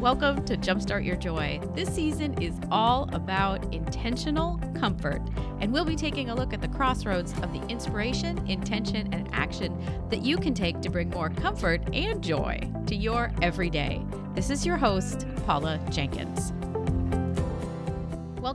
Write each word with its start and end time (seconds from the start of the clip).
Welcome 0.00 0.46
to 0.46 0.56
Jumpstart 0.56 1.04
Your 1.04 1.16
Joy. 1.16 1.60
This 1.74 1.90
season 1.90 2.32
is 2.42 2.54
all 2.70 3.06
about 3.12 3.74
intentional 3.74 4.58
comfort, 4.74 5.20
and 5.60 5.70
we'll 5.70 5.84
be 5.84 5.94
taking 5.94 6.30
a 6.30 6.34
look 6.34 6.54
at 6.54 6.62
the 6.62 6.68
crossroads 6.68 7.34
of 7.42 7.52
the 7.52 7.60
inspiration, 7.68 8.38
intention, 8.48 9.12
and 9.12 9.28
action 9.34 9.78
that 10.08 10.22
you 10.22 10.38
can 10.38 10.54
take 10.54 10.80
to 10.80 10.88
bring 10.88 11.10
more 11.10 11.28
comfort 11.28 11.82
and 11.92 12.24
joy 12.24 12.58
to 12.86 12.96
your 12.96 13.30
everyday. 13.42 14.02
This 14.34 14.48
is 14.48 14.64
your 14.64 14.78
host, 14.78 15.26
Paula 15.44 15.78
Jenkins. 15.90 16.54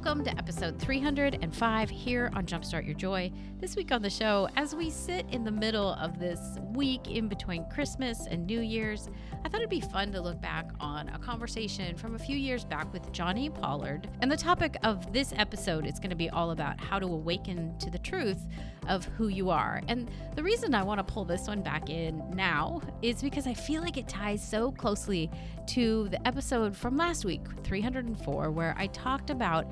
Welcome 0.05 0.23
to 0.25 0.37
episode 0.37 0.79
305 0.79 1.89
here 1.89 2.29
on 2.35 2.45
Jumpstart 2.45 2.85
Your 2.85 2.93
Joy. 2.93 3.31
This 3.59 3.75
week 3.75 3.91
on 3.91 4.03
the 4.03 4.09
show, 4.09 4.47
as 4.55 4.75
we 4.75 4.91
sit 4.91 5.25
in 5.31 5.43
the 5.43 5.49
middle 5.49 5.93
of 5.95 6.19
this 6.19 6.39
week 6.75 7.09
in 7.09 7.27
between 7.27 7.67
Christmas 7.71 8.27
and 8.29 8.45
New 8.45 8.61
Year's, 8.61 9.09
I 9.43 9.49
thought 9.49 9.61
it'd 9.61 9.69
be 9.71 9.81
fun 9.81 10.11
to 10.11 10.21
look 10.21 10.39
back 10.39 10.69
on 10.79 11.09
a 11.09 11.17
conversation 11.17 11.97
from 11.97 12.13
a 12.13 12.19
few 12.19 12.37
years 12.37 12.63
back 12.63 12.93
with 12.93 13.11
Jonni 13.11 13.51
Pollard. 13.51 14.07
And 14.21 14.31
the 14.31 14.37
topic 14.37 14.77
of 14.83 15.11
this 15.11 15.33
episode 15.37 15.87
is 15.87 15.97
going 15.97 16.11
to 16.11 16.15
be 16.15 16.29
all 16.29 16.51
about 16.51 16.79
how 16.79 16.99
to 16.99 17.07
awaken 17.07 17.75
to 17.79 17.89
the 17.89 17.97
truth 17.97 18.45
of 18.87 19.05
who 19.05 19.29
you 19.29 19.49
are. 19.49 19.81
And 19.87 20.11
the 20.35 20.43
reason 20.43 20.75
I 20.75 20.83
want 20.83 20.99
to 20.99 21.03
pull 21.03 21.25
this 21.25 21.47
one 21.47 21.63
back 21.63 21.89
in 21.89 22.21
now 22.29 22.79
is 23.01 23.23
because 23.23 23.47
I 23.47 23.55
feel 23.55 23.81
like 23.81 23.97
it 23.97 24.07
ties 24.07 24.47
so 24.47 24.71
closely 24.71 25.31
to 25.69 26.09
the 26.09 26.27
episode 26.27 26.77
from 26.77 26.95
last 26.95 27.25
week, 27.25 27.41
304, 27.63 28.51
where 28.51 28.75
I 28.77 28.85
talked 28.87 29.31
about 29.31 29.65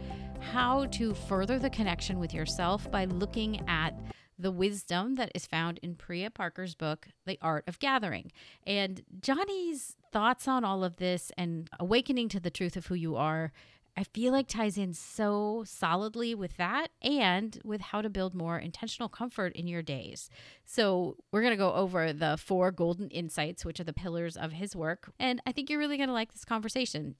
how 0.44 0.86
to 0.88 1.14
further 1.14 1.58
the 1.58 1.70
connection 1.70 2.20
with 2.20 2.34
yourself 2.34 2.92
by 2.92 3.06
looking 3.06 3.68
at 3.68 3.98
the 4.38 4.52
wisdom 4.52 5.16
that 5.16 5.32
is 5.34 5.48
found 5.48 5.80
in 5.82 5.96
Priya 5.96 6.30
Parker's 6.30 6.76
book, 6.76 7.08
The 7.26 7.40
Art 7.42 7.64
of 7.68 7.80
Gathering. 7.80 8.32
And 8.68 9.02
Jonni's 9.20 9.96
thoughts 10.12 10.48
on 10.48 10.64
all 10.64 10.84
of 10.84 10.98
this 10.98 11.32
and 11.38 11.70
awakening 11.80 12.30
to 12.30 12.40
the 12.40 12.50
truth 12.50 12.76
of 12.76 12.88
who 12.88 12.96
you 12.96 13.16
are, 13.16 13.54
I 13.96 14.04
feel 14.04 14.34
like 14.34 14.48
ties 14.48 14.78
in 14.78 14.94
so 14.94 15.64
solidly 15.66 16.36
with 16.36 16.58
that 16.58 16.88
and 17.02 17.60
with 17.64 17.80
how 17.80 18.02
to 18.02 18.10
build 18.10 18.34
more 18.34 18.58
intentional 18.58 19.08
comfort 19.08 19.56
in 19.56 19.68
your 19.68 19.84
days. 19.84 20.30
So, 20.66 21.18
we're 21.32 21.42
going 21.42 21.54
to 21.54 21.58
go 21.58 21.74
over 21.74 22.12
the 22.12 22.38
four 22.38 22.72
golden 22.72 23.10
insights, 23.10 23.64
which 23.64 23.80
are 23.80 23.84
the 23.84 23.94
pillars 23.94 24.36
of 24.36 24.52
his 24.52 24.76
work. 24.76 25.12
And 25.20 25.42
I 25.46 25.52
think 25.52 25.70
you're 25.70 25.80
really 25.80 25.98
going 25.98 26.10
to 26.10 26.14
like 26.14 26.34
this 26.34 26.44
conversation. 26.44 27.16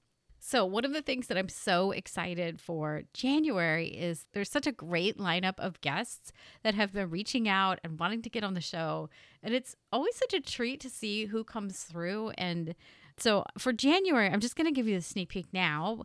So, 0.46 0.66
one 0.66 0.84
of 0.84 0.92
the 0.92 1.00
things 1.00 1.28
that 1.28 1.38
I'm 1.38 1.48
so 1.48 1.90
excited 1.90 2.60
for 2.60 3.04
January 3.14 3.86
is 3.86 4.26
there's 4.34 4.50
such 4.50 4.66
a 4.66 4.72
great 4.72 5.16
lineup 5.16 5.58
of 5.58 5.80
guests 5.80 6.32
that 6.62 6.74
have 6.74 6.92
been 6.92 7.08
reaching 7.08 7.48
out 7.48 7.80
and 7.82 7.98
wanting 7.98 8.20
to 8.20 8.28
get 8.28 8.44
on 8.44 8.52
the 8.52 8.60
show. 8.60 9.08
And 9.42 9.54
it's 9.54 9.74
always 9.90 10.14
such 10.16 10.34
a 10.34 10.42
treat 10.42 10.80
to 10.80 10.90
see 10.90 11.24
who 11.24 11.44
comes 11.44 11.84
through. 11.84 12.32
And 12.36 12.74
so, 13.16 13.44
for 13.56 13.72
January, 13.72 14.28
I'm 14.28 14.40
just 14.40 14.54
going 14.54 14.66
to 14.66 14.78
give 14.78 14.86
you 14.86 14.96
the 14.96 15.02
sneak 15.02 15.30
peek 15.30 15.46
now 15.50 16.02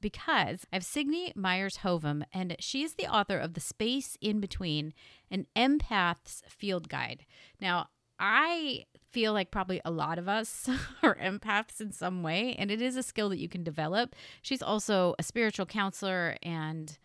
because 0.00 0.64
I 0.72 0.76
have 0.76 0.86
Signe 0.86 1.30
Myers 1.36 1.80
Hovum, 1.82 2.24
and 2.32 2.56
she 2.60 2.82
is 2.82 2.94
the 2.94 3.08
author 3.08 3.36
of 3.36 3.52
The 3.52 3.60
Space 3.60 4.16
in 4.22 4.40
Between, 4.40 4.94
an 5.30 5.46
empath's 5.54 6.42
field 6.48 6.88
guide. 6.88 7.26
Now, 7.60 7.88
I 8.18 8.86
feel 9.12 9.32
like 9.32 9.50
probably 9.50 9.80
a 9.84 9.90
lot 9.90 10.18
of 10.18 10.28
us 10.28 10.68
are 11.02 11.16
empaths 11.16 11.80
in 11.80 11.92
some 11.92 12.22
way, 12.22 12.54
and 12.58 12.70
it 12.70 12.80
is 12.80 12.96
a 12.96 13.02
skill 13.02 13.28
that 13.28 13.38
you 13.38 13.48
can 13.48 13.62
develop. 13.62 14.16
She's 14.40 14.62
also 14.62 15.14
a 15.18 15.22
spiritual 15.22 15.66
counselor, 15.66 16.36
and 16.42 16.98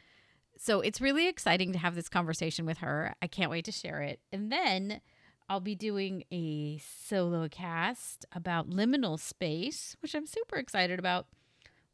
so 0.58 0.82
it's 0.82 1.02
really 1.02 1.28
exciting 1.28 1.74
to 1.74 1.80
have 1.80 1.96
this 1.96 2.10
conversation 2.10 2.66
with 2.66 2.80
her. 2.80 3.14
I 3.22 3.28
can't 3.28 3.52
wait 3.52 3.66
to 3.66 3.72
share 3.72 4.02
it. 4.02 4.20
And 4.32 4.52
then 4.52 5.02
I'll 5.50 5.60
be 5.60 5.76
doing 5.76 6.24
a 6.32 6.80
solo 6.80 7.48
cast 7.48 8.26
about 8.34 8.70
liminal 8.70 9.20
space, 9.20 9.96
which 10.02 10.16
I'm 10.16 10.26
super 10.26 10.56
excited 10.56 11.00
about. 11.00 11.28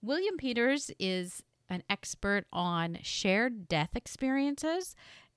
William 0.01 0.37
Peters 0.37 0.91
is 0.99 1.43
an 1.69 1.83
expert 1.89 2.45
on 2.51 2.99
shared 3.01 3.67
death 3.67 3.95
experiences 3.95 4.95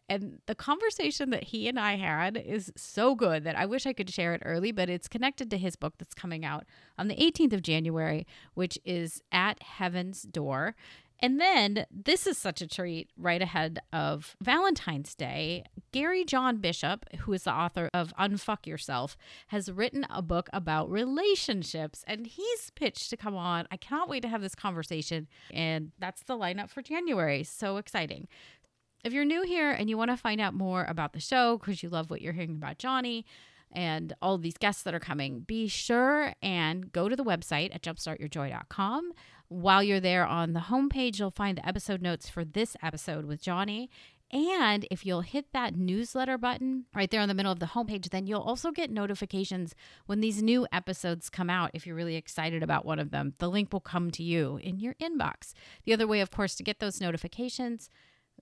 and 0.09 0.41
the 0.47 0.55
conversation 0.55 1.31
that 1.31 1.45
he 1.45 1.69
and 1.69 1.79
I 1.79 1.97
had 1.97 2.37
is 2.37 2.73
so 2.77 3.15
good 3.15 3.45
that 3.45 3.57
I 3.57 3.67
wish 3.67 3.87
I 3.87 3.93
could 3.93 4.11
share 4.11 4.35
it 4.35 4.43
early, 4.45 4.73
but 4.73 4.89
it's 4.89 5.09
connected 5.09 5.51
to 5.51 5.59
his 5.59 5.77
book 5.77 5.95
that's 5.99 6.15
coming 6.15 6.45
out 6.45 6.65
on 6.99 7.09
the 7.09 7.17
18th 7.17 7.53
of 7.53 7.63
January, 7.63 8.27
which 8.55 8.79
is 8.85 9.23
At 9.33 9.63
Heaven's 9.63 10.23
Door. 10.23 10.75
And 11.21 11.41
then 11.41 11.87
this 11.91 12.27
is 12.27 12.37
such 12.37 12.61
a 12.61 12.67
treat 12.67 13.11
right 13.17 13.41
ahead 13.41 13.79
of 13.93 14.37
Valentine's 14.43 15.15
Day. 15.15 15.65
Gary 15.93 16.25
John 16.25 16.59
Bishop, 16.59 17.07
who 17.21 17.33
is 17.33 17.45
the 17.45 17.53
author 17.53 17.89
of 17.95 18.13
Unfuck 18.19 18.67
Yourself, 18.67 19.17
has 19.49 19.73
written 19.73 20.07
a 20.11 20.21
book 20.21 20.51
about 20.53 20.91
relationships 20.91 22.05
and 22.07 22.27
he's 22.27 22.71
pitched 22.71 23.09
to 23.11 23.17
come 23.17 23.35
on. 23.35 23.67
I 23.71 23.77
cannot 23.79 24.09
wait 24.09 24.21
to 24.23 24.29
have 24.29 24.43
this 24.43 24.55
conversation. 24.55 25.27
And 25.53 25.93
that's 25.99 26.23
the 26.23 26.37
lineup 26.37 26.69
for 26.69 26.83
January. 26.83 27.45
So 27.45 27.79
exciting. 27.79 28.29
If 29.07 29.13
you're 29.13 29.25
new 29.25 29.43
here 29.43 29.71
and 29.71 29.89
you 29.89 29.97
want 29.97 30.11
to 30.11 30.17
find 30.17 30.41
out 30.41 30.53
more 30.53 30.85
about 30.89 31.13
the 31.13 31.21
show 31.21 31.59
because 31.59 31.81
you 31.81 31.89
love 31.89 32.11
what 32.11 32.21
you're 32.21 32.33
hearing 32.33 32.57
about 32.57 32.81
Jonni 32.81 33.23
and 33.71 34.13
all 34.21 34.37
these 34.37 34.59
guests 34.59 34.83
that 34.83 34.95
are 34.95 34.99
coming, 34.99 35.43
be 35.47 35.69
sure 35.69 36.35
and 36.43 36.91
go 36.91 37.09
to 37.09 37.15
the 37.15 37.23
website 37.23 37.73
at 37.73 37.83
jumpstartyourjoy.com. 37.83 39.13
While 39.47 39.85
you're 39.85 40.01
there 40.01 40.27
on 40.27 40.55
the 40.55 40.61
homepage, 40.61 41.21
you'll 41.21 41.31
find 41.31 41.57
the 41.57 41.69
episode 41.69 42.03
notes 42.03 42.29
for 42.29 42.45
this 42.45 42.77
episode 42.83 43.27
with 43.27 43.45
Jonni. 43.45 43.91
And 44.33 44.89
if 44.91 45.07
you'll 45.07 45.21
hit 45.21 45.53
that 45.53 45.77
newsletter 45.77 46.37
button 46.37 46.87
right 46.93 47.09
there 47.09 47.21
in 47.21 47.29
the 47.29 47.35
middle 47.35 47.53
of 47.53 47.61
the 47.61 47.67
homepage, 47.67 48.11
then 48.11 48.27
you'll 48.27 48.41
also 48.41 48.73
get 48.73 48.91
notifications 48.91 49.73
when 50.07 50.21
these 50.21 50.43
new 50.43 50.67
episodes 50.73 51.31
come 51.31 51.49
out. 51.49 51.71
If 51.75 51.87
you're 51.87 51.95
really 51.95 52.17
excited 52.17 52.61
about 52.61 52.85
one 52.85 52.99
of 52.99 53.13
them, 53.13 53.35
the 53.39 53.49
link 53.49 53.73
will 53.73 53.79
come 53.79 54.11
to 54.11 54.25
you 54.25 54.59
in 54.61 54.81
your 54.81 54.95
inbox. 54.95 55.53
The 55.85 55.93
other 55.93 56.09
way, 56.09 56.21
of 56.21 56.33
course, 56.33 56.57
to 56.57 56.65
get 56.65 56.81
those 56.81 57.01
notifications, 57.01 57.89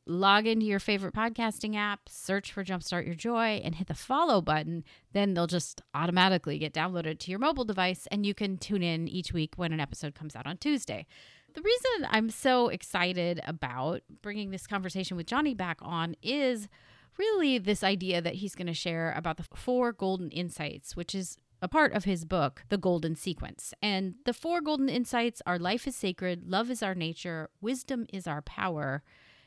log 0.06 0.46
into 0.46 0.66
your 0.66 0.78
favorite 0.78 1.14
podcasting 1.14 1.76
app, 1.76 2.08
search 2.08 2.52
for 2.52 2.64
Jumpstart 2.64 3.06
Your 3.06 3.14
Joy, 3.14 3.60
and 3.64 3.74
hit 3.74 3.88
the 3.88 3.94
follow 3.94 4.40
button. 4.40 4.84
Then 5.12 5.34
they'll 5.34 5.46
just 5.46 5.80
automatically 5.94 6.58
get 6.58 6.74
downloaded 6.74 7.18
to 7.20 7.30
your 7.30 7.40
mobile 7.40 7.64
device, 7.64 8.06
and 8.10 8.26
you 8.26 8.34
can 8.34 8.58
tune 8.58 8.82
in 8.82 9.08
each 9.08 9.32
week 9.32 9.54
when 9.56 9.72
an 9.72 9.80
episode 9.80 10.14
comes 10.14 10.36
out 10.36 10.46
on 10.46 10.58
Tuesday. 10.58 11.06
The 11.54 11.62
reason 11.62 12.08
I'm 12.10 12.30
so 12.30 12.68
excited 12.68 13.40
about 13.46 14.02
bringing 14.22 14.50
this 14.50 14.66
conversation 14.66 15.16
with 15.16 15.26
Jonni 15.26 15.56
back 15.56 15.78
on 15.80 16.16
is 16.22 16.68
really 17.16 17.58
this 17.58 17.84
idea 17.84 18.20
that 18.20 18.34
he's 18.34 18.54
going 18.54 18.66
to 18.66 18.74
share 18.74 19.14
about 19.16 19.36
the 19.36 19.46
four 19.54 19.92
golden 19.92 20.30
insights, 20.30 20.96
which 20.96 21.14
is 21.14 21.38
a 21.62 21.68
part 21.68 21.92
of 21.92 22.04
his 22.04 22.24
book, 22.24 22.64
The 22.68 22.76
Golden 22.76 23.14
Sequence. 23.14 23.72
And 23.80 24.16
the 24.26 24.34
four 24.34 24.60
golden 24.60 24.88
insights 24.88 25.40
are 25.46 25.58
life 25.58 25.86
is 25.86 25.96
sacred, 25.96 26.50
love 26.50 26.70
is 26.70 26.82
our 26.82 26.94
nature, 26.94 27.48
wisdom 27.60 28.06
is 28.12 28.26
our 28.26 28.42
power, 28.42 29.02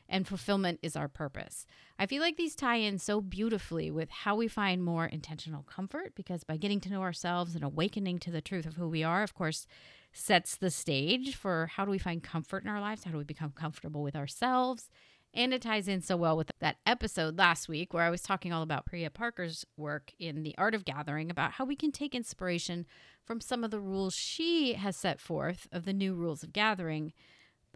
and 0.08 0.26
fulfillment 0.26 0.80
is 0.82 0.96
our 0.96 1.08
purpose. 1.08 1.66
I 1.98 2.06
feel 2.06 2.22
like 2.22 2.36
these 2.36 2.54
tie 2.54 2.76
in 2.76 2.98
so 2.98 3.20
beautifully 3.20 3.90
with 3.90 4.10
how 4.10 4.36
we 4.36 4.48
find 4.48 4.82
more 4.82 5.06
intentional 5.06 5.62
comfort 5.64 6.14
because 6.14 6.44
by 6.44 6.56
getting 6.56 6.80
to 6.80 6.90
know 6.90 7.02
ourselves 7.02 7.54
and 7.54 7.62
awakening 7.62 8.18
to 8.20 8.30
the 8.30 8.40
truth 8.40 8.66
of 8.66 8.74
who 8.74 8.88
we 8.88 9.02
are, 9.02 9.22
of 9.22 9.34
course, 9.34 9.66
sets 10.12 10.56
the 10.56 10.70
stage 10.70 11.36
for 11.36 11.70
how 11.74 11.84
do 11.84 11.90
we 11.90 11.98
find 11.98 12.22
comfort 12.22 12.64
in 12.64 12.70
our 12.70 12.80
lives? 12.80 13.04
How 13.04 13.10
do 13.10 13.18
we 13.18 13.24
become 13.24 13.52
comfortable 13.52 14.02
with 14.02 14.16
ourselves? 14.16 14.88
And 15.34 15.52
it 15.52 15.60
ties 15.60 15.88
in 15.88 16.00
so 16.00 16.16
well 16.16 16.36
with 16.36 16.50
that 16.60 16.78
episode 16.86 17.36
last 17.36 17.68
week 17.68 17.92
where 17.92 18.02
I 18.02 18.10
was 18.10 18.22
talking 18.22 18.52
all 18.52 18.62
about 18.62 18.86
Priya 18.86 19.10
Parker's 19.10 19.66
work 19.76 20.12
in 20.18 20.42
The 20.42 20.54
Art 20.56 20.74
of 20.74 20.86
Gathering 20.86 21.30
about 21.30 21.52
how 21.52 21.66
we 21.66 21.76
can 21.76 21.92
take 21.92 22.14
inspiration 22.14 22.86
from 23.24 23.42
some 23.42 23.62
of 23.62 23.70
the 23.70 23.80
rules 23.80 24.14
she 24.14 24.72
has 24.72 24.96
set 24.96 25.20
forth 25.20 25.68
of 25.70 25.84
the 25.84 25.92
new 25.92 26.14
rules 26.14 26.42
of 26.42 26.54
gathering 26.54 27.12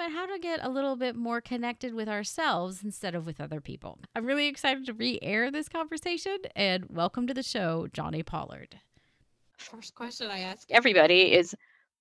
but 0.03 0.11
how 0.11 0.27
to 0.27 0.39
get 0.41 0.59
a 0.65 0.69
little 0.69 0.97
bit 0.97 1.15
more 1.15 1.41
connected 1.41 1.95
with 1.95 2.09
ourselves 2.09 2.83
instead 2.83 3.15
of 3.15 3.25
with 3.25 3.41
other 3.41 3.61
people. 3.61 4.01
I'm 4.17 4.27
really 4.27 4.49
excited 4.49 4.85
to 4.87 4.93
re 4.93 5.21
air 5.23 5.49
this 5.49 5.69
conversation 5.69 6.39
and 6.57 6.87
welcome 6.89 7.29
to 7.29 7.35
the 7.35 7.43
show, 7.45 7.87
Jonni 7.93 8.27
Pollard. 8.27 8.81
First 9.59 9.95
question 9.95 10.29
I 10.29 10.41
ask 10.41 10.69
everybody 10.73 11.33
is 11.33 11.55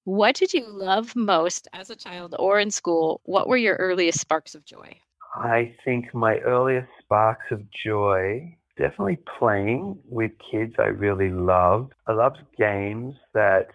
What 0.05 0.33
did 0.33 0.51
you 0.51 0.67
love 0.67 1.15
most 1.15 1.67
as 1.73 1.91
a 1.91 1.95
child 1.95 2.33
or 2.39 2.59
in 2.59 2.71
school? 2.71 3.21
What 3.25 3.47
were 3.47 3.57
your 3.57 3.75
earliest 3.75 4.19
sparks 4.19 4.55
of 4.55 4.65
joy? 4.65 4.97
I 5.35 5.75
think 5.85 6.11
my 6.11 6.39
earliest 6.39 6.89
sparks 7.03 7.51
of 7.51 7.61
joy 7.69 8.57
definitely 8.79 9.19
playing 9.37 9.99
with 10.09 10.31
kids 10.49 10.73
I 10.79 10.87
really 10.87 11.29
loved. 11.29 11.93
I 12.07 12.13
loved 12.13 12.39
games 12.57 13.13
that 13.35 13.67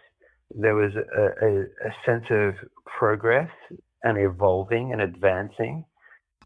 there 0.53 0.75
was 0.75 0.95
a, 0.97 1.47
a, 1.47 1.61
a 1.61 1.95
sense 2.05 2.25
of 2.31 2.55
progress 2.87 3.51
and 4.03 4.19
evolving 4.19 4.93
and 4.93 5.01
advancing. 5.01 5.85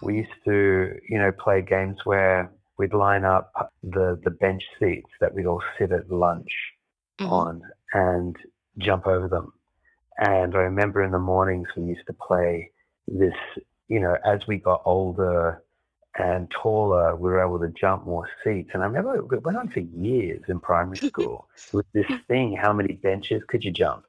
We 0.02 0.17
used 0.19 0.31
to, 0.47 0.99
you 1.08 1.19
know, 1.19 1.32
play 1.32 1.62
games 1.62 1.99
where 2.05 2.50
we'd 2.79 2.94
line 2.94 3.25
up 3.25 3.73
the, 3.82 4.19
the 4.25 4.31
bench 4.31 4.62
seats 4.79 5.11
that 5.20 5.35
we'd 5.35 5.47
all 5.47 5.62
sit 5.79 5.93
at 5.93 6.11
lunch 6.11 6.50
mm-hmm. 7.20 7.32
on 7.32 7.62
and 7.93 8.37
jump 8.79 9.06
over 9.06 9.29
them. 9.29 9.52
And 10.19 10.55
I 10.55 10.61
remember 10.61 11.02
in 11.02 11.12
the 11.12 11.19
mornings 11.19 11.69
we 11.76 11.85
used 11.85 12.06
to 12.06 12.12
play 12.12 12.70
this, 13.06 13.35
you 13.88 14.00
know, 14.00 14.17
as 14.25 14.41
we 14.47 14.58
got 14.58 14.82
older 14.85 15.62
and 16.19 16.50
taller, 16.50 17.17
we 17.17 17.31
were 17.31 17.44
able 17.44 17.58
to 17.58 17.69
jump 17.69 18.06
more 18.06 18.29
seats. 18.43 18.70
And 18.75 18.82
I 18.82 18.87
remember 18.87 19.17
it 19.35 19.44
went 19.44 19.58
on 19.58 19.69
for 19.69 19.81
years 19.81 20.43
in 20.49 20.61
primary 20.61 20.97
school 21.08 21.49
with 21.73 21.87
this 21.93 22.06
thing 22.29 22.56
how 22.56 22.73
many 22.73 22.94
benches 22.94 23.43
could 23.49 23.64
you 23.64 23.70
jump? 23.70 24.05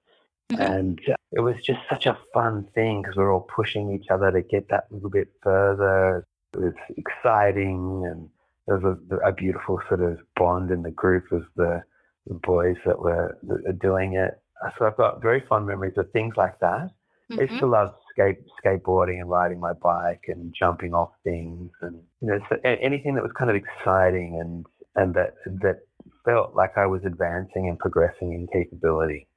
Mm-hmm. 0.51 0.61
And 0.61 1.01
it 1.31 1.39
was 1.39 1.55
just 1.63 1.79
such 1.89 2.05
a 2.05 2.17
fun 2.33 2.67
thing 2.75 3.01
because 3.01 3.15
we 3.15 3.23
are 3.23 3.31
all 3.31 3.47
pushing 3.55 3.93
each 3.93 4.09
other 4.09 4.31
to 4.31 4.41
get 4.41 4.69
that 4.69 4.85
little 4.91 5.09
bit 5.09 5.29
further. 5.41 6.25
It 6.53 6.59
was 6.59 6.73
exciting 6.97 8.03
and 8.05 8.29
there 8.67 8.77
was 8.77 8.97
a, 9.11 9.15
a 9.27 9.31
beautiful 9.31 9.79
sort 9.87 10.01
of 10.01 10.19
bond 10.35 10.71
in 10.71 10.83
the 10.83 10.91
group 10.91 11.31
of 11.31 11.43
the, 11.55 11.81
the 12.27 12.33
boys 12.35 12.75
that 12.85 12.99
were, 12.99 13.37
that 13.43 13.63
were 13.63 13.73
doing 13.73 14.13
it. 14.13 14.39
So 14.77 14.85
I've 14.85 14.97
got 14.97 15.21
very 15.21 15.43
fond 15.47 15.65
memories 15.65 15.97
of 15.97 16.11
things 16.11 16.35
like 16.37 16.59
that. 16.59 16.91
Mm-hmm. 17.31 17.39
I 17.39 17.43
used 17.43 17.53
to 17.53 17.61
mm-hmm. 17.61 17.71
love 17.71 17.93
skate 18.11 18.39
skateboarding 18.63 19.19
and 19.19 19.29
riding 19.29 19.59
my 19.59 19.73
bike 19.73 20.25
and 20.27 20.53
jumping 20.53 20.93
off 20.93 21.11
things 21.23 21.71
and 21.81 21.95
you 22.21 22.27
know 22.27 22.39
so 22.49 22.57
anything 22.63 23.15
that 23.15 23.23
was 23.23 23.31
kind 23.37 23.49
of 23.49 23.55
exciting 23.55 24.39
and 24.41 24.65
and 24.95 25.13
that 25.13 25.35
that 25.45 25.79
felt 26.25 26.55
like 26.55 26.77
I 26.77 26.85
was 26.85 27.01
advancing 27.05 27.69
and 27.69 27.79
progressing 27.79 28.33
in 28.33 28.47
capability 28.47 29.27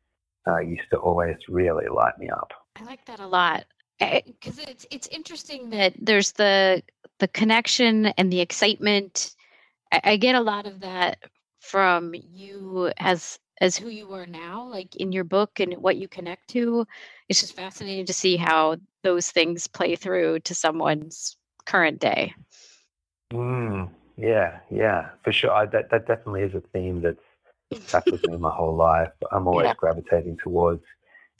uh, 0.46 0.58
used 0.58 0.88
to 0.90 0.98
always 0.98 1.36
really 1.48 1.86
light 1.88 2.18
me 2.18 2.28
up. 2.30 2.52
I 2.76 2.84
like 2.84 3.04
that 3.06 3.20
a 3.20 3.26
lot 3.26 3.64
because 4.00 4.58
eh, 4.58 4.66
it's 4.68 4.86
it's 4.90 5.06
interesting 5.08 5.70
that 5.70 5.94
there's 5.98 6.32
the 6.32 6.82
the 7.20 7.28
connection 7.28 8.06
and 8.06 8.32
the 8.32 8.40
excitement. 8.40 9.34
I, 9.92 10.00
I 10.04 10.16
get 10.16 10.34
a 10.34 10.40
lot 10.40 10.66
of 10.66 10.80
that 10.80 11.18
from 11.60 12.14
you 12.14 12.92
as 12.98 13.38
as 13.60 13.76
who 13.76 13.88
you 13.88 14.12
are 14.12 14.26
now, 14.26 14.66
like 14.66 14.96
in 14.96 15.12
your 15.12 15.24
book 15.24 15.60
and 15.60 15.74
what 15.74 15.96
you 15.96 16.08
connect 16.08 16.48
to. 16.48 16.86
It's 17.28 17.40
just 17.40 17.54
fascinating 17.54 18.06
to 18.06 18.12
see 18.12 18.36
how 18.36 18.76
those 19.02 19.30
things 19.30 19.66
play 19.66 19.96
through 19.96 20.40
to 20.40 20.54
someone's 20.54 21.36
current 21.64 22.00
day. 22.00 22.34
Mm, 23.32 23.90
yeah, 24.16 24.58
yeah, 24.70 25.10
for 25.22 25.32
sure. 25.32 25.52
I, 25.52 25.66
that 25.66 25.90
that 25.90 26.06
definitely 26.06 26.42
is 26.42 26.54
a 26.54 26.60
theme 26.72 27.00
that's 27.00 27.18
stuck 27.74 28.06
with 28.06 28.26
me 28.26 28.36
my 28.36 28.50
whole 28.50 28.76
life. 28.76 29.12
I'm 29.32 29.46
always 29.46 29.66
yeah. 29.66 29.74
gravitating 29.74 30.38
towards 30.42 30.82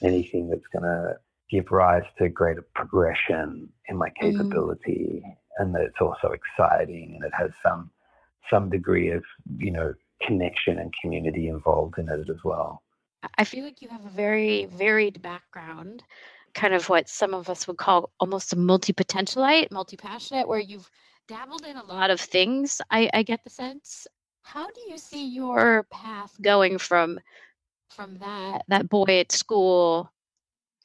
anything 0.01 0.49
that's 0.49 0.67
going 0.73 0.83
to 0.83 1.15
give 1.49 1.71
rise 1.71 2.03
to 2.17 2.29
greater 2.29 2.65
progression 2.73 3.69
in 3.87 3.97
my 3.97 4.09
mm-hmm. 4.09 4.31
capability, 4.31 5.21
mm. 5.25 5.35
and 5.57 5.73
that 5.75 5.81
it's 5.81 6.01
also 6.01 6.31
exciting 6.31 7.13
and 7.15 7.23
it 7.23 7.33
has 7.37 7.51
some 7.63 7.89
some 8.49 8.69
degree 8.69 9.11
of 9.11 9.23
you 9.57 9.71
know 9.71 9.93
connection 10.21 10.79
and 10.79 10.93
community 11.01 11.47
involved 11.47 11.97
in 11.97 12.09
it 12.09 12.29
as 12.29 12.43
well. 12.43 12.81
I 13.37 13.43
feel 13.43 13.63
like 13.63 13.81
you 13.81 13.89
have 13.89 14.05
a 14.05 14.09
very 14.09 14.65
varied 14.65 15.21
background, 15.21 16.03
kind 16.53 16.73
of 16.73 16.89
what 16.89 17.09
some 17.09 17.33
of 17.33 17.49
us 17.49 17.67
would 17.67 17.77
call 17.77 18.11
almost 18.19 18.53
a 18.53 18.55
multi 18.55 18.93
potentialite, 18.93 19.71
multi 19.71 19.97
passionate, 19.97 20.47
where 20.47 20.59
you've 20.59 20.89
dabbled 21.27 21.65
in 21.65 21.75
a 21.75 21.83
lot 21.83 22.11
of 22.11 22.19
things. 22.19 22.81
I, 22.91 23.09
I 23.13 23.23
get 23.23 23.43
the 23.43 23.49
sense. 23.49 24.05
How 24.45 24.67
do 24.67 24.81
you 24.87 24.97
see 24.99 25.25
your 25.27 25.83
path 25.89 26.39
going 26.39 26.77
from 26.77 27.19
from 27.89 28.19
that 28.19 28.61
that 28.67 28.87
boy 28.87 29.19
at 29.19 29.31
school? 29.31 30.11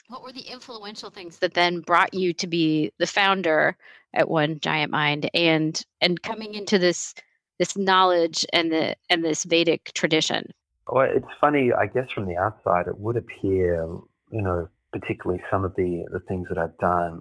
What 0.09 0.23
were 0.23 0.33
the 0.33 0.51
influential 0.51 1.11
things 1.11 1.39
that 1.39 1.55
then 1.55 1.81
brought 1.81 2.15
you 2.15 2.33
to 2.33 2.47
be 2.47 2.91
the 2.99 3.07
founder 3.07 3.77
at 4.15 4.31
One 4.31 4.59
Giant 4.61 4.91
Mind 4.91 5.29
and 5.35 5.81
and 6.01 6.23
coming 6.23 6.55
into 6.55 6.79
this 6.79 7.15
this 7.59 7.77
knowledge 7.77 8.47
and 8.55 8.73
the 8.73 8.97
and 9.11 9.23
this 9.23 9.45
Vedic 9.45 9.93
tradition? 9.95 10.51
Well, 10.89 11.09
it's 11.15 11.39
funny. 11.39 11.71
I 11.71 11.87
guess 11.87 12.11
from 12.11 12.27
the 12.27 12.39
outside, 12.39 12.87
it 12.89 12.99
would 12.99 13.19
appear, 13.19 13.85
you 14.33 14.43
know, 14.43 14.69
particularly 14.91 15.43
some 15.51 15.67
of 15.67 15.77
the 15.77 16.07
the 16.11 16.21
things 16.21 16.49
that 16.49 16.57
I've 16.59 16.79
done 16.79 17.21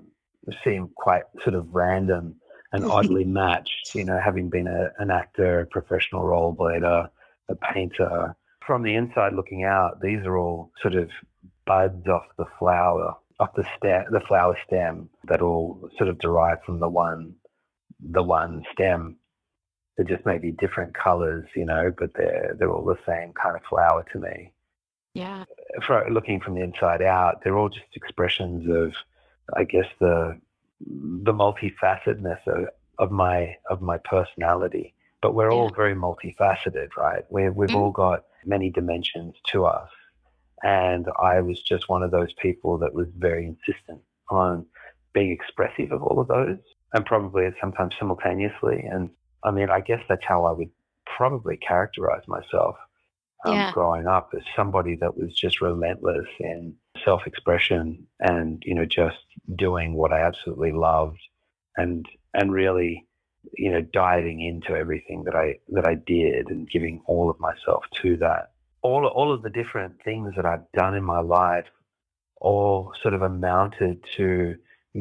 seem 0.64 0.90
quite 0.96 1.24
sort 1.44 1.54
of 1.54 1.68
random 1.76 2.36
and 2.72 2.86
oddly 2.92 3.26
matched. 3.26 3.96
You 3.96 4.06
know, 4.06 4.20
having 4.20 4.50
been 4.50 4.68
a, 4.68 4.92
an 5.00 5.12
actor, 5.12 5.62
a 5.62 5.66
professional 5.66 6.24
role 6.24 6.56
rollerblader, 6.56 7.10
a 7.50 7.56
painter. 7.56 8.36
From 8.66 8.84
the 8.84 8.96
inside 8.96 9.34
looking 9.34 9.64
out, 9.64 10.02
these 10.02 10.20
are 10.26 10.38
all 10.38 10.72
sort 10.82 10.96
of 10.96 11.10
buds 11.66 12.08
off 12.08 12.26
the 12.38 12.46
flower, 12.58 13.16
off 13.40 13.56
the 13.56 13.66
stem, 13.78 14.06
the 14.12 14.22
flower 14.22 14.58
stem 14.66 15.10
that 15.26 15.42
all 15.42 15.90
sort 15.98 16.10
of 16.10 16.20
derive 16.20 16.60
from 16.66 16.80
the 16.80 16.90
one, 16.90 17.34
the 18.00 18.24
one 18.24 18.64
stem. 18.74 19.18
They're 19.98 20.06
just 20.06 20.26
maybe 20.26 20.52
different 20.52 20.94
colors, 20.94 21.46
you 21.56 21.66
know, 21.66 21.92
but 21.98 22.12
they're 22.16 22.56
they're 22.58 22.72
all 22.72 22.86
the 22.86 23.00
same 23.08 23.34
kind 23.34 23.56
of 23.56 23.64
flower 23.70 24.06
to 24.14 24.20
me. 24.20 24.54
Yeah. 25.14 25.46
For 25.86 26.08
looking 26.10 26.40
from 26.40 26.56
the 26.56 26.62
inside 26.62 27.02
out, 27.02 27.42
they're 27.44 27.58
all 27.58 27.70
just 27.70 27.96
expressions 27.96 28.70
of, 28.70 28.94
I 29.56 29.64
guess 29.64 29.88
the 30.00 30.40
the 30.80 31.34
multifacetedness 31.34 32.40
of, 32.48 32.68
of 32.98 33.12
my 33.12 33.56
of 33.70 33.82
my 33.82 33.98
personality. 33.98 34.94
But 35.22 35.36
we're 35.36 35.52
yeah. 35.52 35.58
all 35.58 35.70
very 35.70 35.96
multifaceted, 35.96 36.90
right? 36.98 37.24
we 37.30 37.50
we've 37.50 37.70
mm-hmm. 37.70 37.78
all 37.78 37.92
got 37.92 38.26
many 38.46 38.70
dimensions 38.70 39.36
to 39.48 39.66
us. 39.66 39.90
And 40.64 41.08
I 41.22 41.42
was 41.42 41.62
just 41.62 41.90
one 41.90 42.04
of 42.04 42.12
those 42.12 42.34
people 42.34 42.78
that 42.80 42.94
was 42.94 43.08
very 43.18 43.46
insistent 43.46 44.02
on 44.30 44.66
being 45.14 45.32
expressive 45.32 45.92
of 45.92 46.04
all 46.04 46.20
of 46.20 46.28
those 46.28 46.58
and 46.94 47.06
probably 47.06 47.50
sometimes 47.62 47.96
simultaneously. 47.98 48.86
And 48.90 49.10
I 49.44 49.52
mean, 49.52 49.70
I 49.70 49.80
guess 49.80 50.02
that's 50.10 50.26
how 50.26 50.46
I 50.46 50.52
would 50.52 50.70
probably 51.06 51.58
characterize 51.58 52.24
myself 52.28 52.76
um, 53.46 53.54
yeah. 53.54 53.72
growing 53.72 54.08
up 54.08 54.32
as 54.36 54.44
somebody 54.56 54.96
that 54.98 55.18
was 55.18 55.34
just 55.34 55.62
relentless 55.62 56.28
in 56.40 56.76
self-expression 57.04 58.06
and 58.20 58.64
you 58.66 58.76
know 58.76 58.86
just 58.86 59.18
doing 59.56 59.94
what 59.94 60.12
I 60.12 60.22
absolutely 60.22 60.72
loved 60.72 61.20
and 61.78 62.06
and 62.34 62.52
really 62.52 63.06
you 63.54 63.72
know 63.72 63.82
diving 63.82 64.42
into 64.42 64.76
everything 64.76 65.24
that 65.26 65.36
I 65.36 65.60
that 65.70 65.88
I 65.88 65.96
did 65.96 66.50
and 66.50 66.70
giving 66.70 67.02
all 67.06 67.30
of 67.30 67.40
myself 67.40 67.84
to 68.02 68.18
that 68.18 68.52
all 68.82 69.06
all 69.08 69.34
of 69.34 69.42
the 69.42 69.50
different 69.50 70.02
things 70.04 70.34
that 70.36 70.46
I've 70.46 70.72
done 70.74 70.96
in 70.96 71.04
my 71.04 71.20
life 71.20 71.66
all 72.42 72.94
sort 73.02 73.14
of 73.14 73.22
amounted 73.22 74.04
to 74.18 74.56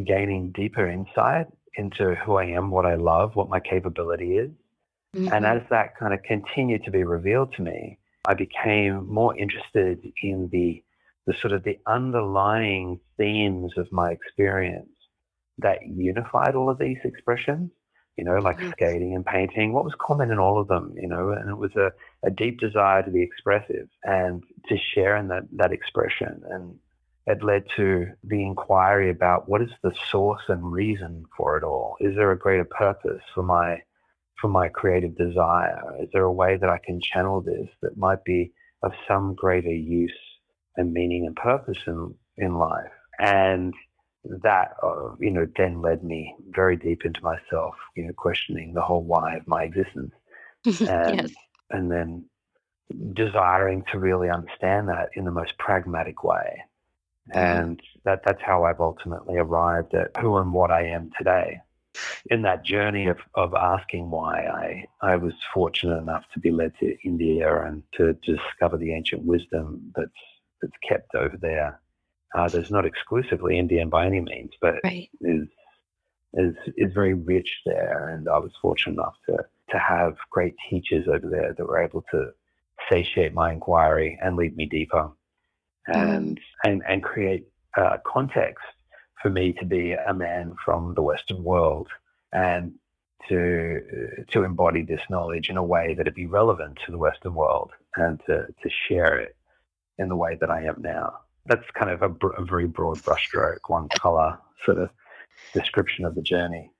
gaining 0.05 0.51
deeper 0.53 0.89
insight 0.89 1.47
into 1.75 2.15
who 2.17 2.35
I 2.35 2.47
am, 2.47 2.71
what 2.71 2.85
I 2.85 2.97
love, 2.97 3.37
what 3.37 3.49
my 3.49 3.61
capability 3.61 4.37
is. 4.37 4.51
Mm-hmm. 5.17 5.33
And 5.33 5.47
as 5.47 5.63
that 5.71 5.97
kind 5.97 6.13
of 6.13 6.23
continued 6.23 6.85
to 6.85 6.91
be 6.91 7.05
revealed 7.05 7.55
to 7.55 7.63
me, 7.63 7.99
I 8.27 8.35
became 8.35 9.07
more 9.07 9.37
interested 9.37 10.13
in 10.23 10.49
the 10.53 10.83
the 11.29 11.35
sort 11.43 11.53
of 11.53 11.63
the 11.63 11.79
underlying 11.87 12.99
themes 13.19 13.75
of 13.77 13.87
my 13.93 14.11
experience 14.11 14.89
that 15.59 15.79
unified 15.87 16.55
all 16.55 16.71
of 16.71 16.79
these 16.79 16.97
expressions, 17.05 17.71
you 18.17 18.25
know, 18.25 18.39
like 18.39 18.57
mm-hmm. 18.57 18.71
skating 18.71 19.15
and 19.15 19.27
painting, 19.27 19.75
what 19.75 19.85
was 19.85 19.93
common 20.01 20.31
in 20.31 20.39
all 20.39 20.59
of 20.59 20.69
them, 20.69 20.95
you 20.97 21.07
know, 21.07 21.33
and 21.33 21.51
it 21.51 21.59
was 21.59 21.77
a, 21.77 21.93
a 22.25 22.31
deep 22.31 22.59
desire 22.59 23.03
to 23.03 23.11
be 23.11 23.23
expressive 23.23 23.89
and 24.05 24.43
to 24.71 24.79
share 24.95 25.19
in 25.19 25.29
that, 25.29 25.43
that 25.53 25.71
expression. 25.71 26.41
And 26.49 26.77
it 27.27 27.45
led 27.45 27.65
to 27.77 28.07
the 28.25 28.43
inquiry 28.43 29.11
about 29.11 29.51
what 29.51 29.61
is 29.61 29.71
the 29.83 29.93
source 30.11 30.45
and 30.49 30.73
reason 30.73 31.27
for 31.37 31.59
it 31.59 31.63
all? 31.63 31.99
Is 32.01 32.17
there 32.17 32.33
a 32.33 32.39
greater 32.39 32.65
purpose 32.65 33.23
for 33.35 33.43
my 33.43 33.83
for 34.41 34.49
my 34.49 34.69
creative 34.69 35.15
desire? 35.19 35.83
Is 36.01 36.09
there 36.15 36.23
a 36.23 36.33
way 36.33 36.57
that 36.57 36.71
I 36.71 36.79
can 36.79 37.03
channel 37.03 37.43
this 37.43 37.69
that 37.83 37.99
might 37.99 38.25
be 38.25 38.53
of 38.83 38.93
some 39.07 39.35
greater 39.35 39.75
use 39.75 40.17
and 40.77 40.93
meaning 40.93 41.27
and 41.27 41.37
purpose 41.37 41.79
in 41.87 42.15
in 42.37 42.55
life. 42.55 42.93
And 43.19 43.75
that, 44.43 44.75
uh, 44.83 45.15
you 45.19 45.31
know, 45.31 45.47
then 45.57 45.81
led 45.81 46.05
me 46.05 46.35
very 46.51 46.77
deep 46.77 47.05
into 47.05 47.23
myself, 47.23 47.75
you 47.97 48.07
know, 48.07 48.13
questioning 48.13 48.75
the 48.75 48.83
whole 48.83 49.03
why 49.03 49.37
of 49.37 49.47
my 49.47 49.65
existence. 49.65 50.13
And, 50.81 51.23
yes. 51.23 51.31
and 51.71 51.91
then 51.91 52.25
desiring 53.15 53.85
to 53.93 53.99
really 53.99 54.29
understand 54.29 54.89
that 54.89 55.11
in 55.15 55.25
the 55.25 55.31
most 55.31 55.57
pragmatic 55.57 56.25
way. 56.25 56.65
Mm-hmm. 57.31 57.39
And 57.39 57.83
that, 58.05 58.23
that's 58.27 58.43
how 58.43 58.65
I've 58.65 58.81
ultimately 58.81 59.37
arrived 59.37 59.95
at 59.95 60.17
who 60.21 60.37
and 60.37 60.53
what 60.53 60.71
I 60.71 60.87
am 60.89 61.11
today. 61.17 61.61
In 62.31 62.43
that 62.43 62.65
journey 62.65 63.07
of, 63.07 63.19
of 63.35 63.55
asking 63.55 64.11
why, 64.11 64.47
I, 65.03 65.13
I 65.13 65.17
was 65.17 65.33
fortunate 65.55 65.99
enough 65.99 66.25
to 66.35 66.41
be 66.41 66.51
led 66.51 66.73
to 66.81 66.97
India 67.05 67.65
and 67.65 67.83
to 67.95 68.15
discover 68.15 68.77
the 68.77 68.93
ancient 68.93 69.25
wisdom 69.25 69.93
that's 69.97 70.11
that's 70.61 70.73
kept 70.89 71.15
over 71.15 71.37
there. 71.37 71.81
Uh, 72.35 72.49
there's 72.49 72.71
not 72.71 72.85
exclusively 72.85 73.59
Indian 73.59 73.89
by 73.89 74.07
any 74.07 74.21
means, 74.21 74.53
but 74.61 74.77
right. 74.85 75.09
is 75.21 75.49
is 76.35 76.55
is 76.77 76.93
very 76.93 77.15
rich 77.15 77.61
there. 77.65 78.11
And 78.11 78.29
I 78.29 78.39
was 78.39 78.53
fortunate 78.61 78.95
enough 78.95 79.17
to 79.29 79.39
to 79.71 79.79
have 79.79 80.17
great 80.31 80.55
teachers 80.69 81.07
over 81.09 81.29
there 81.29 81.55
that 81.55 81.67
were 81.67 81.83
able 81.83 82.05
to 82.11 82.31
satiate 82.89 83.35
my 83.35 83.53
inquiry 83.53 84.19
and 84.23 84.37
lead 84.37 84.57
me 84.57 84.67
deeper, 84.67 85.11
and 85.87 86.39
mm. 86.39 86.43
and 86.65 86.83
and 86.89 87.03
create 87.03 87.49
uh, 87.77 87.97
context 88.07 88.65
for 89.23 89.31
me 89.31 89.53
to 89.55 89.65
be 89.65 89.93
a 89.93 90.15
man 90.15 90.55
from 90.65 90.95
the 90.95 91.03
Western 91.03 91.43
world 91.43 91.89
and 92.33 92.75
to 93.29 94.25
to 94.31 94.45
embody 94.45 94.83
this 94.83 95.01
knowledge 95.11 95.51
in 95.51 95.57
a 95.57 95.63
way 95.63 95.95
that 95.95 96.07
it 96.07 96.15
be 96.15 96.27
relevant 96.27 96.79
to 96.85 96.93
the 96.93 96.99
Western 96.99 97.35
world 97.35 97.71
and 97.97 98.21
to 98.27 98.47
to 98.63 98.71
share 98.89 99.19
it 99.19 99.37
in 99.99 100.09
the 100.09 100.17
way 100.17 100.37
that 100.41 100.51
I 100.51 100.65
am 100.65 100.77
now. 100.81 101.13
That's 101.47 101.69
kind 101.75 101.91
of 101.91 102.03
a, 102.03 102.27
a 102.29 102.45
very 102.45 102.67
broad 102.67 102.99
brushstroke, 102.99 103.59
one 103.69 103.89
color 103.89 104.39
sort 104.65 104.79
of 104.79 104.91
description 105.53 106.05
of 106.05 106.15
the 106.15 106.23
journey. 106.23 106.71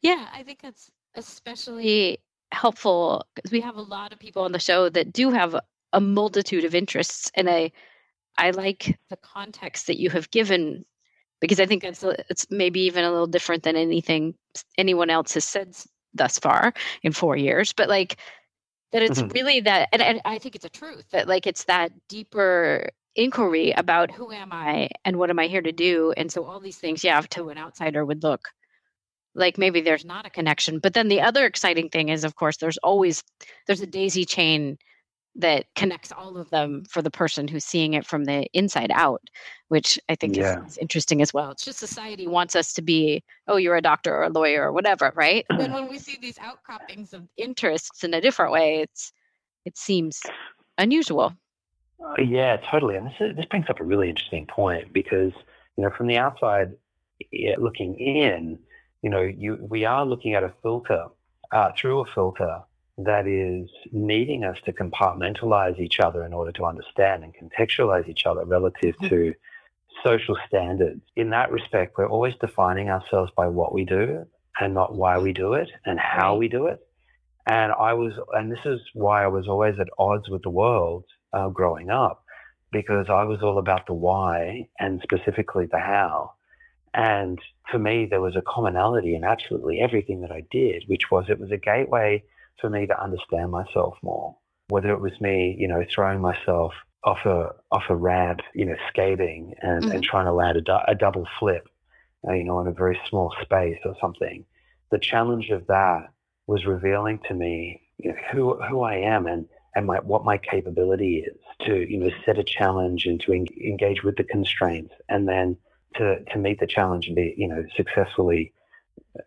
Yeah, 0.00 0.26
I 0.32 0.42
think 0.42 0.60
that's 0.62 0.90
especially 1.14 2.18
helpful 2.52 3.24
because 3.34 3.50
we 3.50 3.60
have 3.60 3.76
a 3.76 3.82
lot 3.82 4.12
of 4.12 4.18
people 4.18 4.42
on 4.42 4.52
the 4.52 4.58
show 4.58 4.88
that 4.88 5.12
do 5.12 5.30
have 5.30 5.56
a 5.92 6.00
multitude 6.00 6.64
of 6.64 6.74
interests 6.74 7.30
and 7.34 7.50
I 7.50 7.72
I 8.38 8.50
like 8.50 8.98
the 9.08 9.16
context 9.16 9.86
that 9.86 9.98
you 9.98 10.10
have 10.10 10.30
given 10.30 10.84
because 11.40 11.60
I 11.60 11.66
think 11.66 11.84
it's 11.84 12.04
it's 12.30 12.46
maybe 12.50 12.80
even 12.80 13.04
a 13.04 13.10
little 13.10 13.26
different 13.26 13.62
than 13.62 13.76
anything 13.76 14.34
anyone 14.78 15.10
else 15.10 15.34
has 15.34 15.44
said 15.44 15.74
thus 16.14 16.38
far 16.38 16.72
in 17.02 17.12
four 17.12 17.36
years. 17.36 17.72
But 17.72 17.88
like 17.88 18.16
that, 18.96 19.10
it's 19.10 19.20
mm-hmm. 19.20 19.32
really 19.34 19.60
that, 19.60 19.88
and, 19.92 20.02
and 20.02 20.20
I 20.24 20.38
think 20.38 20.54
it's 20.54 20.64
a 20.64 20.70
truth 20.70 21.04
that 21.10 21.28
like 21.28 21.46
it's 21.46 21.64
that 21.64 21.92
deeper 22.08 22.88
inquiry 23.14 23.72
about 23.72 24.10
who 24.10 24.32
am 24.32 24.52
I 24.52 24.88
and 25.04 25.16
what 25.16 25.30
am 25.30 25.38
I 25.38 25.46
here 25.46 25.62
to 25.62 25.72
do. 25.72 26.12
And 26.16 26.30
so 26.30 26.44
all 26.44 26.60
these 26.60 26.78
things, 26.78 27.04
yeah, 27.04 27.20
to 27.20 27.48
an 27.50 27.58
outsider 27.58 28.04
would 28.04 28.22
look 28.22 28.48
like 29.34 29.58
maybe 29.58 29.80
there's 29.80 30.04
not 30.04 30.26
a 30.26 30.30
connection. 30.30 30.78
But 30.78 30.94
then 30.94 31.08
the 31.08 31.20
other 31.20 31.44
exciting 31.44 31.90
thing 31.90 32.08
is, 32.08 32.24
of 32.24 32.34
course, 32.34 32.56
there's 32.56 32.78
always 32.78 33.22
there's 33.66 33.82
a 33.82 33.86
daisy 33.86 34.24
chain 34.24 34.78
that 35.38 35.66
connects 35.74 36.12
all 36.12 36.38
of 36.38 36.48
them 36.50 36.84
for 36.88 37.02
the 37.02 37.10
person 37.10 37.46
who's 37.46 37.64
seeing 37.64 37.94
it 37.94 38.06
from 38.06 38.24
the 38.24 38.46
inside 38.54 38.90
out, 38.92 39.22
which 39.68 39.98
I 40.08 40.14
think 40.14 40.36
yeah. 40.36 40.64
is, 40.64 40.72
is, 40.72 40.78
interesting 40.78 41.20
as 41.20 41.34
well. 41.34 41.50
It's 41.50 41.64
just 41.64 41.78
society 41.78 42.26
wants 42.26 42.56
us 42.56 42.72
to 42.74 42.82
be, 42.82 43.22
oh, 43.46 43.56
you're 43.56 43.76
a 43.76 43.82
doctor 43.82 44.14
or 44.14 44.24
a 44.24 44.30
lawyer 44.30 44.64
or 44.64 44.72
whatever, 44.72 45.12
right? 45.14 45.44
And 45.50 45.60
then 45.60 45.72
when 45.72 45.88
we 45.88 45.98
see 45.98 46.18
these 46.20 46.38
outcroppings 46.38 47.12
of 47.12 47.22
interests 47.36 48.02
in 48.02 48.14
a 48.14 48.20
different 48.20 48.52
way, 48.52 48.80
it's 48.80 49.12
it 49.64 49.76
seems 49.76 50.22
unusual. 50.78 51.34
Uh, 52.02 52.22
yeah, 52.22 52.56
totally. 52.70 52.96
And 52.96 53.06
this 53.06 53.14
is, 53.20 53.36
this 53.36 53.46
brings 53.46 53.66
up 53.68 53.80
a 53.80 53.84
really 53.84 54.08
interesting 54.08 54.46
point 54.46 54.92
because 54.92 55.32
you 55.76 55.84
know 55.84 55.90
from 55.96 56.06
the 56.06 56.18
outside 56.18 56.72
looking 57.58 57.98
in, 57.98 58.58
you 59.02 59.10
know, 59.10 59.22
you 59.22 59.58
we 59.60 59.84
are 59.84 60.04
looking 60.06 60.34
at 60.34 60.44
a 60.44 60.52
filter 60.62 61.06
uh, 61.52 61.70
through 61.76 62.00
a 62.00 62.04
filter 62.14 62.60
that 62.98 63.26
is 63.26 63.68
needing 63.92 64.44
us 64.44 64.56
to 64.64 64.72
compartmentalize 64.72 65.78
each 65.78 66.00
other 66.00 66.24
in 66.24 66.32
order 66.32 66.52
to 66.52 66.64
understand 66.64 67.24
and 67.24 67.34
contextualize 67.34 68.08
each 68.08 68.24
other 68.24 68.44
relative 68.44 68.94
to 69.08 69.34
social 70.02 70.36
standards. 70.48 71.02
In 71.14 71.30
that 71.30 71.50
respect, 71.52 71.98
we're 71.98 72.08
always 72.08 72.34
defining 72.40 72.88
ourselves 72.88 73.30
by 73.36 73.48
what 73.48 73.74
we 73.74 73.84
do 73.84 74.24
and 74.58 74.72
not 74.72 74.94
why 74.94 75.18
we 75.18 75.32
do 75.32 75.52
it 75.52 75.70
and 75.84 75.98
how 76.00 76.36
we 76.36 76.48
do 76.48 76.66
it. 76.66 76.80
And 77.46 77.70
I 77.72 77.92
was, 77.92 78.14
and 78.32 78.50
this 78.50 78.64
is 78.64 78.80
why 78.94 79.24
I 79.24 79.28
was 79.28 79.46
always 79.46 79.78
at 79.78 79.88
odds 79.98 80.28
with 80.28 80.42
the 80.42 80.50
world 80.50 81.04
uh, 81.32 81.48
growing 81.48 81.90
up, 81.90 82.24
because 82.72 83.06
I 83.08 83.24
was 83.24 83.42
all 83.42 83.58
about 83.58 83.86
the 83.86 83.92
why 83.92 84.68
and 84.80 85.00
specifically 85.02 85.66
the 85.70 85.78
how. 85.78 86.32
And 86.94 87.38
for 87.70 87.78
me, 87.78 88.06
there 88.06 88.22
was 88.22 88.36
a 88.36 88.42
commonality 88.42 89.14
in 89.14 89.22
absolutely 89.22 89.80
everything 89.80 90.22
that 90.22 90.32
I 90.32 90.44
did, 90.50 90.84
which 90.86 91.10
was 91.10 91.26
it 91.28 91.38
was 91.38 91.52
a 91.52 91.58
gateway 91.58 92.24
for 92.60 92.70
me 92.70 92.86
to 92.86 93.02
understand 93.02 93.50
myself 93.50 93.96
more. 94.02 94.36
Whether 94.68 94.90
it 94.90 95.00
was 95.00 95.20
me, 95.20 95.56
you 95.58 95.68
know, 95.68 95.84
throwing 95.94 96.20
myself 96.20 96.72
off 97.04 97.24
a 97.24 97.50
off 97.70 97.84
a 97.88 97.96
ramp, 97.96 98.40
you 98.54 98.64
know, 98.64 98.76
skating 98.88 99.54
and, 99.62 99.84
mm-hmm. 99.84 99.92
and 99.92 100.02
trying 100.02 100.26
to 100.26 100.32
land 100.32 100.68
a, 100.68 100.90
a 100.90 100.94
double 100.94 101.26
flip, 101.38 101.68
uh, 102.26 102.32
you 102.32 102.44
know, 102.44 102.60
in 102.60 102.66
a 102.66 102.72
very 102.72 102.98
small 103.08 103.32
space 103.42 103.78
or 103.84 103.94
something. 104.00 104.44
The 104.90 104.98
challenge 104.98 105.50
of 105.50 105.66
that 105.68 106.08
was 106.46 106.66
revealing 106.66 107.20
to 107.28 107.34
me, 107.34 107.80
you 107.98 108.10
know, 108.10 108.16
who 108.32 108.62
who 108.62 108.82
I 108.82 108.96
am 108.96 109.26
and 109.26 109.46
and 109.76 109.86
my, 109.86 109.98
what 109.98 110.24
my 110.24 110.38
capability 110.38 111.18
is 111.18 111.36
to, 111.66 111.74
you 111.88 111.98
know, 111.98 112.10
set 112.24 112.38
a 112.38 112.44
challenge 112.44 113.04
and 113.04 113.20
to 113.20 113.32
en- 113.34 113.46
engage 113.62 114.02
with 114.02 114.16
the 114.16 114.24
constraints, 114.24 114.94
and 115.08 115.28
then 115.28 115.56
to 115.96 116.24
to 116.24 116.38
meet 116.38 116.58
the 116.58 116.66
challenge 116.66 117.06
and 117.06 117.14
be, 117.14 117.34
you 117.36 117.46
know, 117.46 117.64
successfully 117.76 118.52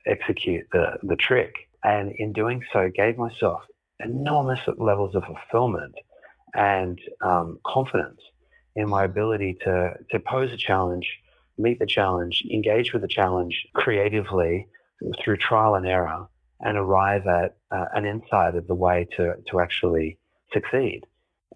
execute 0.06 0.68
the 0.74 0.98
the 1.04 1.16
trick 1.16 1.69
and 1.84 2.12
in 2.18 2.34
doing 2.34 2.64
so 2.72 2.90
gave 2.94 3.18
myself 3.18 3.62
enormous 4.00 4.60
levels 4.78 5.16
of 5.16 5.24
fulfillment 5.24 5.94
and 6.54 7.00
um, 7.22 7.60
confidence 7.66 8.20
in 8.76 8.88
my 8.88 9.04
ability 9.04 9.58
to, 9.62 9.94
to 10.10 10.20
pose 10.20 10.52
a 10.52 10.58
challenge, 10.58 11.08
meet 11.58 11.80
the 11.80 11.86
challenge, 11.86 12.44
engage 12.52 12.94
with 12.94 13.02
the 13.02 13.08
challenge 13.08 13.68
creatively 13.74 14.68
through 15.24 15.38
trial 15.38 15.76
and 15.76 15.86
error, 15.86 16.28
and 16.62 16.78
arrive 16.78 17.26
at 17.28 17.56
uh, 17.72 17.86
an 17.94 18.06
insight 18.06 18.56
of 18.56 18.68
the 18.68 18.76
way 18.76 19.08
to, 19.16 19.36
to 19.50 19.60
actually 19.60 20.18
succeed. 20.54 21.02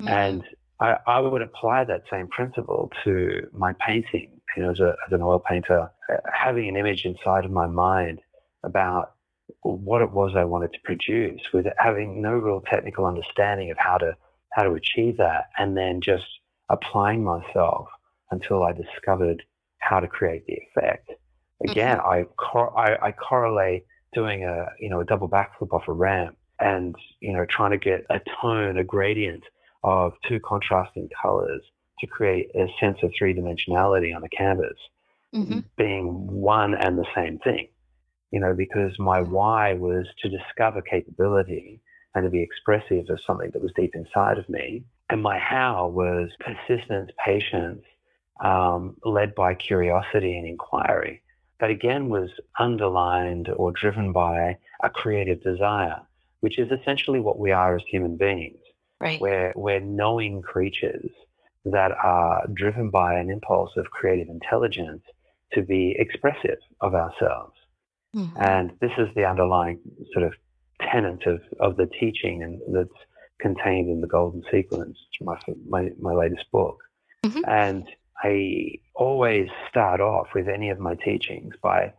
Mm-hmm. 0.02 0.08
And 0.08 0.44
I, 0.80 0.98
I, 1.06 1.20
would 1.20 1.42
apply 1.42 1.84
that 1.86 2.04
same 2.10 2.28
principle 2.28 2.92
to 3.04 3.48
my 3.54 3.74
painting. 3.74 4.40
You 4.56 4.64
know, 4.64 4.72
as, 4.72 4.80
a, 4.80 4.96
as 5.08 5.14
an 5.14 5.22
oil 5.22 5.40
painter, 5.40 5.90
uh, 6.12 6.18
having 6.32 6.68
an 6.70 6.78
image 6.78 7.06
inside 7.06 7.46
of 7.46 7.52
my 7.52 7.68
mind 7.68 8.20
about 8.64 9.14
what 9.62 10.02
it 10.02 10.12
was 10.12 10.34
I 10.36 10.46
wanted 10.46 10.74
to 10.74 10.80
produce 10.84 11.42
with 11.54 11.66
having 11.78 12.22
no 12.22 12.34
real 12.34 12.62
technical 12.62 13.06
understanding 13.06 13.72
of 13.72 13.78
how 13.78 13.98
to 13.98 14.16
how 14.52 14.64
to 14.64 14.74
achieve 14.74 15.18
that 15.18 15.50
and 15.58 15.76
then 15.76 16.00
just 16.00 16.26
applying 16.70 17.24
myself 17.24 17.88
until 18.32 18.64
I 18.64 18.72
discovered 18.72 19.44
how 19.80 20.00
to 20.00 20.08
create 20.08 20.46
the 20.46 20.54
effect. 20.54 21.12
Again, 21.68 21.98
mm-hmm. 21.98 22.08
I, 22.08 22.24
cor- 22.38 22.78
I, 22.78 23.08
I 23.08 23.12
correlate 23.12 23.86
doing 24.14 24.44
a 24.44 24.68
you 24.80 24.90
know 24.90 25.00
a 25.02 25.06
double 25.06 25.30
backflip 25.30 25.72
off 25.72 25.88
a 25.88 25.94
ramp 25.94 26.38
and 26.60 26.96
you 27.20 27.34
know 27.34 27.46
trying 27.46 27.72
to 27.72 27.78
get 27.78 28.06
a 28.10 28.22
tone, 28.42 28.78
a 28.78 28.84
gradient 28.84 29.44
of 29.84 30.14
two 30.28 30.40
contrasting 30.40 31.10
colors 31.22 31.62
to 32.00 32.08
create 32.08 32.50
a 32.56 32.68
sense 32.80 32.98
of 33.04 33.12
three 33.18 33.34
dimensionality 33.34 34.16
on 34.16 34.24
a 34.24 34.30
canvas, 34.30 34.78
mm-hmm. 35.34 35.60
being 35.78 36.28
one 36.28 36.74
and 36.76 36.98
the 36.98 37.06
same 37.16 37.40
thing 37.40 37.68
you 38.34 38.40
know, 38.40 38.56
because 38.56 38.98
my 38.98 39.22
why 39.22 39.74
was 39.74 40.08
to 40.24 40.28
discover 40.28 40.82
capability 40.82 41.80
and 42.16 42.24
to 42.24 42.32
be 42.32 42.42
expressive 42.42 43.08
of 43.10 43.22
something 43.22 43.52
that 43.52 43.62
was 43.62 43.72
deep 43.76 43.94
inside 43.94 44.40
of 44.40 44.50
me. 44.50 44.84
And 45.12 45.22
my 45.22 45.38
how 45.38 45.90
was 45.90 46.32
persistence, 46.40 47.12
patience, 47.24 47.84
um, 48.44 48.98
led 49.06 49.36
by 49.36 49.54
curiosity 49.54 50.36
and 50.36 50.48
inquiry. 50.48 51.22
But 51.60 51.70
again, 51.70 52.10
was 52.10 52.32
underlined 52.58 53.50
or 53.56 53.72
driven 53.72 54.12
by 54.12 54.58
a 54.82 54.90
creative 54.90 55.44
desire, 55.44 56.02
which 56.40 56.58
is 56.58 56.72
essentially 56.72 57.20
what 57.20 57.38
we 57.38 57.52
are 57.52 57.76
as 57.76 57.84
human 57.88 58.18
beings. 58.18 58.58
Right. 59.00 59.22
We're, 59.22 59.54
we're 59.56 59.80
knowing 59.80 60.42
creatures 60.42 61.12
that 61.66 61.92
are 61.92 62.48
driven 62.52 62.90
by 62.90 63.14
an 63.20 63.30
impulse 63.30 63.78
of 63.78 63.92
creative 63.92 64.30
intelligence 64.30 65.04
to 65.54 65.62
be 65.62 65.96
expressive 66.00 66.58
of 66.82 66.96
ourselves. 66.96 67.54
Mm-hmm. 68.16 68.42
And 68.42 68.72
this 68.80 68.92
is 68.98 69.08
the 69.16 69.26
underlying 69.26 69.80
sort 70.14 70.26
of 70.26 70.34
tenet 70.82 71.26
of, 71.26 71.42
of 71.60 71.78
the 71.78 71.88
teaching 72.00 72.44
and 72.44 72.62
that's 72.74 73.00
contained 73.40 73.90
in 73.90 74.02
the 74.02 74.08
Golden 74.08 74.44
Sequence, 74.52 74.98
my, 75.22 75.38
my, 75.68 75.90
my 76.00 76.14
latest 76.14 76.46
book. 76.52 76.80
Mm-hmm. 77.26 77.42
And 77.48 77.88
I 78.24 78.80
always 78.96 79.50
start 79.70 80.00
off 80.00 80.28
with 80.34 80.48
any 80.48 80.70
of 80.70 80.80
my 80.80 80.96
teachings 80.96 81.56
by 81.62 81.94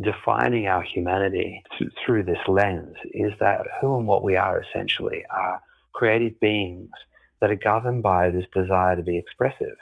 defining 0.00 0.66
our 0.66 0.82
humanity 0.82 1.62
th- 1.78 1.90
through 2.04 2.24
this 2.24 2.38
lens 2.46 2.94
is 3.12 3.32
that 3.40 3.62
who 3.80 3.96
and 3.96 4.06
what 4.06 4.22
we 4.22 4.36
are 4.36 4.62
essentially 4.62 5.24
are 5.30 5.60
creative 5.92 6.38
beings 6.40 6.90
that 7.40 7.50
are 7.50 7.56
governed 7.56 8.02
by 8.02 8.30
this 8.30 8.44
desire 8.54 8.96
to 8.96 9.02
be 9.02 9.18
expressive. 9.18 9.76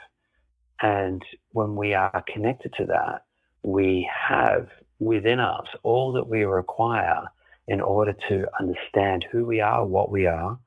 And 0.81 1.21
when 1.51 1.75
we 1.75 1.93
are 1.93 2.23
connected 2.33 2.73
to 2.77 2.85
that, 2.85 3.23
we 3.63 4.09
have 4.29 4.67
within 5.05 5.39
us 5.39 5.67
all 5.83 6.11
that 6.13 6.27
we 6.27 6.43
require 6.43 7.25
in 7.67 7.79
order 7.79 8.13
to 8.27 8.45
understand 8.59 9.25
who 9.31 9.45
we 9.45 9.61
are, 9.61 9.85
what 9.85 10.09
we 10.11 10.25
are, 10.25 10.57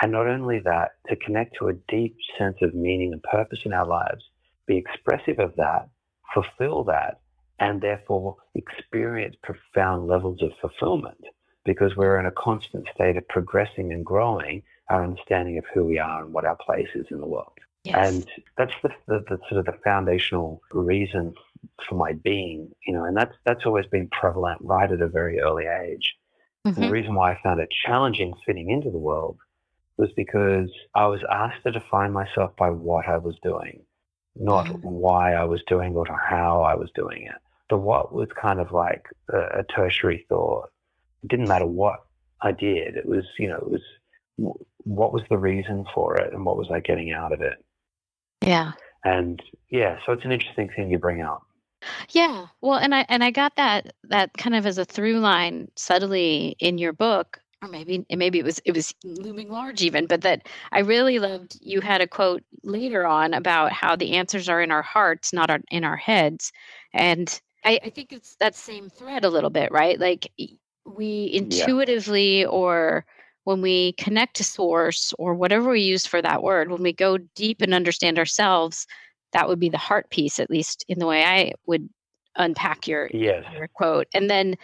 and 0.00 0.12
not 0.12 0.26
only 0.26 0.60
that, 0.60 0.92
to 1.08 1.16
connect 1.16 1.56
to 1.56 1.68
a 1.68 1.74
deep 1.88 2.16
sense 2.38 2.56
of 2.62 2.72
meaning 2.72 3.12
and 3.12 3.22
purpose 3.24 3.60
in 3.64 3.72
our 3.72 3.86
lives, 3.86 4.24
be 4.66 4.76
expressive 4.76 5.40
of 5.40 5.54
that, 5.56 5.88
fulfill 6.32 6.84
that, 6.84 7.20
and 7.58 7.80
therefore 7.80 8.36
experience 8.54 9.36
profound 9.42 10.06
levels 10.06 10.40
of 10.40 10.52
fulfillment 10.60 11.22
because 11.64 11.96
we're 11.96 12.18
in 12.18 12.26
a 12.26 12.32
constant 12.32 12.86
state 12.94 13.16
of 13.16 13.28
progressing 13.28 13.92
and 13.92 14.06
growing 14.06 14.62
our 14.88 15.04
understanding 15.04 15.58
of 15.58 15.64
who 15.74 15.84
we 15.84 15.98
are 15.98 16.24
and 16.24 16.32
what 16.32 16.44
our 16.44 16.56
place 16.56 16.88
is 16.94 17.06
in 17.10 17.20
the 17.20 17.26
world. 17.26 17.52
Yes. 17.84 17.96
And 17.96 18.26
that's 18.56 18.74
the, 18.82 18.90
the, 19.06 19.24
the, 19.28 19.38
sort 19.48 19.58
of 19.58 19.66
the 19.66 19.78
foundational 19.84 20.62
reason 20.72 21.34
for 21.88 21.94
my 21.94 22.12
being, 22.12 22.70
you 22.86 22.94
know, 22.94 23.04
and 23.04 23.16
that's 23.16 23.34
that's 23.44 23.66
always 23.66 23.86
been 23.86 24.08
prevalent 24.08 24.58
right 24.62 24.90
at 24.90 25.00
a 25.00 25.08
very 25.08 25.40
early 25.40 25.64
age. 25.66 26.14
Mm-hmm. 26.66 26.80
And 26.82 26.90
the 26.90 26.92
reason 26.92 27.14
why 27.14 27.32
I 27.32 27.38
found 27.42 27.60
it 27.60 27.68
challenging 27.86 28.34
fitting 28.46 28.70
into 28.70 28.90
the 28.90 28.98
world 28.98 29.38
was 29.96 30.10
because 30.16 30.70
I 30.94 31.06
was 31.06 31.20
asked 31.30 31.62
to 31.64 31.72
define 31.72 32.12
myself 32.12 32.56
by 32.56 32.70
what 32.70 33.06
I 33.06 33.18
was 33.18 33.36
doing, 33.42 33.82
not 34.36 34.66
mm-hmm. 34.66 34.88
why 34.88 35.34
I 35.34 35.44
was 35.44 35.62
doing 35.66 35.92
it 35.92 35.96
or 35.96 36.06
how 36.28 36.62
I 36.62 36.74
was 36.74 36.90
doing 36.94 37.22
it. 37.24 37.36
The 37.68 37.76
what 37.76 38.12
was 38.12 38.28
kind 38.40 38.60
of 38.60 38.72
like 38.72 39.04
a, 39.32 39.60
a 39.60 39.64
tertiary 39.74 40.26
thought. 40.28 40.70
It 41.22 41.28
didn't 41.28 41.48
matter 41.48 41.66
what 41.66 42.00
I 42.42 42.52
did. 42.52 42.96
It 42.96 43.06
was, 43.06 43.24
you 43.38 43.48
know, 43.48 43.56
it 43.56 43.70
was 43.70 43.82
what 44.84 45.12
was 45.12 45.22
the 45.28 45.38
reason 45.38 45.84
for 45.94 46.16
it 46.16 46.32
and 46.32 46.44
what 46.44 46.56
was 46.56 46.68
I 46.72 46.80
getting 46.80 47.12
out 47.12 47.32
of 47.32 47.42
it. 47.42 47.62
Yeah. 48.42 48.72
And 49.04 49.42
yeah, 49.70 49.98
so 50.04 50.12
it's 50.12 50.24
an 50.24 50.32
interesting 50.32 50.70
thing 50.74 50.90
you 50.90 50.98
bring 50.98 51.20
out. 51.20 51.42
Yeah. 52.10 52.46
Well, 52.60 52.78
and 52.78 52.94
I 52.94 53.06
and 53.08 53.24
I 53.24 53.30
got 53.30 53.56
that 53.56 53.94
that 54.04 54.32
kind 54.36 54.54
of 54.54 54.66
as 54.66 54.78
a 54.78 54.84
through 54.84 55.20
line 55.20 55.68
subtly 55.76 56.56
in 56.58 56.78
your 56.78 56.92
book 56.92 57.40
or 57.62 57.68
maybe 57.68 58.04
maybe 58.10 58.38
it 58.38 58.44
was 58.44 58.60
it 58.64 58.74
was 58.74 58.94
looming 59.04 59.50
large 59.50 59.82
even 59.82 60.06
but 60.06 60.22
that 60.22 60.46
i 60.72 60.80
really 60.80 61.18
loved 61.18 61.58
you 61.60 61.80
had 61.80 62.00
a 62.00 62.06
quote 62.06 62.42
later 62.62 63.06
on 63.06 63.34
about 63.34 63.72
how 63.72 63.94
the 63.94 64.12
answers 64.12 64.48
are 64.48 64.62
in 64.62 64.70
our 64.70 64.82
hearts 64.82 65.32
not 65.32 65.50
our, 65.50 65.60
in 65.70 65.84
our 65.84 65.96
heads 65.96 66.52
and 66.92 67.40
I, 67.64 67.78
I 67.84 67.90
think 67.90 68.12
it's 68.12 68.36
that 68.36 68.54
same 68.54 68.88
thread 68.88 69.24
a 69.24 69.30
little 69.30 69.50
bit 69.50 69.70
right 69.70 69.98
like 69.98 70.30
we 70.86 71.30
intuitively 71.34 72.40
yeah. 72.40 72.46
or 72.46 73.04
when 73.44 73.60
we 73.60 73.92
connect 73.92 74.36
to 74.36 74.44
source 74.44 75.12
or 75.18 75.34
whatever 75.34 75.70
we 75.70 75.80
use 75.80 76.06
for 76.06 76.22
that 76.22 76.42
word 76.42 76.70
when 76.70 76.82
we 76.82 76.92
go 76.92 77.18
deep 77.18 77.60
and 77.60 77.74
understand 77.74 78.18
ourselves 78.18 78.86
that 79.32 79.48
would 79.48 79.60
be 79.60 79.68
the 79.68 79.78
heart 79.78 80.10
piece 80.10 80.38
at 80.40 80.50
least 80.50 80.84
in 80.88 80.98
the 80.98 81.06
way 81.06 81.24
i 81.24 81.52
would 81.66 81.88
unpack 82.36 82.86
your, 82.86 83.08
yes. 83.12 83.44
your 83.54 83.68
quote. 83.68 84.06
And 84.14 84.28
then 84.28 84.56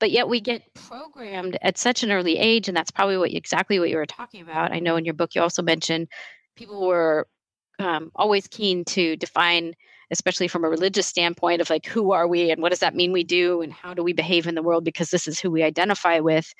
but 0.00 0.10
yet 0.10 0.28
we 0.28 0.40
get 0.40 0.62
programmed 0.74 1.56
at 1.62 1.78
such 1.78 2.02
an 2.02 2.10
early 2.10 2.36
age 2.36 2.66
and 2.66 2.76
that's 2.76 2.90
probably 2.90 3.16
what 3.16 3.32
exactly 3.32 3.78
what 3.78 3.88
you 3.88 3.96
were 3.96 4.04
talking 4.04 4.42
about. 4.42 4.72
I 4.72 4.80
know 4.80 4.96
in 4.96 5.04
your 5.04 5.14
book 5.14 5.34
you 5.34 5.40
also 5.40 5.62
mentioned 5.62 6.08
people 6.56 6.84
were 6.84 7.28
um, 7.78 8.10
always 8.16 8.48
keen 8.48 8.84
to 8.86 9.16
define 9.16 9.74
especially 10.10 10.48
from 10.48 10.64
a 10.64 10.68
religious 10.68 11.06
standpoint 11.06 11.60
of 11.60 11.70
like 11.70 11.86
who 11.86 12.10
are 12.10 12.26
we 12.26 12.50
and 12.50 12.60
what 12.60 12.70
does 12.70 12.80
that 12.80 12.96
mean 12.96 13.12
we 13.12 13.22
do 13.22 13.62
and 13.62 13.72
how 13.72 13.94
do 13.94 14.02
we 14.02 14.12
behave 14.12 14.48
in 14.48 14.56
the 14.56 14.62
world 14.62 14.84
because 14.84 15.10
this 15.10 15.28
is 15.28 15.38
who 15.38 15.50
we 15.50 15.62
identify 15.62 16.18
with. 16.18 16.52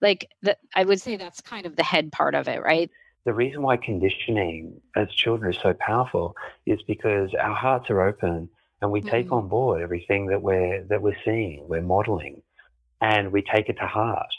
Like 0.00 0.28
that 0.42 0.58
i 0.76 0.84
would 0.84 1.00
say 1.00 1.16
that's 1.16 1.40
kind 1.40 1.66
of 1.66 1.74
the 1.74 1.82
head 1.82 2.12
part 2.12 2.36
of 2.36 2.46
it 2.46 2.62
right 2.62 2.88
the 3.28 3.34
reason 3.34 3.60
why 3.60 3.76
conditioning 3.76 4.80
as 4.96 5.10
children 5.10 5.52
is 5.52 5.60
so 5.60 5.74
powerful 5.78 6.34
is 6.64 6.80
because 6.86 7.28
our 7.38 7.54
hearts 7.54 7.90
are 7.90 8.00
open 8.00 8.48
and 8.80 8.90
we 8.90 9.00
mm-hmm. 9.00 9.10
take 9.10 9.30
on 9.30 9.48
board 9.48 9.82
everything 9.82 10.28
that 10.28 10.40
we're 10.40 10.82
that 10.84 11.02
we're 11.02 11.22
seeing 11.26 11.62
we're 11.68 11.82
modeling 11.82 12.40
and 13.02 13.30
we 13.30 13.42
take 13.42 13.68
it 13.68 13.74
to 13.74 13.86
heart. 13.86 14.32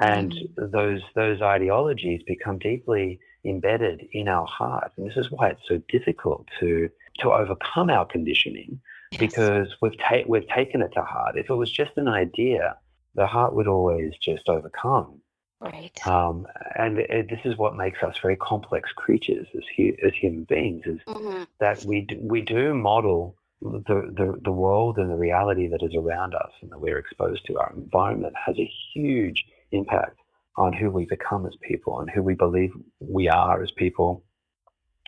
And 0.00 0.32
mm. 0.32 0.72
those 0.72 1.02
those 1.14 1.42
ideologies 1.42 2.22
become 2.26 2.58
deeply 2.58 3.20
embedded 3.44 4.08
in 4.12 4.26
our 4.26 4.46
heart. 4.46 4.92
And 4.96 5.06
this 5.06 5.18
is 5.18 5.30
why 5.30 5.50
it's 5.50 5.68
so 5.68 5.82
difficult 5.90 6.46
to 6.60 6.88
to 7.18 7.30
overcome 7.30 7.90
our 7.90 8.06
conditioning 8.06 8.80
yes. 9.10 9.20
because 9.20 9.68
we've 9.82 9.98
ta- 9.98 10.24
we've 10.26 10.48
taken 10.48 10.80
it 10.80 10.92
to 10.94 11.02
heart. 11.02 11.36
If 11.36 11.50
it 11.50 11.54
was 11.54 11.70
just 11.70 11.92
an 11.96 12.08
idea, 12.08 12.78
the 13.14 13.26
heart 13.26 13.54
would 13.54 13.68
always 13.68 14.14
just 14.16 14.48
overcome. 14.48 15.19
Right. 15.60 16.06
Um, 16.06 16.46
and 16.76 16.98
it, 16.98 17.28
this 17.28 17.40
is 17.44 17.58
what 17.58 17.76
makes 17.76 18.02
us 18.02 18.16
very 18.22 18.36
complex 18.36 18.90
creatures 18.96 19.46
as 19.54 19.62
hu- 19.76 19.96
as 20.02 20.12
human 20.14 20.44
beings 20.44 20.84
is 20.86 20.98
mm-hmm. 21.06 21.44
that 21.58 21.84
we 21.84 22.02
do, 22.02 22.18
we 22.20 22.40
do 22.40 22.74
model 22.74 23.36
the, 23.60 24.10
the, 24.16 24.40
the 24.42 24.52
world 24.52 24.96
and 24.96 25.10
the 25.10 25.16
reality 25.16 25.68
that 25.68 25.82
is 25.82 25.94
around 25.94 26.34
us 26.34 26.50
and 26.62 26.70
that 26.70 26.80
we're 26.80 26.98
exposed 26.98 27.44
to, 27.46 27.58
our 27.58 27.72
environment 27.76 28.34
has 28.46 28.58
a 28.58 28.72
huge 28.94 29.44
impact 29.70 30.16
on 30.56 30.72
who 30.72 30.90
we 30.90 31.04
become 31.04 31.46
as 31.46 31.52
people 31.60 32.00
and 32.00 32.10
who 32.10 32.22
we 32.22 32.34
believe 32.34 32.72
we 32.98 33.28
are 33.28 33.62
as 33.62 33.70
people 33.70 34.24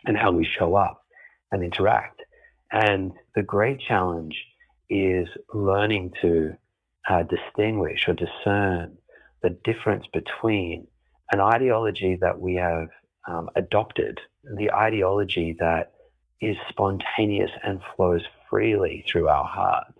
and 0.05 0.17
how 0.17 0.31
we 0.31 0.45
show 0.45 0.75
up 0.75 1.03
and 1.51 1.63
interact. 1.63 2.21
And 2.71 3.13
the 3.35 3.43
great 3.43 3.79
challenge 3.79 4.35
is 4.89 5.27
learning 5.53 6.13
to 6.21 6.55
uh, 7.09 7.23
distinguish 7.23 8.07
or 8.07 8.13
discern 8.13 8.97
the 9.43 9.51
difference 9.63 10.05
between 10.11 10.87
an 11.31 11.39
ideology 11.39 12.17
that 12.21 12.39
we 12.39 12.55
have 12.55 12.87
um, 13.27 13.49
adopted, 13.55 14.19
the 14.57 14.71
ideology 14.71 15.55
that 15.59 15.93
is 16.41 16.57
spontaneous 16.69 17.51
and 17.63 17.81
flows 17.95 18.21
freely 18.49 19.05
through 19.07 19.27
our 19.27 19.45
hearts. 19.45 19.99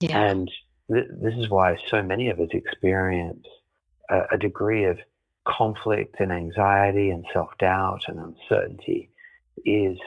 Yeah. 0.00 0.18
And 0.18 0.50
th- 0.92 1.08
this 1.22 1.34
is 1.34 1.48
why 1.48 1.76
so 1.88 2.02
many 2.02 2.30
of 2.30 2.40
us 2.40 2.48
experience 2.52 3.46
a, 4.10 4.22
a 4.32 4.38
degree 4.38 4.84
of 4.84 4.98
conflict 5.46 6.16
and 6.18 6.32
anxiety 6.32 7.10
and 7.10 7.24
self 7.32 7.50
doubt 7.58 8.02
and 8.08 8.18
uncertainty 8.18 9.10
is 9.64 9.98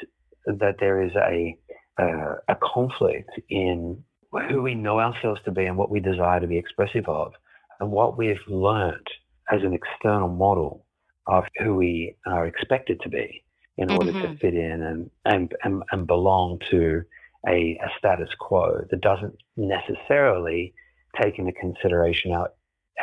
that 0.46 0.75
there 0.80 1.01
is 1.01 1.12
a, 1.15 1.58
a, 2.00 2.36
a 2.50 2.58
conflict 2.62 3.32
in 3.50 4.03
who 4.50 4.62
we 4.62 4.74
know 4.74 5.00
ourselves 5.00 5.42
to 5.46 5.51
be 5.51 5.66
and 5.66 5.77
what 5.77 5.92
we 5.92 6.00
desire 6.00 6.40
to 6.40 6.48
be 6.48 6.57
expressive 6.57 7.07
of, 7.07 7.33
and 7.79 7.92
what 7.92 8.18
we've 8.18 8.38
learned 8.48 9.07
as 9.51 9.62
an 9.64 9.74
external 9.74 10.29
model 10.29 10.86
of 11.27 11.46
who 11.57 11.75
we 11.75 12.16
are 12.25 12.46
expected 12.46 13.00
to 13.01 13.09
be 13.09 13.44
in 13.77 13.92
order 13.92 14.12
mm-hmm. 14.12 14.33
to 14.33 14.38
fit 14.38 14.53
in 14.53 14.83
and, 14.83 15.09
and, 15.25 15.53
and, 15.64 15.83
and 15.92 16.07
belong 16.07 16.59
to 16.70 17.01
a, 17.48 17.77
a 17.83 17.90
status 17.98 18.29
quo 18.40 18.86
that 18.90 19.01
doesn't 19.01 19.36
necessarily 19.57 20.74
take 21.22 21.40
into 21.40 21.51
consideration 21.53 22.31
our, 22.31 22.51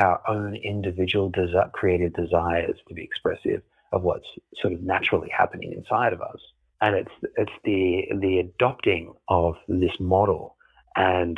our 0.01 0.21
own 0.29 0.55
individual 0.57 1.31
desi- 1.31 1.73
creative 1.73 2.13
desires 2.15 2.77
to 2.89 2.95
be 2.95 3.03
expressive 3.03 3.63
of 3.93 4.03
what's 4.03 4.27
sort 4.61 4.73
of 4.73 4.83
naturally 4.83 5.29
happening 5.37 5.73
inside 5.73 6.13
of 6.13 6.21
us. 6.21 6.39
And 6.81 6.95
it's, 6.95 7.33
it's 7.37 7.53
the, 7.65 8.05
the 8.21 8.39
adopting 8.39 9.13
of 9.29 9.57
this 9.69 9.93
model 9.99 10.57
and 10.97 11.37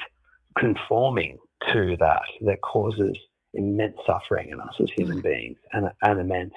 conforming 0.58 1.38
to 1.72 1.96
that 1.98 2.22
that 2.42 2.60
causes 2.62 3.16
immense 3.54 3.96
suffering 4.06 4.50
in 4.50 4.60
us 4.60 4.74
as 4.80 4.90
human 4.90 5.18
mm. 5.18 5.22
beings 5.22 5.58
and, 5.72 5.90
and 6.02 6.20
immense 6.20 6.54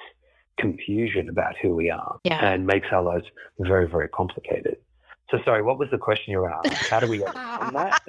confusion 0.58 1.28
about 1.28 1.54
who 1.60 1.74
we 1.74 1.90
are 1.90 2.18
yeah. 2.24 2.52
and 2.52 2.66
makes 2.66 2.88
our 2.90 3.02
lives 3.02 3.26
very, 3.58 3.86
very 3.86 4.08
complicated. 4.08 4.76
So 5.30 5.38
sorry, 5.44 5.62
what 5.62 5.78
was 5.78 5.90
the 5.90 5.98
question 5.98 6.32
you 6.32 6.38
were 6.38 6.50
asking? 6.50 6.72
How 6.88 7.00
do 7.00 7.08
we 7.08 7.22
overcome 7.24 7.74
that? 7.74 8.00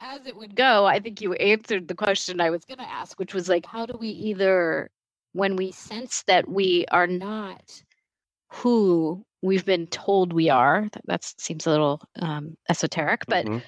as 0.00 0.26
it 0.26 0.36
would 0.36 0.56
go, 0.56 0.84
I 0.84 0.98
think 0.98 1.20
you 1.20 1.34
answered 1.34 1.88
the 1.88 1.94
question 1.94 2.40
I 2.40 2.50
was 2.50 2.64
going 2.64 2.78
to 2.78 2.90
ask, 2.90 3.18
which 3.18 3.34
was 3.34 3.48
like, 3.48 3.64
how 3.64 3.86
do 3.86 3.96
we 3.98 4.08
either, 4.08 4.90
when 5.32 5.56
we 5.56 5.70
sense 5.70 6.24
that 6.26 6.48
we 6.48 6.86
are 6.90 7.06
not 7.06 7.82
who 8.52 9.24
we've 9.42 9.64
been 9.64 9.86
told 9.86 10.32
we 10.32 10.50
are, 10.50 10.88
that, 10.92 11.02
that 11.06 11.24
seems 11.38 11.66
a 11.66 11.70
little 11.70 12.02
um, 12.20 12.56
esoteric, 12.68 13.22
but 13.28 13.46
mm-hmm. 13.46 13.58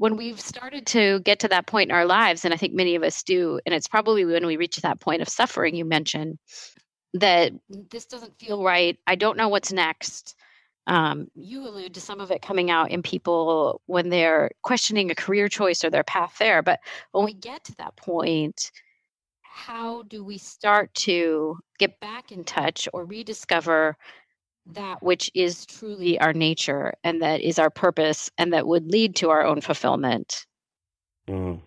When 0.00 0.16
we've 0.16 0.40
started 0.40 0.86
to 0.86 1.20
get 1.20 1.38
to 1.38 1.48
that 1.48 1.66
point 1.66 1.90
in 1.90 1.94
our 1.94 2.06
lives, 2.06 2.46
and 2.46 2.54
I 2.54 2.56
think 2.56 2.72
many 2.72 2.94
of 2.94 3.02
us 3.02 3.22
do, 3.22 3.60
and 3.66 3.74
it's 3.74 3.86
probably 3.86 4.24
when 4.24 4.46
we 4.46 4.56
reach 4.56 4.76
that 4.76 4.98
point 4.98 5.20
of 5.20 5.28
suffering 5.28 5.74
you 5.74 5.84
mentioned, 5.84 6.38
that 7.12 7.52
this 7.68 8.06
doesn't 8.06 8.38
feel 8.38 8.64
right. 8.64 8.96
I 9.06 9.14
don't 9.14 9.36
know 9.36 9.48
what's 9.48 9.74
next. 9.74 10.36
Um, 10.86 11.28
you 11.34 11.68
allude 11.68 11.92
to 11.92 12.00
some 12.00 12.18
of 12.18 12.30
it 12.30 12.40
coming 12.40 12.70
out 12.70 12.90
in 12.90 13.02
people 13.02 13.82
when 13.84 14.08
they're 14.08 14.50
questioning 14.62 15.10
a 15.10 15.14
career 15.14 15.50
choice 15.50 15.84
or 15.84 15.90
their 15.90 16.02
path 16.02 16.34
there. 16.38 16.62
But 16.62 16.80
when 17.12 17.26
we 17.26 17.34
get 17.34 17.62
to 17.64 17.76
that 17.76 17.94
point, 17.96 18.72
how 19.42 20.04
do 20.04 20.24
we 20.24 20.38
start 20.38 20.94
to 20.94 21.58
get 21.78 22.00
back 22.00 22.32
in 22.32 22.44
touch 22.44 22.88
or 22.94 23.04
rediscover 23.04 23.98
that 24.66 25.02
which 25.02 25.30
is 25.34 25.66
truly 25.66 26.18
our 26.20 26.32
nature 26.32 26.92
and 27.04 27.22
that 27.22 27.40
is 27.40 27.58
our 27.58 27.70
purpose 27.70 28.30
and 28.38 28.52
that 28.52 28.66
would 28.66 28.86
lead 28.90 29.16
to 29.16 29.30
our 29.30 29.44
own 29.44 29.60
fulfillment? 29.60 30.46
Mm. 31.28 31.60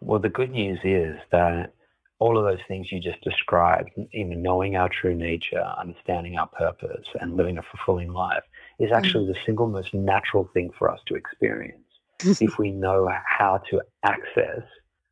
Well, 0.00 0.20
the 0.20 0.28
good 0.28 0.50
news 0.50 0.78
is 0.84 1.16
that 1.32 1.72
all 2.18 2.38
of 2.38 2.44
those 2.44 2.64
things 2.68 2.92
you 2.92 3.00
just 3.00 3.20
described, 3.22 3.90
even 4.12 4.42
knowing 4.42 4.76
our 4.76 4.88
true 4.88 5.14
nature, 5.14 5.64
understanding 5.78 6.36
our 6.38 6.46
purpose, 6.46 7.06
and 7.20 7.36
living 7.36 7.58
a 7.58 7.62
fulfilling 7.62 8.12
life, 8.12 8.44
is 8.78 8.90
mm. 8.90 8.96
actually 8.96 9.26
the 9.26 9.38
single 9.44 9.68
most 9.68 9.94
natural 9.94 10.48
thing 10.54 10.70
for 10.78 10.90
us 10.90 11.00
to 11.06 11.14
experience 11.14 11.80
if 12.40 12.58
we 12.58 12.70
know 12.70 13.10
how 13.26 13.58
to 13.70 13.80
access 14.04 14.62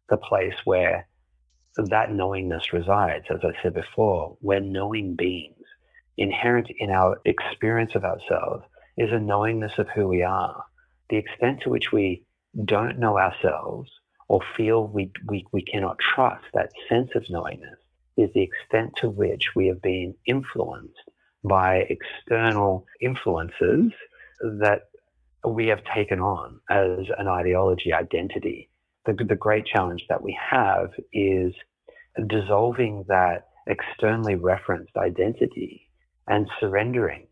the 0.09 0.17
place 0.17 0.55
where 0.65 1.07
that 1.77 2.13
knowingness 2.13 2.73
resides. 2.73 3.25
As 3.31 3.41
I 3.43 3.53
said 3.63 3.75
before, 3.75 4.37
we're 4.41 4.61
knowing 4.61 5.15
beings. 5.15 5.57
Inherent 6.19 6.69
in 6.79 6.91
our 6.91 7.21
experience 7.25 7.95
of 7.95 8.05
ourselves 8.05 8.65
is 8.99 9.11
a 9.13 9.19
knowingness 9.19 9.79
of 9.79 9.89
who 9.95 10.07
we 10.07 10.23
are. 10.23 10.65
The 11.09 11.17
extent 11.17 11.63
to 11.63 11.71
which 11.71 11.91
we 11.91 12.25
don't 12.65 12.99
know 12.99 13.19
ourselves 13.19 13.91
or 14.29 14.41
feel 14.57 14.87
we, 14.87 15.11
we, 15.27 15.47
we 15.53 15.63
cannot 15.63 15.99
trust 15.99 16.45
that 16.53 16.71
sense 16.89 17.11
of 17.15 17.25
knowingness 17.31 17.79
is 18.17 18.31
the 18.35 18.43
extent 18.43 18.93
to 18.97 19.09
which 19.09 19.55
we 19.57 19.69
have 19.69 19.81
been 19.81 20.15
influenced 20.27 21.11
by 21.45 21.87
external 21.89 22.87
influences 23.01 23.93
that 24.61 24.83
we 25.49 25.69
have 25.69 25.83
taken 25.95 26.21
on 26.21 26.61
as 26.71 27.07
an 27.19 27.27
ideology 27.27 27.93
identity. 27.93 28.69
The, 29.07 29.15
the 29.15 29.35
great 29.35 29.65
challenge 29.65 30.05
that 30.09 30.23
we 30.23 30.39
have 30.51 30.91
is 31.13 31.55
dissolving 32.27 33.05
that 33.09 33.49
externally 33.67 34.35
referenced 34.35 34.97
identity 34.97 35.89
and 36.29 36.49
surrendering 36.61 37.27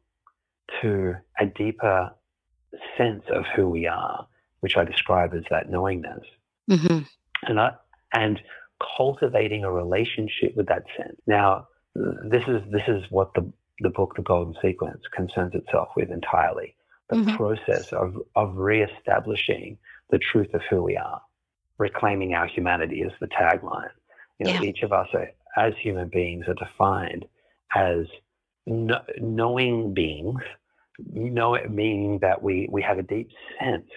to 0.80 1.14
a 1.38 1.46
deeper 1.46 2.10
sense 2.96 3.24
of 3.28 3.44
who 3.54 3.68
we 3.68 3.86
are, 3.86 4.26
which 4.60 4.76
I 4.76 4.84
describe 4.84 5.34
as 5.34 5.44
that 5.50 5.70
knowingness. 5.70 6.24
Mm-hmm. 6.70 7.00
And 7.46 7.60
I, 7.60 7.72
and 8.12 8.40
cultivating 8.96 9.64
a 9.64 9.72
relationship 9.72 10.56
with 10.56 10.66
that 10.68 10.84
sense. 10.96 11.16
Now, 11.26 11.68
this 11.94 12.44
is 12.46 12.62
this 12.70 12.86
is 12.88 13.02
what 13.10 13.34
the 13.34 13.50
the 13.80 13.90
book 13.90 14.14
The 14.14 14.22
Golden 14.22 14.54
Sequence 14.62 15.02
concerns 15.14 15.54
itself 15.54 15.88
with 15.96 16.10
entirely. 16.10 16.76
The 17.08 17.16
mm-hmm. 17.16 17.36
process 17.36 17.92
of 17.92 18.16
of 18.36 18.56
reestablishing 18.56 19.78
the 20.10 20.18
truth 20.18 20.54
of 20.54 20.62
who 20.70 20.82
we 20.82 20.96
are, 20.96 21.20
reclaiming 21.78 22.34
our 22.34 22.46
humanity 22.46 23.02
is 23.02 23.12
the 23.20 23.26
tagline. 23.28 23.90
You 24.38 24.46
know, 24.46 24.52
Yeah. 24.52 24.62
each 24.62 24.82
of 24.82 24.92
us 24.92 25.08
are, 25.14 25.30
as 25.56 25.74
human 25.80 26.08
beings 26.08 26.46
are 26.48 26.54
defined 26.54 27.26
as 27.74 28.06
kn- 28.70 29.02
knowing 29.18 29.92
beings, 29.92 30.40
know 31.12 31.58
meaning 31.68 32.18
that 32.20 32.42
we, 32.42 32.68
we 32.70 32.82
have 32.82 32.98
a 32.98 33.02
deep 33.02 33.30
sense 33.58 33.88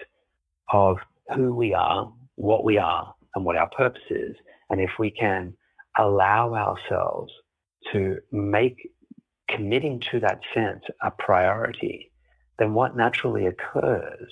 of 0.72 0.98
who 1.34 1.54
we 1.54 1.72
are, 1.74 2.12
what 2.34 2.64
we 2.64 2.78
are, 2.78 3.14
and 3.34 3.44
what 3.44 3.56
our 3.56 3.68
purpose 3.70 4.02
is. 4.10 4.36
And 4.70 4.80
if 4.80 4.90
we 4.98 5.10
can 5.10 5.54
allow 5.98 6.54
ourselves 6.54 7.32
to 7.92 8.18
make 8.32 8.90
committing 9.48 10.00
to 10.10 10.20
that 10.20 10.40
sense 10.54 10.82
a 11.02 11.10
priority, 11.10 12.10
then 12.58 12.74
what 12.74 12.96
naturally 12.96 13.46
occurs 13.46 14.28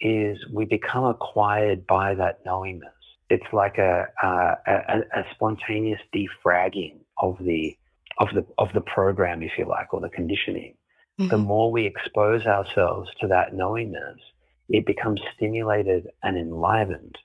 is 0.00 0.38
we 0.52 0.64
become 0.64 1.04
acquired 1.04 1.86
by 1.86 2.14
that 2.14 2.40
knowingness. 2.44 2.92
It's 3.30 3.52
like 3.52 3.78
a, 3.78 4.06
a, 4.22 4.28
a, 4.66 4.98
a 5.20 5.24
spontaneous 5.34 6.00
defragging 6.14 6.98
of 7.18 7.36
the 7.40 7.76
of 8.18 8.28
the 8.34 8.44
of 8.58 8.72
the 8.72 8.80
program, 8.80 9.42
if 9.42 9.52
you 9.58 9.64
like, 9.66 9.92
or 9.94 10.00
the 10.00 10.08
conditioning. 10.08 10.74
The 11.18 11.36
Mhm. 11.36 11.46
more 11.46 11.72
we 11.72 11.84
expose 11.84 12.46
ourselves 12.46 13.10
to 13.20 13.26
that 13.26 13.52
knowingness, 13.52 14.20
it 14.68 14.86
becomes 14.86 15.20
stimulated 15.34 16.08
and 16.22 16.38
enlivened, 16.38 17.18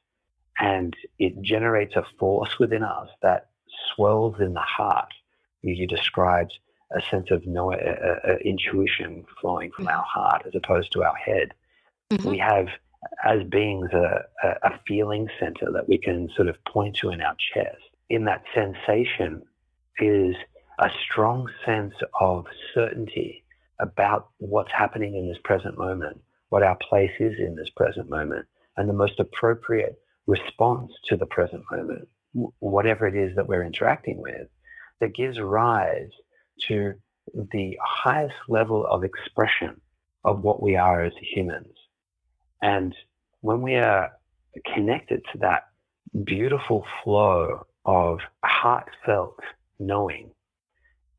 and 0.60 0.96
it 1.20 1.40
generates 1.42 1.96
a 1.96 2.04
force 2.18 2.58
within 2.58 2.84
us 2.84 3.10
that 3.22 3.50
swells 3.90 4.40
in 4.40 4.54
the 4.54 4.62
heart. 4.62 5.14
You, 5.62 5.88
described 5.88 6.58
a 6.92 7.02
sense 7.02 7.32
of 7.32 7.46
know, 7.46 7.72
uh, 7.74 8.20
uh, 8.28 8.36
intuition 8.44 9.26
flowing 9.40 9.72
from 9.72 9.88
our 9.88 10.04
heart 10.04 10.44
as 10.46 10.56
opposed 10.56 10.92
to 10.94 11.04
our 11.04 11.16
head. 11.16 11.54
Mhm. 12.12 12.32
We 12.32 12.38
have, 12.40 12.68
as 13.24 13.44
beings, 13.44 13.92
a, 13.94 14.26
a 14.44 14.80
feeling 14.88 15.30
center 15.40 15.72
that 15.72 15.88
we 15.88 15.98
can 15.98 16.30
sort 16.36 16.48
of 16.48 16.64
point 16.66 16.96
to 16.98 17.10
in 17.12 17.22
our 17.22 17.36
chest. 17.54 17.90
In 18.10 18.26
that 18.26 18.44
sensation 18.54 19.44
is 20.00 20.36
a 20.80 20.90
strong 21.06 21.48
sense 21.66 21.94
of 22.20 22.46
certainty 22.74 23.44
about 23.80 24.30
what's 24.38 24.72
happening 24.72 25.16
in 25.16 25.28
this 25.28 25.38
present 25.44 25.78
moment, 25.78 26.20
what 26.50 26.64
our 26.64 26.78
place 26.90 27.12
is 27.20 27.34
in 27.40 27.56
this 27.56 27.70
present 27.76 28.10
moment, 28.10 28.46
and 28.78 28.90
the 28.90 28.94
most 28.94 29.20
appropriate 29.20 29.96
response 30.28 30.92
to 31.06 31.18
the 31.18 31.26
present 31.26 31.64
moment, 31.72 32.08
whatever 32.60 33.08
it 33.08 33.16
is 33.16 33.36
that 33.36 33.48
we're 33.48 33.64
interacting 33.64 34.22
with, 34.22 34.48
that 35.00 35.16
gives 35.16 35.40
rise 35.40 36.10
to 36.68 36.94
the 37.52 37.78
highest 37.82 38.36
level 38.48 38.86
of 38.86 39.04
expression 39.04 39.80
of 40.24 40.42
what 40.42 40.62
we 40.62 40.76
are 40.76 41.04
as 41.04 41.14
humans. 41.22 41.74
And 42.62 42.96
when 43.42 43.62
we 43.62 43.76
are 43.76 44.12
connected 44.74 45.22
to 45.32 45.40
that 45.40 45.64
beautiful 46.24 46.86
flow 47.04 47.66
of 47.86 48.20
heartfelt 48.44 49.40
knowing 49.80 50.32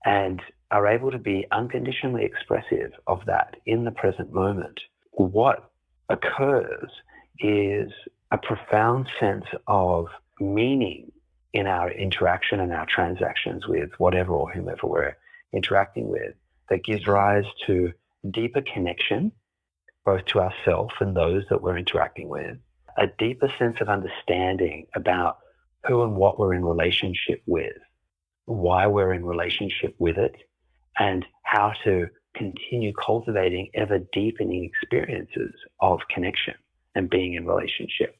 and 0.04 0.40
are 0.70 0.86
able 0.86 1.10
to 1.10 1.18
be 1.18 1.46
unconditionally 1.52 2.24
expressive 2.24 2.92
of 3.06 3.24
that 3.26 3.56
in 3.66 3.84
the 3.84 3.90
present 3.90 4.32
moment, 4.32 4.80
what 5.12 5.70
occurs 6.08 6.90
is 7.38 7.90
a 8.30 8.38
profound 8.38 9.08
sense 9.20 9.44
of 9.66 10.06
meaning 10.40 11.10
in 11.52 11.66
our 11.66 11.90
interaction 11.90 12.60
and 12.60 12.72
our 12.72 12.86
transactions 12.86 13.66
with 13.66 13.90
whatever 13.98 14.32
or 14.32 14.50
whomever 14.50 14.86
we're 14.86 15.16
interacting 15.52 16.08
with 16.08 16.34
that 16.68 16.84
gives 16.84 17.06
rise 17.06 17.44
to 17.66 17.92
deeper 18.30 18.62
connection, 18.62 19.30
both 20.04 20.24
to 20.26 20.40
ourselves 20.40 20.94
and 21.00 21.16
those 21.16 21.44
that 21.50 21.62
we're 21.62 21.78
interacting 21.78 22.28
with, 22.28 22.56
a 22.98 23.06
deeper 23.18 23.52
sense 23.58 23.76
of 23.80 23.88
understanding 23.88 24.86
about 24.94 25.38
who 25.86 26.02
and 26.02 26.16
what 26.16 26.38
we're 26.38 26.54
in 26.54 26.64
relationship 26.64 27.42
with, 27.46 27.76
why 28.46 28.86
we're 28.86 29.14
in 29.14 29.24
relationship 29.24 29.94
with 29.98 30.18
it, 30.18 30.34
and 30.98 31.24
how 31.42 31.72
to 31.84 32.08
continue 32.34 32.92
cultivating 32.92 33.70
ever 33.74 33.98
deepening 34.12 34.64
experiences 34.64 35.54
of 35.80 36.00
connection 36.12 36.54
and 36.94 37.10
being 37.10 37.34
in 37.34 37.46
relationship. 37.46 38.16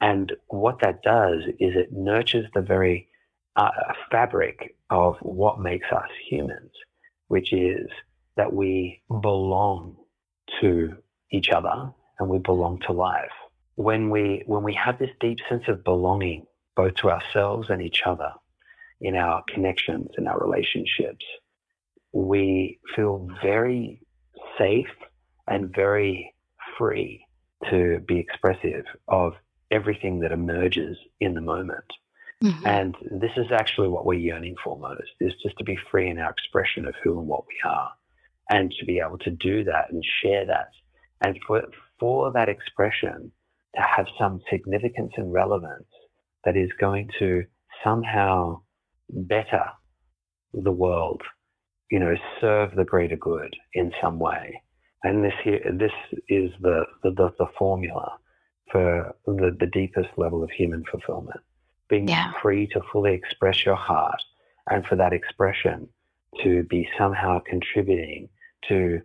And 0.00 0.32
what 0.48 0.80
that 0.80 1.02
does 1.02 1.42
is 1.58 1.74
it 1.76 1.92
nurtures 1.92 2.46
the 2.54 2.60
very 2.60 3.08
uh, 3.56 3.70
fabric 4.10 4.76
of 4.90 5.16
what 5.20 5.60
makes 5.60 5.86
us 5.90 6.08
humans, 6.28 6.70
which 7.28 7.52
is 7.52 7.88
that 8.36 8.52
we 8.52 9.02
belong 9.08 9.96
to 10.60 10.96
each 11.30 11.50
other 11.50 11.90
and 12.18 12.28
we 12.28 12.38
belong 12.38 12.78
to 12.80 12.92
life. 12.92 13.32
When 13.76 14.10
we 14.10 14.42
when 14.46 14.62
we 14.62 14.74
have 14.74 14.98
this 14.98 15.10
deep 15.20 15.38
sense 15.48 15.64
of 15.68 15.84
belonging 15.84 16.46
both 16.76 16.94
to 16.96 17.10
ourselves 17.10 17.68
and 17.70 17.82
each 17.82 18.02
other 18.06 18.32
in 19.00 19.14
our 19.16 19.42
connections 19.52 20.08
in 20.18 20.26
our 20.26 20.38
relationships, 20.38 21.24
we 22.12 22.78
feel 22.94 23.28
very 23.42 24.00
safe 24.58 24.86
and 25.46 25.74
very 25.74 26.34
free 26.78 27.24
to 27.70 28.00
be 28.06 28.18
expressive 28.18 28.84
of 29.08 29.34
everything 29.70 30.20
that 30.20 30.32
emerges 30.32 30.96
in 31.20 31.34
the 31.34 31.40
moment. 31.40 31.84
Mhm. 32.42 32.66
And 32.66 32.96
this 33.10 33.32
is 33.36 33.50
actually 33.50 33.88
what 33.88 34.04
we're 34.04 34.18
yearning 34.18 34.56
for 34.62 34.78
most, 34.78 35.10
is 35.20 35.34
just 35.42 35.56
to 35.58 35.64
be 35.64 35.76
free 35.90 36.08
in 36.08 36.18
our 36.18 36.30
expression 36.30 36.86
of 36.86 36.94
who 37.02 37.18
and 37.18 37.26
what 37.26 37.46
we 37.46 37.58
are. 37.64 37.92
And 38.50 38.70
to 38.78 38.84
be 38.84 39.00
able 39.00 39.18
to 39.18 39.30
do 39.30 39.64
that 39.64 39.90
and 39.90 40.04
share 40.22 40.44
that. 40.46 40.70
And 41.22 41.38
for, 41.46 41.64
for 41.98 42.30
that 42.32 42.48
expression 42.48 43.32
to 43.74 43.82
have 43.82 44.06
some 44.18 44.40
significance 44.50 45.12
and 45.16 45.32
relevance 45.32 45.88
that 46.44 46.56
is 46.56 46.70
going 46.78 47.10
to 47.18 47.44
somehow 47.82 48.62
better 49.10 49.64
the 50.52 50.72
world, 50.72 51.22
you 51.90 51.98
know, 51.98 52.14
serve 52.40 52.74
the 52.76 52.84
greater 52.84 53.16
good 53.16 53.54
in 53.74 53.92
some 54.02 54.18
way. 54.18 54.60
And 55.04 55.24
this 55.24 55.34
here, 55.44 55.60
this 55.78 55.92
is 56.28 56.50
the, 56.60 56.84
the, 57.02 57.10
the, 57.10 57.32
the 57.38 57.46
formula 57.58 58.16
for 58.72 59.14
the, 59.26 59.56
the 59.58 59.66
deepest 59.66 60.08
level 60.16 60.42
of 60.42 60.50
human 60.50 60.84
fulfillment 60.90 61.40
being 61.88 62.08
Yeah. 62.08 62.32
free 62.42 62.66
to 62.68 62.80
fully 62.92 63.14
express 63.14 63.64
your 63.64 63.76
heart 63.76 64.20
and 64.68 64.84
for 64.86 64.96
that 64.96 65.12
expression 65.12 65.88
to 66.42 66.64
be 66.64 66.88
somehow 66.98 67.38
contributing 67.46 68.28
to 68.68 69.00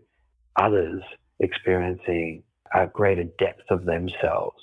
others 0.56 1.02
experiencing 1.40 2.44
a 2.74 2.88
greater 2.88 3.26
depth 3.38 3.70
of 3.70 3.86
themselves 3.86 4.58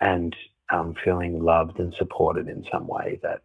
and 0.00 0.34
um, 0.72 0.94
feeling 1.04 1.42
loved 1.42 1.78
and 1.78 1.92
supported 1.98 2.48
in 2.48 2.64
some 2.72 2.86
way 2.86 3.18
that 3.22 3.42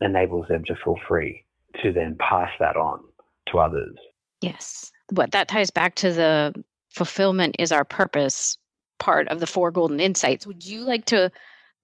enables 0.00 0.48
them 0.48 0.64
to 0.64 0.76
feel 0.76 0.98
free 1.08 1.44
to 1.82 1.92
then 1.92 2.16
pass 2.18 2.50
that 2.58 2.76
on 2.76 3.00
to 3.48 3.58
others. 3.58 3.96
Yes. 4.40 4.92
What 5.10 5.32
that 5.32 5.48
ties 5.48 5.70
back 5.70 5.94
to 5.96 6.12
the 6.12 6.64
fulfillment 6.90 7.56
is 7.58 7.72
our 7.72 7.84
purpose 7.84 8.58
part 8.98 9.28
of 9.28 9.40
the 9.40 9.46
four 9.46 9.70
golden 9.70 10.00
insights. 10.00 10.46
Would 10.46 10.64
you 10.66 10.80
like 10.80 11.04
to 11.06 11.30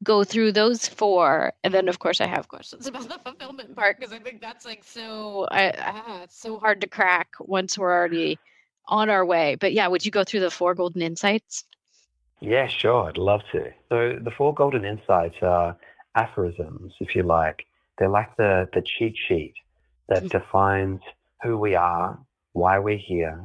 go 0.02 0.24
through 0.24 0.52
those 0.52 0.88
four? 0.88 1.52
And 1.62 1.72
then, 1.72 1.88
of 1.88 1.98
course, 1.98 2.20
I 2.20 2.26
have 2.26 2.48
questions 2.48 2.86
about 2.86 3.08
the 3.08 3.18
fulfillment 3.18 3.76
part 3.76 3.98
because 3.98 4.12
I 4.12 4.18
think 4.18 4.40
that's 4.40 4.64
like 4.64 4.82
so, 4.84 5.46
I, 5.50 5.72
ah, 5.78 6.26
so 6.28 6.58
hard 6.58 6.80
to 6.80 6.88
crack 6.88 7.28
once 7.40 7.78
we're 7.78 7.92
already 7.92 8.38
on 8.88 9.10
our 9.10 9.24
way. 9.24 9.56
But 9.56 9.72
yeah, 9.72 9.86
would 9.86 10.04
you 10.04 10.10
go 10.10 10.24
through 10.24 10.40
the 10.40 10.50
four 10.50 10.74
golden 10.74 11.02
insights? 11.02 11.64
Yeah, 12.40 12.66
sure. 12.66 13.08
I'd 13.08 13.18
love 13.18 13.42
to. 13.52 13.70
So 13.88 14.18
the 14.20 14.32
four 14.36 14.52
golden 14.52 14.84
insights 14.84 15.36
are 15.42 15.76
aphorisms, 16.16 16.92
if 17.00 17.14
you 17.14 17.22
like. 17.22 17.64
They're 17.98 18.08
like 18.08 18.36
the, 18.36 18.68
the 18.72 18.82
cheat 18.82 19.16
sheet 19.28 19.54
that 20.08 20.24
Mhm. 20.24 20.30
defines 20.30 21.00
who 21.42 21.56
we 21.58 21.74
are, 21.74 22.18
why 22.52 22.78
we're 22.78 22.96
here, 22.96 23.44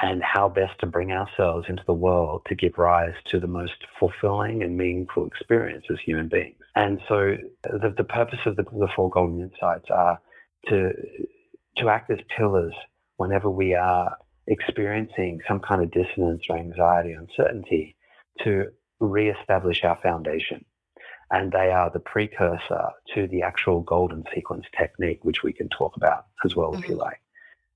and 0.00 0.22
how 0.22 0.48
best 0.48 0.78
to 0.80 0.86
bring 0.86 1.12
ourselves 1.12 1.66
into 1.68 1.84
the 1.86 1.94
world 1.94 2.42
to 2.46 2.54
give 2.54 2.76
rise 2.78 3.14
to 3.26 3.38
the 3.38 3.46
most 3.46 3.86
fulfilling 3.98 4.62
and 4.62 4.76
meaningful 4.76 5.26
experience 5.26 5.84
as 5.90 5.98
human 6.00 6.28
beings. 6.28 6.56
And 6.74 7.00
so 7.08 7.36
the, 7.62 7.94
the 7.96 8.04
purpose 8.04 8.40
of 8.46 8.56
the, 8.56 8.64
the 8.64 8.88
four 8.96 9.08
golden 9.10 9.40
insights 9.40 9.88
are 9.90 10.20
to, 10.68 10.92
to 11.76 11.88
act 11.88 12.10
as 12.10 12.18
pillars 12.36 12.74
whenever 13.16 13.48
we 13.48 13.74
are 13.74 14.16
experiencing 14.48 15.40
some 15.46 15.60
kind 15.60 15.82
of 15.82 15.90
dissonance 15.92 16.42
or 16.50 16.58
anxiety, 16.58 17.12
uncertainty, 17.12 17.96
to 18.42 18.66
reestablish 19.00 19.84
our 19.84 19.96
foundation. 20.02 20.64
And 21.30 21.50
they 21.52 21.70
are 21.70 21.90
the 21.90 22.00
precursor 22.00 22.90
to 23.14 23.26
the 23.26 23.42
actual 23.42 23.80
golden 23.80 24.24
sequence 24.34 24.66
technique, 24.76 25.24
which 25.24 25.42
we 25.42 25.52
can 25.52 25.68
talk 25.68 25.96
about 25.96 26.26
as 26.44 26.54
well, 26.54 26.74
if 26.74 26.88
you 26.88 26.96
Mhm. 26.96 27.00
like. 27.00 27.20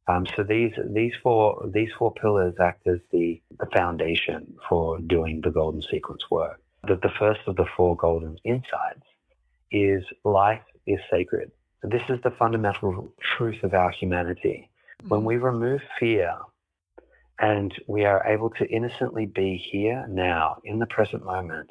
Um, 0.06 0.24
so 0.34 0.42
these 0.42 0.72
these 0.86 1.14
four 1.22 1.66
these 1.66 1.92
four 1.98 2.12
pillars 2.14 2.54
act 2.58 2.86
as 2.86 2.98
the, 3.10 3.40
the 3.60 3.66
foundation 3.66 4.56
for 4.68 4.98
doing 5.00 5.42
the 5.42 5.50
golden 5.50 5.82
sequence 5.82 6.30
work. 6.30 6.60
The, 6.86 6.96
the 6.96 7.10
first 7.18 7.40
of 7.46 7.56
the 7.56 7.66
four 7.76 7.94
golden 7.96 8.38
insights 8.44 9.06
is 9.70 10.04
life 10.24 10.62
is 10.86 10.98
sacred. 11.10 11.50
This 11.82 12.02
is 12.08 12.20
the 12.22 12.30
fundamental 12.30 13.12
truth 13.20 13.62
of 13.62 13.74
our 13.74 13.90
humanity. 13.90 14.70
When 15.06 15.24
we 15.24 15.36
remove 15.36 15.82
fear 16.00 16.36
and 17.38 17.72
we 17.86 18.04
are 18.04 18.26
able 18.26 18.50
to 18.50 18.66
innocently 18.66 19.26
be 19.26 19.56
here 19.56 20.06
now 20.08 20.58
in 20.64 20.78
the 20.78 20.86
present 20.86 21.24
moment 21.24 21.70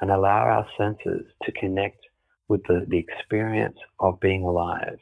and 0.00 0.10
allow 0.10 0.40
our 0.40 0.66
senses 0.76 1.26
to 1.42 1.52
connect 1.52 2.04
with 2.48 2.62
the, 2.64 2.86
the 2.88 2.98
experience 2.98 3.78
of 4.00 4.20
being 4.20 4.44
alive, 4.44 4.98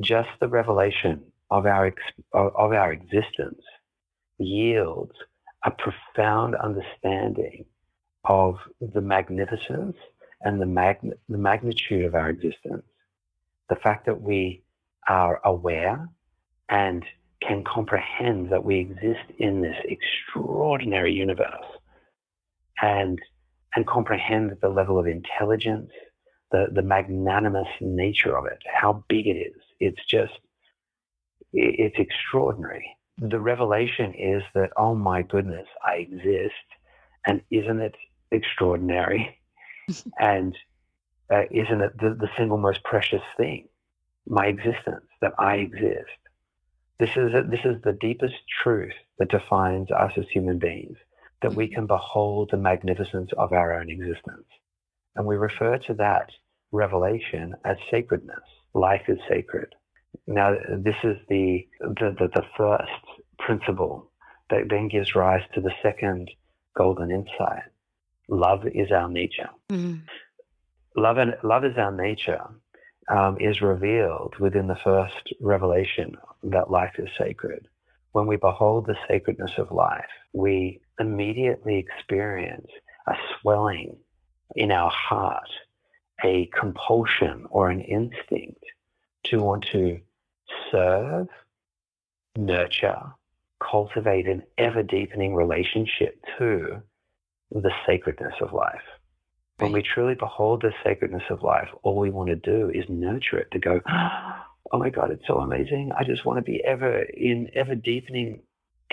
just 0.00 0.28
the 0.40 0.48
revelation 0.48 1.22
of 1.50 1.66
our, 1.66 1.92
of 2.32 2.72
our 2.72 2.92
existence 2.92 3.60
yields 4.38 5.12
a 5.64 5.70
profound 5.70 6.54
understanding 6.56 7.64
of 8.24 8.56
the 8.80 9.00
magnificence 9.00 9.96
and 10.42 10.60
the, 10.60 10.66
mag- 10.66 11.14
the 11.28 11.38
magnitude 11.38 12.04
of 12.04 12.14
our 12.14 12.30
existence. 12.30 12.84
The 13.68 13.76
fact 13.76 14.06
that 14.06 14.20
we 14.20 14.62
are 15.08 15.40
aware 15.44 16.08
and 16.68 17.04
can 17.46 17.64
comprehend 17.64 18.50
that 18.50 18.64
we 18.64 18.78
exist 18.78 19.30
in 19.38 19.60
this 19.62 19.76
extraordinary 19.84 21.12
universe 21.12 21.64
and 22.80 23.18
and 23.74 23.86
comprehend 23.86 24.56
the 24.60 24.68
level 24.68 24.98
of 24.98 25.06
intelligence, 25.06 25.90
the, 26.50 26.66
the 26.72 26.82
magnanimous 26.82 27.68
nature 27.80 28.36
of 28.36 28.46
it, 28.46 28.58
how 28.72 29.04
big 29.08 29.26
it 29.26 29.36
is. 29.36 29.60
It's 29.80 30.04
just, 30.06 30.32
it's 31.52 31.96
extraordinary. 31.98 32.96
The 33.18 33.40
revelation 33.40 34.14
is 34.14 34.42
that, 34.54 34.70
oh 34.76 34.94
my 34.94 35.22
goodness, 35.22 35.66
I 35.84 35.96
exist. 35.96 36.54
And 37.26 37.42
isn't 37.50 37.80
it 37.80 37.94
extraordinary? 38.30 39.38
and 40.18 40.56
uh, 41.30 41.42
isn't 41.50 41.80
it 41.80 41.98
the, 41.98 42.10
the 42.10 42.28
single 42.36 42.58
most 42.58 42.82
precious 42.84 43.22
thing? 43.36 43.68
My 44.26 44.46
existence, 44.46 45.06
that 45.20 45.32
I 45.38 45.56
exist. 45.56 46.10
This 46.98 47.10
is, 47.10 47.34
a, 47.34 47.42
this 47.42 47.64
is 47.64 47.82
the 47.82 47.96
deepest 48.00 48.34
truth 48.62 48.92
that 49.18 49.30
defines 49.30 49.90
us 49.90 50.12
as 50.16 50.26
human 50.30 50.58
beings 50.58 50.96
that 51.42 51.54
we 51.54 51.68
can 51.68 51.86
behold 51.86 52.50
the 52.50 52.56
magnificence 52.56 53.30
of 53.36 53.52
our 53.52 53.78
own 53.78 53.90
existence. 53.90 54.46
And 55.16 55.26
we 55.26 55.36
refer 55.36 55.78
to 55.78 55.94
that 55.94 56.30
revelation 56.70 57.54
as 57.64 57.76
sacredness. 57.90 58.40
Life 58.74 59.02
is 59.08 59.18
sacred. 59.28 59.74
Now, 60.26 60.54
this 60.78 60.96
is 61.04 61.16
the, 61.28 61.66
the, 61.80 62.14
the, 62.18 62.28
the 62.34 62.44
first 62.56 63.22
principle 63.38 64.10
that 64.50 64.68
then 64.68 64.88
gives 64.88 65.14
rise 65.14 65.42
to 65.54 65.60
the 65.60 65.72
second 65.82 66.30
golden 66.76 67.10
insight. 67.10 67.64
Love 68.28 68.66
is 68.66 68.90
our 68.90 69.08
nature. 69.08 69.50
Mm-hmm. 69.70 69.98
Love, 70.96 71.18
and, 71.18 71.34
love 71.42 71.64
is 71.64 71.76
our 71.76 71.92
nature 71.92 72.42
um, 73.10 73.36
is 73.40 73.60
revealed 73.60 74.34
within 74.38 74.66
the 74.66 74.78
first 74.84 75.34
revelation 75.40 76.16
that 76.44 76.70
life 76.70 76.94
is 76.98 77.08
sacred. 77.18 77.66
When 78.12 78.26
we 78.26 78.36
behold 78.36 78.86
the 78.86 78.96
sacredness 79.08 79.52
of 79.56 79.72
life, 79.72 80.04
we 80.32 80.80
immediately 80.98 81.78
experience 81.78 82.68
a 83.06 83.14
swelling 83.40 83.96
in 84.54 84.70
our 84.70 84.90
heart, 84.90 85.48
a 86.24 86.48
compulsion 86.58 87.46
or 87.50 87.70
an 87.70 87.80
instinct 87.80 88.64
to 89.24 89.38
want 89.38 89.66
to 89.72 90.00
serve, 90.70 91.28
nurture, 92.36 93.02
cultivate 93.62 94.26
an 94.26 94.42
ever 94.58 94.82
deepening 94.82 95.34
relationship 95.34 96.18
to 96.38 96.82
the 97.50 97.70
sacredness 97.86 98.34
of 98.40 98.52
life. 98.52 98.82
When 99.58 99.72
we 99.72 99.82
truly 99.82 100.14
behold 100.14 100.62
the 100.62 100.72
sacredness 100.82 101.22
of 101.30 101.42
life, 101.42 101.68
all 101.82 101.98
we 101.98 102.10
want 102.10 102.30
to 102.30 102.36
do 102.36 102.70
is 102.70 102.84
nurture 102.88 103.38
it 103.38 103.50
to 103.52 103.58
go, 103.58 103.80
oh 104.72 104.78
my 104.78 104.90
God, 104.90 105.10
it's 105.10 105.26
so 105.26 105.38
amazing. 105.38 105.92
I 105.96 106.04
just 106.04 106.24
want 106.24 106.38
to 106.38 106.42
be 106.42 106.62
ever 106.64 107.02
in 107.02 107.48
ever 107.54 107.74
deepening 107.74 108.42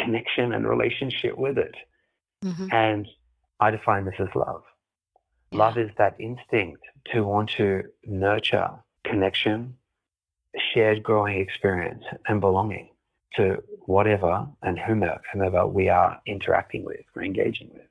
connection 0.03 0.53
and 0.53 0.67
relationship 0.67 1.37
with 1.37 1.57
it. 1.57 1.75
Mm-hmm. 2.43 2.67
And 2.71 3.07
I 3.59 3.71
define 3.71 4.05
this 4.05 4.15
as 4.19 4.29
love. 4.35 4.63
Yeah. 5.51 5.59
Love 5.59 5.77
is 5.77 5.89
that 5.97 6.15
instinct 6.19 6.81
to 7.11 7.23
want 7.23 7.49
to 7.57 7.83
nurture 8.05 8.69
connection, 9.03 9.75
shared 10.73 11.03
growing 11.03 11.39
experience, 11.39 12.03
and 12.27 12.39
belonging 12.39 12.89
to 13.35 13.61
whatever 13.85 14.47
and 14.63 14.79
whomever, 14.79 15.21
whomever 15.31 15.67
we 15.67 15.89
are 15.89 16.19
interacting 16.25 16.83
with 16.83 17.01
or 17.15 17.23
engaging 17.23 17.69
with. 17.73 17.83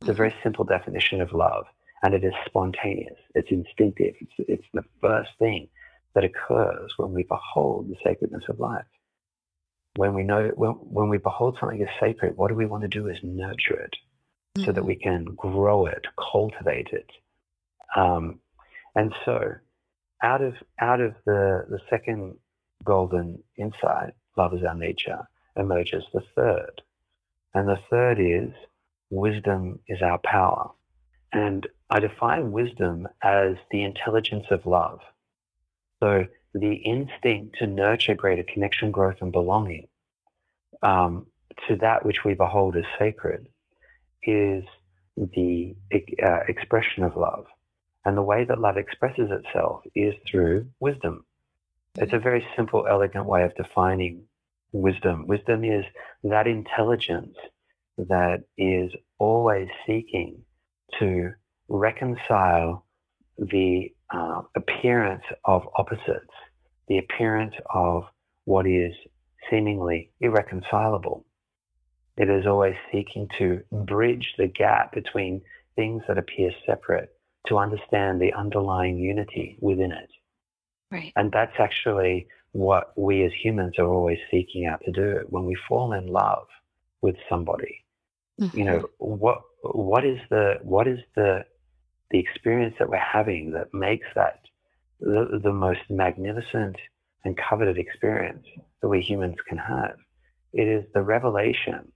It's 0.00 0.10
a 0.10 0.12
very 0.12 0.30
mm-hmm. 0.30 0.42
simple 0.42 0.64
definition 0.64 1.20
of 1.20 1.32
love, 1.32 1.64
and 2.02 2.14
it 2.14 2.22
is 2.22 2.32
spontaneous. 2.46 3.18
It's 3.34 3.50
instinctive. 3.50 4.14
It's, 4.20 4.32
it's 4.38 4.66
the 4.74 4.84
first 5.00 5.30
thing 5.38 5.68
that 6.14 6.24
occurs 6.24 6.92
when 6.96 7.12
we 7.12 7.24
behold 7.24 7.88
the 7.88 7.96
sacredness 8.02 8.44
of 8.48 8.58
life 8.58 8.84
when 9.96 10.14
we 10.14 10.22
know 10.22 10.50
when, 10.54 10.72
when 10.72 11.08
we 11.08 11.18
behold 11.18 11.56
something 11.58 11.82
as 11.82 11.88
sacred, 12.00 12.36
what 12.36 12.48
do 12.48 12.54
we 12.54 12.66
want 12.66 12.82
to 12.82 12.88
do 12.88 13.08
is 13.08 13.16
nurture 13.22 13.80
it 13.80 13.94
mm-hmm. 14.56 14.64
so 14.64 14.72
that 14.72 14.80
mm-hmm. 14.80 14.88
we 14.88 14.96
can 14.96 15.24
grow 15.36 15.86
it, 15.86 16.06
cultivate 16.32 16.88
it. 16.92 17.10
Um, 17.94 18.40
and 18.94 19.12
so 19.24 19.54
out 20.22 20.42
of 20.42 20.54
out 20.80 21.00
of 21.00 21.14
the, 21.24 21.66
the 21.68 21.78
second 21.90 22.36
golden 22.84 23.42
insight, 23.56 24.14
love 24.36 24.54
is 24.54 24.64
our 24.64 24.74
nature, 24.74 25.26
emerges 25.56 26.04
the 26.12 26.22
third. 26.34 26.82
And 27.54 27.68
the 27.68 27.78
third 27.90 28.20
is 28.20 28.52
wisdom 29.10 29.78
is 29.88 30.02
our 30.02 30.18
power. 30.18 30.70
And 31.32 31.66
I 31.90 32.00
define 32.00 32.52
wisdom 32.52 33.08
as 33.22 33.56
the 33.70 33.82
intelligence 33.82 34.46
of 34.50 34.66
love. 34.66 35.00
So 36.00 36.26
the 36.58 36.74
instinct 36.74 37.56
to 37.58 37.66
nurture 37.66 38.14
greater 38.14 38.42
connection, 38.42 38.90
growth, 38.90 39.16
and 39.20 39.30
belonging 39.32 39.88
um, 40.82 41.26
to 41.68 41.76
that 41.76 42.04
which 42.04 42.24
we 42.24 42.34
behold 42.34 42.76
as 42.76 42.84
sacred 42.98 43.48
is 44.22 44.64
the 45.16 45.74
uh, 46.22 46.40
expression 46.48 47.02
of 47.02 47.16
love. 47.16 47.46
And 48.04 48.16
the 48.16 48.22
way 48.22 48.44
that 48.44 48.60
love 48.60 48.76
expresses 48.76 49.30
itself 49.30 49.82
is 49.94 50.14
through 50.30 50.66
wisdom. 50.80 51.24
It's 51.98 52.12
a 52.12 52.18
very 52.18 52.46
simple, 52.56 52.86
elegant 52.88 53.26
way 53.26 53.42
of 53.42 53.54
defining 53.56 54.24
wisdom. 54.72 55.26
Wisdom 55.26 55.64
is 55.64 55.84
that 56.24 56.46
intelligence 56.46 57.36
that 57.98 58.44
is 58.56 58.92
always 59.18 59.68
seeking 59.86 60.42
to 60.98 61.32
reconcile 61.68 62.86
the 63.38 63.92
uh, 64.10 64.42
appearance 64.54 65.24
of 65.44 65.66
opposites 65.76 66.32
the 66.88 66.98
appearance 66.98 67.54
of 67.72 68.04
what 68.44 68.66
is 68.66 68.92
seemingly 69.50 70.10
irreconcilable. 70.20 71.24
It 72.16 72.30
is 72.30 72.46
always 72.46 72.76
seeking 72.90 73.28
to 73.38 73.62
bridge 73.70 74.34
the 74.38 74.46
gap 74.46 74.92
between 74.92 75.42
things 75.74 76.02
that 76.08 76.18
appear 76.18 76.50
separate 76.64 77.14
to 77.46 77.58
understand 77.58 78.20
the 78.20 78.32
underlying 78.32 78.98
unity 78.98 79.56
within 79.60 79.92
it. 79.92 80.10
Right. 80.90 81.12
And 81.16 81.30
that's 81.30 81.58
actually 81.58 82.28
what 82.52 82.92
we 82.96 83.24
as 83.24 83.32
humans 83.32 83.74
are 83.78 83.86
always 83.86 84.18
seeking 84.30 84.66
out 84.66 84.80
to 84.84 84.92
do. 84.92 85.20
When 85.28 85.44
we 85.44 85.56
fall 85.68 85.92
in 85.92 86.06
love 86.06 86.46
with 87.02 87.16
somebody, 87.28 87.84
mm-hmm. 88.40 88.56
you 88.56 88.64
know, 88.64 88.78
mm-hmm. 88.78 89.20
what 89.20 89.42
what 89.62 90.04
is 90.04 90.18
the 90.30 90.54
what 90.62 90.86
is 90.86 91.00
the 91.14 91.44
the 92.10 92.18
experience 92.18 92.74
that 92.78 92.88
we're 92.88 92.98
having 92.98 93.50
that 93.52 93.74
makes 93.74 94.06
that 94.14 94.40
the, 95.00 95.40
the 95.42 95.52
most 95.52 95.80
magnificent 95.90 96.76
and 97.24 97.36
coveted 97.36 97.78
experience 97.78 98.46
that 98.80 98.88
we 98.88 99.00
humans 99.00 99.36
can 99.48 99.58
have. 99.58 99.96
It 100.52 100.68
is 100.68 100.84
the 100.94 101.02
revelation 101.02 101.92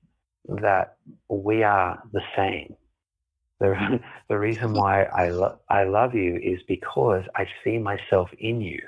that 0.48 0.96
we 1.28 1.62
are 1.62 2.02
the 2.12 2.22
same. 2.36 2.74
The, 3.60 4.00
the 4.28 4.38
reason 4.38 4.72
why 4.72 5.04
I, 5.04 5.30
lo- 5.30 5.58
I 5.68 5.84
love 5.84 6.14
you 6.14 6.36
is 6.36 6.60
because 6.66 7.24
I 7.34 7.46
see 7.62 7.78
myself 7.78 8.30
in 8.38 8.60
you. 8.60 8.80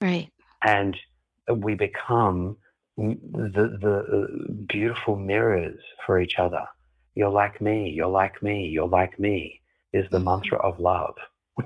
Right. 0.00 0.30
And 0.62 0.96
we 1.52 1.74
become 1.74 2.56
the, 2.96 3.78
the 3.80 4.64
beautiful 4.68 5.16
mirrors 5.16 5.80
for 6.04 6.20
each 6.20 6.38
other. 6.38 6.66
You're 7.14 7.30
like 7.30 7.60
me, 7.60 7.90
you're 7.90 8.06
like 8.06 8.42
me, 8.42 8.66
you're 8.66 8.88
like 8.88 9.18
me 9.18 9.60
is 9.92 10.06
the 10.10 10.18
mm-hmm. 10.18 10.26
mantra 10.26 10.58
of 10.58 10.78
love. 10.78 11.14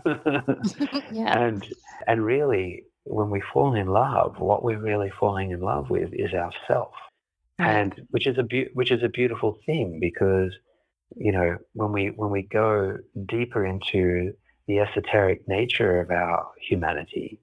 yeah. 1.13 1.39
And 1.39 1.67
and 2.07 2.25
really, 2.25 2.85
when 3.05 3.31
we 3.31 3.43
fall 3.53 3.75
in 3.75 3.87
love, 3.87 4.39
what 4.39 4.63
we're 4.65 4.81
really 4.81 5.13
falling 5.19 5.51
in 5.51 5.61
love 5.61 5.91
with 5.91 6.11
is 6.13 6.33
ourself, 6.33 6.93
right. 7.59 7.71
and 7.71 8.07
which 8.11 8.27
is 8.27 8.39
a 8.39 8.43
be- 8.43 8.71
which 8.75 8.91
is 8.91 9.03
a 9.03 9.09
beautiful 9.09 9.59
thing 9.67 9.99
because 10.01 10.53
you 11.17 11.33
know 11.33 11.57
when 11.75 11.93
we 11.93 12.09
when 12.09 12.31
we 12.31 12.43
go 12.43 12.97
deeper 13.27 13.65
into 13.67 14.33
the 14.67 14.79
esoteric 14.81 15.47
nature 15.47 16.01
of 16.01 16.11
our 16.11 16.49
humanity, 16.61 17.41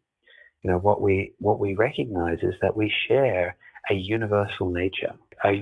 you 0.64 0.72
know 0.72 0.78
what 0.78 1.02
we 1.02 1.34
what 1.40 1.60
we 1.60 1.76
recognize 1.76 2.40
is 2.42 2.56
that 2.62 2.76
we 2.76 2.94
share 3.08 3.56
a 3.90 3.94
universal 3.94 4.70
nature. 4.70 5.14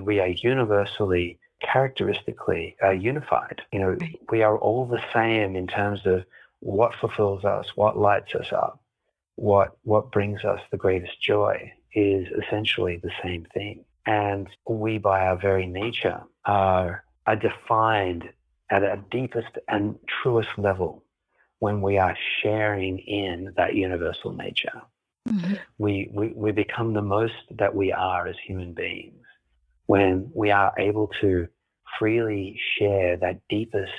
We 0.02 0.19
are 0.19 0.28
universally 0.28 1.39
characteristically 1.62 2.75
uh, 2.84 2.91
unified. 2.91 3.62
You 3.71 3.80
know, 3.80 3.97
we 4.30 4.43
are 4.43 4.58
all 4.58 4.86
the 4.86 5.02
same 5.13 5.56
in 5.56 5.67
terms 5.67 6.02
of 6.06 6.25
what 6.59 6.93
fulfills 6.95 7.45
us, 7.45 7.67
what 7.75 7.97
lights 7.97 8.35
us 8.35 8.51
up, 8.51 8.81
what 9.35 9.77
what 9.83 10.11
brings 10.11 10.43
us 10.43 10.59
the 10.71 10.77
greatest 10.77 11.21
joy 11.21 11.71
is 11.93 12.27
essentially 12.43 12.97
the 12.97 13.11
same 13.23 13.45
thing. 13.53 13.85
And 14.05 14.47
we, 14.67 14.97
by 14.97 15.27
our 15.27 15.37
very 15.37 15.65
nature, 15.65 16.21
are, 16.45 17.03
are 17.25 17.35
defined 17.35 18.29
at 18.69 18.83
our 18.83 18.97
deepest 19.11 19.57
and 19.67 19.97
truest 20.07 20.49
level 20.57 21.03
when 21.59 21.81
we 21.81 21.97
are 21.97 22.17
sharing 22.41 22.99
in 22.99 23.53
that 23.57 23.75
universal 23.75 24.31
nature. 24.31 24.81
Mm-hmm. 25.27 25.55
We, 25.77 26.09
we, 26.11 26.29
we 26.35 26.51
become 26.51 26.93
the 26.93 27.01
most 27.01 27.33
that 27.51 27.75
we 27.75 27.91
are 27.91 28.27
as 28.27 28.35
human 28.45 28.73
beings 28.73 29.25
when 29.85 30.31
we 30.33 30.51
are 30.51 30.73
able 30.77 31.09
to 31.21 31.47
freely 31.97 32.59
share 32.77 33.17
that 33.17 33.41
deepest 33.49 33.91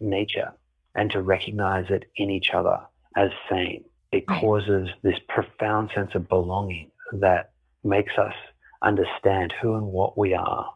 nature 0.00 0.52
and 0.96 1.10
to 1.12 1.22
recognize 1.22 1.86
it 1.90 2.10
in 2.16 2.30
each 2.30 2.50
other 2.52 2.80
as 3.16 3.30
same. 3.50 3.84
It 4.12 4.26
causes 4.26 4.88
this 5.02 5.18
profound 5.28 5.90
sense 5.94 6.14
of 6.14 6.28
belonging 6.28 6.90
that 7.12 7.52
makes 7.84 8.16
us 8.18 8.34
understand 8.82 9.52
who 9.60 9.74
and 9.74 9.86
what 9.86 10.18
we 10.18 10.34
are 10.34 10.72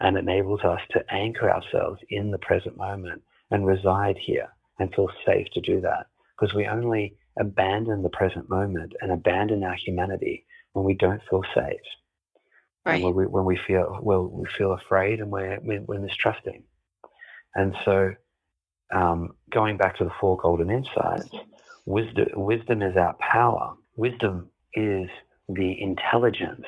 and 0.00 0.16
enables 0.16 0.60
us 0.62 0.80
to 0.90 1.04
anchor 1.12 1.50
ourselves 1.50 2.00
in 2.10 2.30
the 2.30 2.38
present 2.38 2.76
moment 2.76 3.22
and 3.50 3.66
reside 3.66 4.16
here 4.18 4.48
and 4.78 4.94
feel 4.94 5.08
safe 5.24 5.46
to 5.54 5.60
do 5.60 5.80
that 5.80 6.06
because 6.38 6.54
we 6.54 6.66
only 6.66 7.16
abandon 7.38 8.02
the 8.02 8.08
present 8.10 8.48
moment 8.48 8.92
and 9.00 9.12
abandon 9.12 9.62
our 9.64 9.74
humanity 9.74 10.44
when 10.72 10.84
we 10.84 10.94
don't 10.94 11.22
feel 11.30 11.42
safe 11.54 11.80
right. 12.84 13.02
when 13.02 13.14
we 13.14 13.26
when 13.26 13.44
we 13.44 13.58
feel 13.66 13.98
well 14.02 14.26
we 14.26 14.46
feel 14.56 14.72
afraid 14.72 15.20
and 15.20 15.30
we're 15.30 15.58
we're, 15.62 16.00
mistrusting 16.00 16.62
and 17.54 17.74
so 17.84 18.12
um, 18.92 19.34
going 19.50 19.76
back 19.76 19.96
to 19.98 20.04
the 20.04 20.12
four 20.20 20.36
golden 20.36 20.70
insights 20.70 21.30
wisdom 21.86 22.26
wisdom 22.34 22.82
is 22.82 22.96
our 22.96 23.14
power. 23.14 23.74
Wisdom 23.96 24.50
is 24.74 25.08
the 25.48 25.80
intelligence 25.80 26.64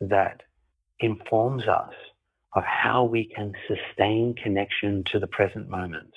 that 0.00 0.42
informs 0.98 1.66
us 1.68 1.92
of 2.54 2.64
how 2.64 3.04
we 3.04 3.24
can 3.24 3.52
sustain 3.68 4.34
connection 4.34 5.04
to 5.04 5.18
the 5.18 5.26
present 5.28 5.68
moment, 5.68 6.12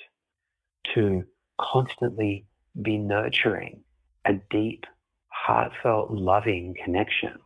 to 0.94 1.22
constantly 1.60 2.46
be 2.82 2.98
nurturing 2.98 3.82
a 4.24 4.34
deep, 4.50 4.84
heartfelt, 5.28 6.10
loving 6.10 6.74
connection 6.82 7.38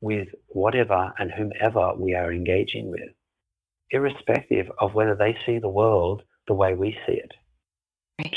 with 0.00 0.28
whatever 0.48 1.12
and 1.18 1.30
whomever 1.30 1.94
we 1.94 2.14
are 2.14 2.32
engaging 2.32 2.90
with, 2.90 3.10
irrespective 3.90 4.70
of 4.78 4.94
whether 4.94 5.14
they 5.14 5.36
see 5.46 5.58
the 5.58 5.68
world 5.68 6.22
the 6.48 6.54
way 6.54 6.74
we 6.74 6.96
see 7.06 7.14
it. 7.14 7.32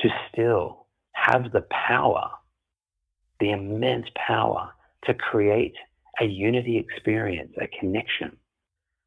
To 0.02 0.10
still 0.32 0.86
have 1.14 1.52
the 1.52 1.66
power, 1.72 2.30
the 3.40 3.52
immense 3.52 4.06
power 4.16 4.72
to 5.06 5.16
create 5.16 5.74
a 6.20 6.26
unity 6.26 6.78
experience, 6.78 7.54
a 7.60 7.68
connection 7.80 8.38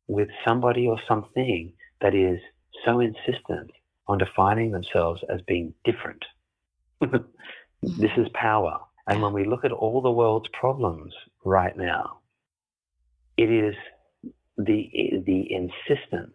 with 0.08 0.28
somebody 0.44 0.88
or 0.88 0.98
something 1.06 1.72
that 2.00 2.14
is 2.14 2.40
so 2.84 3.00
insistent 3.00 3.70
on 4.08 4.18
defining 4.18 4.72
themselves 4.72 5.22
as 5.32 5.40
being 5.46 5.72
different. 5.84 6.24
this 7.00 8.10
is 8.16 8.26
power. 8.34 8.78
And 9.06 9.22
when 9.22 9.32
we 9.32 9.44
look 9.44 9.64
at 9.64 9.72
all 9.72 10.00
the 10.00 10.10
world's 10.10 10.48
problems 10.52 11.14
right 11.44 11.76
now, 11.76 12.18
it 13.36 13.50
is 13.50 13.74
the, 14.56 15.22
the 15.26 15.52
insistence 15.52 16.34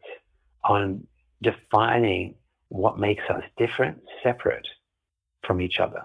on 0.64 1.08
defining 1.42 2.36
what 2.70 3.00
makes 3.00 3.24
us 3.30 3.44
different, 3.58 4.00
separate 4.24 4.68
from 5.46 5.62
each 5.62 5.80
other, 5.80 6.04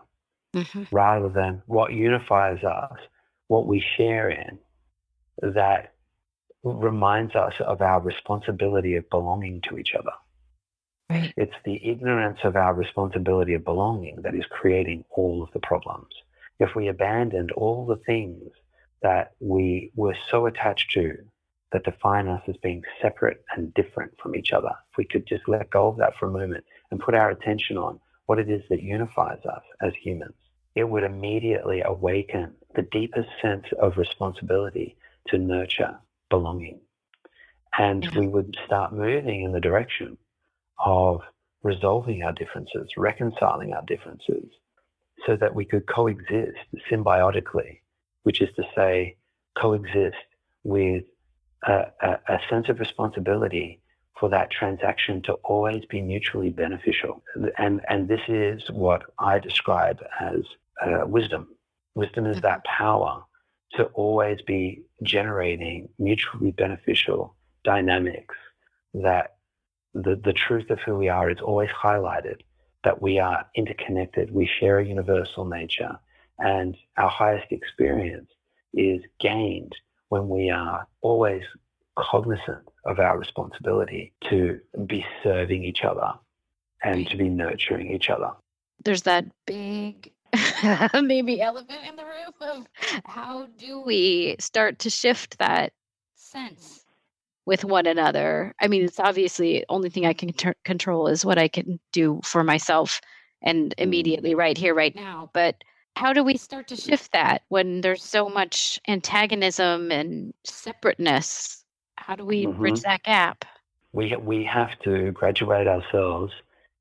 mm-hmm. 0.54 0.84
rather 0.90 1.28
than 1.28 1.62
what 1.66 1.92
unifies 1.92 2.62
us, 2.64 2.98
what 3.48 3.66
we 3.66 3.84
share 3.96 4.30
in, 4.30 4.58
that 5.42 5.94
reminds 6.62 7.34
us 7.34 7.54
of 7.60 7.82
our 7.82 8.00
responsibility 8.00 8.96
of 8.96 9.08
belonging 9.10 9.60
to 9.68 9.78
each 9.78 9.94
other. 9.94 10.12
Right. 11.10 11.34
It's 11.36 11.54
the 11.64 11.86
ignorance 11.86 12.38
of 12.44 12.56
our 12.56 12.72
responsibility 12.72 13.52
of 13.54 13.64
belonging 13.64 14.22
that 14.22 14.34
is 14.34 14.46
creating 14.48 15.04
all 15.10 15.42
of 15.42 15.50
the 15.52 15.60
problems. 15.60 16.08
If 16.58 16.74
we 16.74 16.88
abandoned 16.88 17.52
all 17.52 17.84
the 17.84 18.00
things 18.06 18.50
that 19.02 19.32
we 19.38 19.92
were 19.94 20.16
so 20.30 20.46
attached 20.46 20.92
to 20.92 21.18
that 21.74 21.84
define 21.84 22.28
us 22.28 22.40
as 22.46 22.56
being 22.58 22.82
separate 23.02 23.44
and 23.56 23.74
different 23.74 24.12
from 24.22 24.36
each 24.36 24.52
other, 24.52 24.70
if 24.92 24.96
we 24.96 25.04
could 25.04 25.26
just 25.26 25.42
let 25.48 25.68
go 25.70 25.88
of 25.88 25.96
that 25.96 26.16
for 26.18 26.28
a 26.28 26.30
moment 26.30 26.64
and 26.92 27.00
put 27.00 27.16
our 27.16 27.30
attention 27.30 27.76
on 27.76 27.98
what 28.26 28.38
it 28.38 28.48
is 28.48 28.62
that 28.70 28.80
unifies 28.80 29.40
us 29.44 29.62
as 29.82 29.92
humans, 30.00 30.36
it 30.76 30.88
would 30.88 31.02
immediately 31.02 31.82
awaken 31.84 32.52
the 32.76 32.82
deepest 32.92 33.28
sense 33.42 33.64
of 33.80 33.96
responsibility 33.96 34.96
to 35.26 35.36
nurture 35.36 35.98
belonging. 36.30 36.78
And 37.76 38.08
we 38.14 38.28
would 38.28 38.56
start 38.64 38.92
moving 38.92 39.42
in 39.42 39.50
the 39.50 39.60
direction 39.60 40.16
of 40.78 41.22
resolving 41.64 42.22
our 42.22 42.32
differences, 42.32 42.88
reconciling 42.96 43.72
our 43.72 43.82
differences, 43.82 44.44
so 45.26 45.34
that 45.34 45.56
we 45.56 45.64
could 45.64 45.88
coexist 45.88 46.56
symbiotically, 46.88 47.80
which 48.22 48.40
is 48.40 48.50
to 48.54 48.62
say, 48.76 49.16
coexist 49.56 50.14
with 50.62 51.02
a, 51.66 51.86
a, 52.00 52.18
a 52.28 52.38
sense 52.48 52.68
of 52.68 52.80
responsibility 52.80 53.80
for 54.18 54.28
that 54.28 54.50
transaction 54.50 55.20
to 55.22 55.32
always 55.44 55.84
be 55.86 56.00
mutually 56.00 56.50
beneficial. 56.50 57.22
And, 57.58 57.80
and 57.88 58.08
this 58.08 58.20
is 58.28 58.62
what 58.70 59.02
I 59.18 59.38
describe 59.38 60.00
as 60.20 60.40
uh, 60.84 61.06
wisdom. 61.06 61.48
Wisdom 61.94 62.26
is 62.26 62.40
that 62.42 62.58
mm-hmm. 62.58 62.84
power 62.84 63.24
to 63.74 63.84
always 63.94 64.40
be 64.42 64.82
generating 65.02 65.88
mutually 65.98 66.52
beneficial 66.52 67.34
dynamics 67.64 68.36
that 68.94 69.36
the, 69.94 70.20
the 70.24 70.32
truth 70.32 70.70
of 70.70 70.78
who 70.80 70.96
we 70.96 71.08
are 71.08 71.30
is 71.30 71.40
always 71.40 71.70
highlighted, 71.70 72.40
that 72.84 73.02
we 73.02 73.18
are 73.18 73.46
interconnected, 73.56 74.32
we 74.32 74.46
share 74.60 74.78
a 74.78 74.86
universal 74.86 75.44
nature, 75.44 75.98
and 76.38 76.76
our 76.96 77.08
highest 77.08 77.50
experience 77.50 78.30
is 78.74 79.00
gained 79.20 79.74
when 80.14 80.28
we 80.28 80.48
are 80.48 80.86
always 81.00 81.42
cognizant 81.98 82.62
of 82.86 83.00
our 83.00 83.18
responsibility 83.18 84.12
to 84.30 84.60
be 84.86 85.04
serving 85.24 85.64
each 85.64 85.82
other 85.82 86.12
and 86.84 87.08
to 87.08 87.16
be 87.16 87.28
nurturing 87.28 87.92
each 87.92 88.10
other. 88.10 88.30
There's 88.84 89.02
that 89.02 89.24
big 89.44 90.12
maybe 91.02 91.40
elephant 91.40 91.80
in 91.88 91.96
the 91.96 92.04
room 92.04 92.32
of 92.40 92.66
how 93.04 93.46
do 93.58 93.80
we 93.80 94.36
start 94.38 94.78
to 94.80 94.90
shift 94.90 95.36
that 95.38 95.72
sense 96.14 96.84
with 97.46 97.64
one 97.64 97.86
another 97.86 98.52
i 98.60 98.66
mean 98.66 98.82
it's 98.82 98.98
obviously 98.98 99.64
only 99.68 99.88
thing 99.88 100.06
i 100.06 100.12
can 100.12 100.32
ter- 100.32 100.56
control 100.64 101.06
is 101.06 101.24
what 101.24 101.38
i 101.38 101.46
can 101.46 101.78
do 101.92 102.20
for 102.24 102.42
myself 102.42 103.00
and 103.42 103.70
mm. 103.76 103.82
immediately 103.84 104.34
right 104.34 104.58
here 104.58 104.74
right 104.74 104.96
now 104.96 105.30
but 105.32 105.54
how 105.96 106.12
do 106.12 106.24
we 106.24 106.36
start 106.36 106.68
to 106.68 106.76
shift 106.76 107.12
that 107.12 107.42
when 107.48 107.80
there's 107.80 108.02
so 108.02 108.28
much 108.28 108.80
antagonism 108.88 109.90
and 109.90 110.34
separateness 110.44 111.64
how 111.96 112.14
do 112.16 112.24
we 112.24 112.46
mm-hmm. 112.46 112.58
bridge 112.58 112.80
that 112.82 113.02
gap 113.02 113.44
we 113.92 114.14
we 114.16 114.44
have 114.44 114.70
to 114.80 115.12
graduate 115.12 115.66
ourselves 115.66 116.32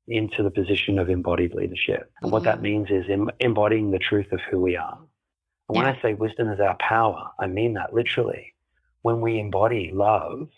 into 0.08 0.42
the 0.42 0.50
position 0.50 0.98
of 0.98 1.08
embodied 1.08 1.54
leadership. 1.54 2.10
And 2.20 2.26
mm-hmm. 2.26 2.30
what 2.30 2.42
that 2.44 2.56
mm-hmm. 2.56 2.62
means 2.62 2.90
is 2.90 3.04
em- 3.10 3.30
embodying 3.40 3.90
the 3.90 3.98
truth 3.98 4.32
of 4.32 4.40
who 4.50 4.60
we 4.60 4.76
are. 4.76 4.98
And 5.68 5.78
when 5.78 5.86
I 5.86 6.00
say 6.02 6.12
wisdom 6.12 6.50
is 6.50 6.60
our 6.60 6.76
power, 6.76 7.30
I 7.40 7.46
mean 7.46 7.74
that 7.74 7.94
literally. 7.94 8.52
When 9.00 9.20
we 9.20 9.38
embody 9.38 9.90
love 9.92 10.48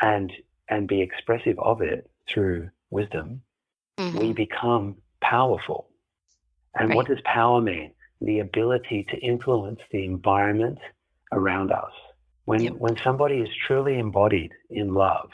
and 0.00 0.32
and 0.68 0.88
be 0.88 1.02
expressive 1.02 1.58
of 1.58 1.82
it 1.82 2.10
through 2.28 2.70
wisdom, 2.90 3.42
mm-hmm. 3.98 4.18
we 4.18 4.32
become 4.32 4.96
powerful. 5.20 5.88
And 6.74 6.90
right. 6.90 6.96
what 6.96 7.06
does 7.06 7.20
power 7.24 7.60
mean? 7.60 7.92
The 8.20 8.40
ability 8.40 9.06
to 9.10 9.16
influence 9.18 9.80
the 9.90 10.04
environment 10.04 10.78
around 11.32 11.72
us. 11.72 11.92
When 12.44 12.62
yep. 12.62 12.74
when 12.74 12.96
somebody 13.02 13.36
is 13.36 13.48
truly 13.66 13.98
embodied 13.98 14.52
in 14.70 14.92
love, 14.94 15.30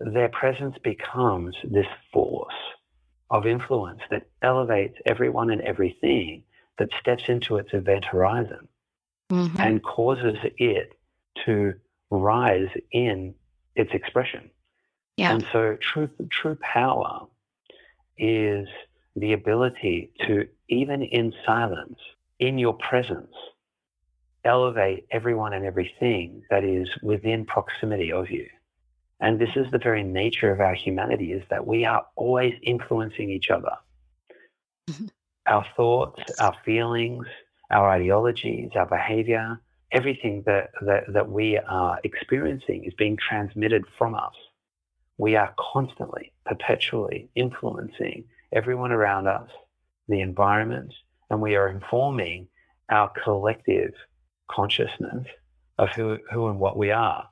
their 0.00 0.28
presence 0.28 0.76
becomes 0.82 1.54
this 1.64 1.86
force 2.12 2.54
of 3.30 3.46
influence 3.46 4.00
that 4.10 4.26
elevates 4.42 4.96
everyone 5.04 5.50
and 5.50 5.60
everything 5.60 6.44
that 6.78 6.88
steps 7.00 7.24
into 7.28 7.56
its 7.56 7.74
event 7.74 8.04
horizon 8.04 8.68
mm-hmm. 9.30 9.60
and 9.60 9.82
causes 9.82 10.36
it 10.56 10.98
to 11.44 11.74
rise 12.10 12.68
in 12.92 13.34
its 13.74 13.92
expression. 13.92 14.50
Yeah. 15.16 15.32
And 15.32 15.46
so 15.52 15.76
true, 15.80 16.08
true 16.30 16.56
power 16.60 17.26
is 18.16 18.68
the 19.20 19.32
ability 19.32 20.10
to, 20.26 20.46
even 20.68 21.02
in 21.02 21.32
silence, 21.46 21.98
in 22.38 22.58
your 22.58 22.74
presence, 22.74 23.34
elevate 24.44 25.06
everyone 25.10 25.52
and 25.52 25.64
everything 25.64 26.42
that 26.50 26.64
is 26.64 26.88
within 27.02 27.44
proximity 27.44 28.12
of 28.12 28.30
you. 28.30 28.46
And 29.20 29.38
this 29.40 29.56
is 29.56 29.70
the 29.70 29.78
very 29.78 30.04
nature 30.04 30.52
of 30.52 30.60
our 30.60 30.74
humanity 30.74 31.32
is 31.32 31.42
that 31.50 31.66
we 31.66 31.84
are 31.84 32.06
always 32.16 32.54
influencing 32.62 33.30
each 33.30 33.50
other. 33.50 33.76
Our 35.46 35.64
thoughts, 35.76 36.22
our 36.40 36.54
feelings, 36.62 37.26
our 37.70 37.88
ideologies, 37.88 38.72
our 38.74 38.84
behavior, 38.84 39.58
everything 39.92 40.42
that, 40.44 40.68
that, 40.82 41.04
that 41.14 41.30
we 41.30 41.56
are 41.56 41.98
experiencing 42.04 42.84
is 42.84 42.92
being 42.98 43.16
transmitted 43.16 43.84
from 43.96 44.14
us. 44.14 44.34
we 45.16 45.36
are 45.36 45.54
constantly, 45.58 46.32
perpetually 46.44 47.28
influencing 47.34 48.24
everyone 48.52 48.92
around 48.92 49.26
us, 49.26 49.48
the 50.08 50.20
environment, 50.20 50.92
and 51.30 51.40
we 51.40 51.56
are 51.56 51.68
informing 51.68 52.48
our 52.90 53.12
collective 53.22 53.92
consciousness 54.50 55.26
of 55.78 55.90
who, 55.90 56.18
who 56.32 56.48
and 56.48 56.58
what 56.58 56.76
we 56.76 56.90
are 56.90 57.28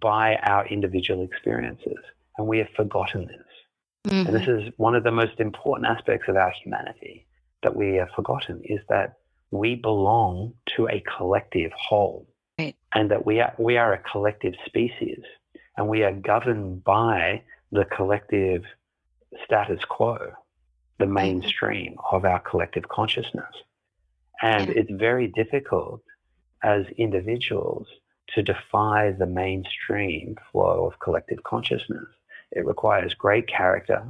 by 0.00 0.36
our 0.36 0.66
individual 0.66 1.22
experiences. 1.24 1.98
And 2.38 2.46
we 2.46 2.58
have 2.58 2.68
forgotten 2.76 3.26
this. 3.26 4.12
Mm-hmm. 4.12 4.26
And 4.26 4.36
this 4.36 4.42
mm-hmm. 4.48 4.68
is 4.68 4.72
one 4.76 4.94
of 4.94 5.04
the 5.04 5.10
most 5.10 5.40
important 5.40 5.88
aspects 5.88 6.28
of 6.28 6.36
our 6.36 6.52
humanity 6.62 7.26
that 7.62 7.74
we 7.74 7.94
have 7.96 8.08
forgotten 8.14 8.60
is 8.64 8.80
that 8.88 9.18
we 9.50 9.74
belong 9.74 10.54
to 10.76 10.88
a 10.88 11.02
collective 11.16 11.72
whole. 11.72 12.26
Right. 12.58 12.76
And 12.94 13.10
that 13.10 13.24
we 13.24 13.40
are, 13.40 13.54
we 13.58 13.76
are 13.76 13.94
a 13.94 13.98
collective 13.98 14.54
species 14.66 15.20
and 15.76 15.88
we 15.88 16.02
are 16.02 16.12
governed 16.12 16.84
by 16.84 17.42
the 17.70 17.84
collective 17.86 18.64
status 19.44 19.84
quo, 19.84 20.32
the 21.02 21.06
mm-hmm. 21.06 21.14
mainstream 21.14 21.96
of 22.12 22.24
our 22.24 22.38
collective 22.38 22.88
consciousness. 22.88 23.54
And 24.40 24.68
yeah. 24.68 24.74
it's 24.76 24.90
very 24.92 25.26
difficult 25.26 26.00
as 26.62 26.84
individuals 26.96 27.88
to 28.34 28.42
defy 28.42 29.12
the 29.18 29.26
mainstream 29.26 30.36
flow 30.50 30.86
of 30.86 31.00
collective 31.00 31.42
consciousness. 31.42 32.06
It 32.52 32.64
requires 32.64 33.14
great 33.14 33.48
character 33.48 34.00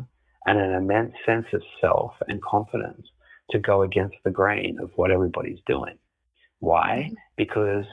and 0.47 0.59
an 0.59 0.75
immense 0.75 1.15
sense 1.25 1.47
of 1.55 1.63
self 1.81 2.13
and 2.29 2.43
confidence 2.43 3.07
to 3.53 3.59
go 3.59 3.83
against 3.83 4.17
the 4.23 4.31
grain 4.31 4.79
of 4.83 4.91
what 4.97 5.11
everybody's 5.11 5.61
doing. 5.67 5.97
Why? 6.59 7.07
Mm-hmm. 7.07 7.15
Because 7.37 7.87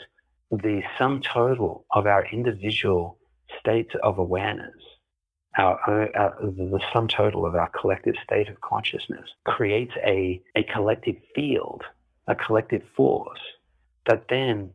the 0.52 0.82
sum 0.98 1.22
total 1.22 1.86
of 1.92 2.06
our 2.06 2.26
individual 2.26 3.18
states 3.60 3.96
of 4.04 4.18
awareness, 4.18 4.76
our, 5.60 6.18
our, 6.18 6.36
the 6.42 6.80
sum 6.94 7.08
total 7.08 7.46
of 7.46 7.56
our 7.56 7.70
collective 7.70 8.16
state 8.24 8.48
of 8.48 8.62
consciousness 8.62 9.30
creates 9.46 9.94
a, 10.06 10.42
a 10.56 10.64
collective 10.64 11.18
field, 11.36 11.84
a 12.28 12.36
collective 12.36 12.82
force 12.96 13.40
that 14.08 14.26
then 14.30 14.72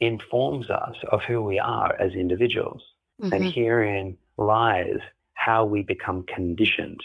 informs 0.00 0.70
us 0.70 0.96
of 1.10 1.22
who 1.22 1.42
we 1.42 1.58
are 1.58 1.94
as 2.00 2.12
individuals. 2.14 2.82
Mm-hmm. 3.20 3.32
And 3.32 3.44
herein 3.52 4.16
lies 4.38 4.98
how 5.34 5.64
we 5.64 5.82
become 5.82 6.24
conditioned. 6.24 7.00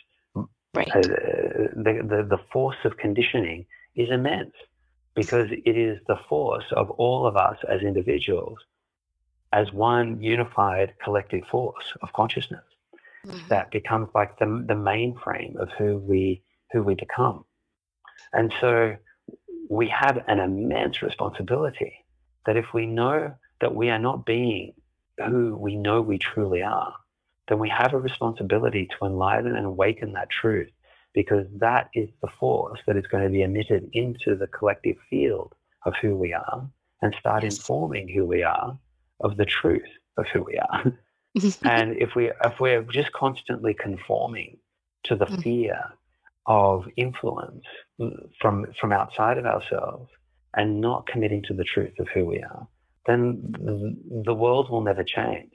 Right. 0.74 0.90
Uh, 0.96 1.02
the, 1.02 2.02
the, 2.04 2.28
the 2.30 2.40
force 2.52 2.78
of 2.86 2.98
conditioning 2.98 3.66
is 3.96 4.10
immense 4.10 4.54
because 5.16 5.50
it 5.52 5.78
is 5.78 6.00
the 6.08 6.20
force 6.30 6.66
of 6.72 6.92
all 6.92 7.26
of 7.26 7.36
us 7.36 7.58
as 7.68 7.82
individuals 7.82 8.60
as 9.54 9.72
one 9.72 10.22
unified 10.22 10.94
collective 11.04 11.44
force 11.50 11.94
of 12.02 12.14
consciousness 12.14 12.64
mm-hmm. 13.28 13.48
that 13.50 13.72
becomes 13.72 14.10
like 14.16 14.38
the, 14.40 14.46
the 14.68 14.74
mainframe 14.74 15.56
of 15.58 15.70
who 15.78 15.98
we 15.98 16.44
who 16.72 16.84
we 16.84 16.96
become. 16.96 17.46
And 18.34 18.54
so 18.60 18.96
we 19.70 19.88
have 19.90 20.24
an 20.28 20.40
immense 20.40 21.02
responsibility 21.02 22.06
that 22.46 22.58
if 22.58 22.74
we 22.74 22.86
know 22.86 23.34
that 23.62 23.76
we 23.76 23.90
are 23.90 24.00
not 24.00 24.26
being 24.26 24.74
who 25.26 25.56
we 25.56 25.76
know 25.76 26.02
we 26.02 26.18
truly 26.18 26.62
are, 26.62 26.94
then 27.48 27.60
we 27.60 27.70
have 27.70 27.94
a 27.94 28.00
responsibility 28.00 28.88
to 28.88 29.06
enliven 29.06 29.56
and 29.56 29.66
awaken 29.66 30.14
that 30.14 30.30
truth 30.30 30.70
because 31.14 31.48
that 31.56 31.90
is 31.94 32.10
the 32.22 32.28
force 32.40 32.80
that 32.86 32.98
is 32.98 33.08
going 33.08 33.24
to 33.24 33.30
be 33.30 33.42
emitted 33.42 33.90
into 33.94 34.36
the 34.36 34.48
collective 34.48 34.98
field 35.10 35.54
of 35.86 35.94
who 36.02 36.16
we 36.16 36.34
are 36.34 36.70
and 37.02 37.16
start 37.20 37.44
yes. 37.44 37.58
informing 37.58 38.08
who 38.08 38.26
we 38.26 38.44
are 38.44 38.78
of 39.22 39.38
the 39.38 39.46
truth 39.46 39.90
of 40.18 40.26
who 40.28 40.44
we 40.44 40.58
are. 40.58 40.94
and 41.64 41.96
if 41.98 42.16
we 42.16 42.32
if 42.44 42.60
we're 42.60 42.84
just 42.84 43.12
constantly 43.12 43.74
conforming 43.74 44.58
to 45.04 45.16
the 45.16 45.26
mm. 45.26 45.44
fear 45.44 45.80
of 46.46 46.88
influence 46.96 47.66
from 48.40 48.66
from 48.80 48.92
outside 48.92 49.38
of 49.38 49.46
ourselves 49.46 50.10
and 50.56 50.82
not 50.82 51.06
committing 51.08 51.44
to 51.44 51.54
the 51.54 51.64
truth 51.64 52.00
of 52.00 52.08
who 52.14 52.26
we 52.26 52.42
are, 52.42 52.68
then 53.06 53.42
the, 53.52 53.96
the 54.26 54.34
world 54.34 54.70
will 54.70 54.82
never 54.82 55.04
change. 55.04 55.52